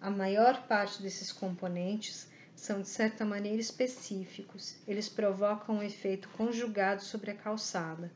A 0.00 0.10
maior 0.10 0.66
parte 0.66 1.02
desses 1.02 1.32
componentes 1.32 2.28
são 2.56 2.80
de 2.80 2.88
certa 2.88 3.24
maneira 3.24 3.60
específicos, 3.60 4.76
eles 4.88 5.08
provocam 5.08 5.76
um 5.76 5.82
efeito 5.82 6.28
conjugado 6.30 7.02
sobre 7.02 7.30
a 7.30 7.34
calçada, 7.34 8.10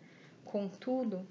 contudo, 0.44 1.28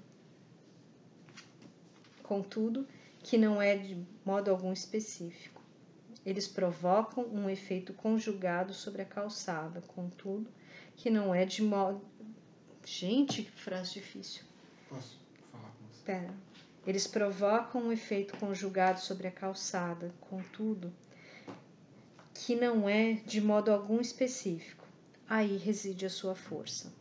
contudo, 2.22 2.86
que 3.18 3.36
não 3.36 3.60
é 3.60 3.76
de 3.76 4.06
modo 4.24 4.50
algum 4.50 4.72
específico. 4.72 5.60
Eles 6.24 6.46
provocam 6.46 7.26
um 7.26 7.50
efeito 7.50 7.92
conjugado 7.92 8.72
sobre 8.72 9.02
a 9.02 9.06
calçada, 9.06 9.80
contudo, 9.80 10.48
que 10.94 11.10
não 11.10 11.34
é 11.34 11.44
de 11.44 11.62
modo. 11.62 12.00
Gente, 12.84 13.42
que 13.42 13.50
frase 13.50 13.94
difícil. 13.94 14.44
Posso 14.88 15.18
falar 15.50 15.64
com 15.64 15.84
você? 15.86 15.96
Espera. 15.96 16.34
Eles 16.86 17.06
provocam 17.06 17.82
um 17.82 17.92
efeito 17.92 18.36
conjugado 18.38 19.00
sobre 19.00 19.26
a 19.26 19.30
calçada, 19.30 20.14
contudo, 20.20 20.92
que 22.46 22.56
não 22.56 22.88
é 22.88 23.14
de 23.26 23.40
modo 23.40 23.70
algum 23.70 24.00
específico. 24.00 24.86
Aí 25.28 25.58
reside 25.58 26.06
a 26.06 26.10
sua 26.10 26.34
força. 26.34 26.92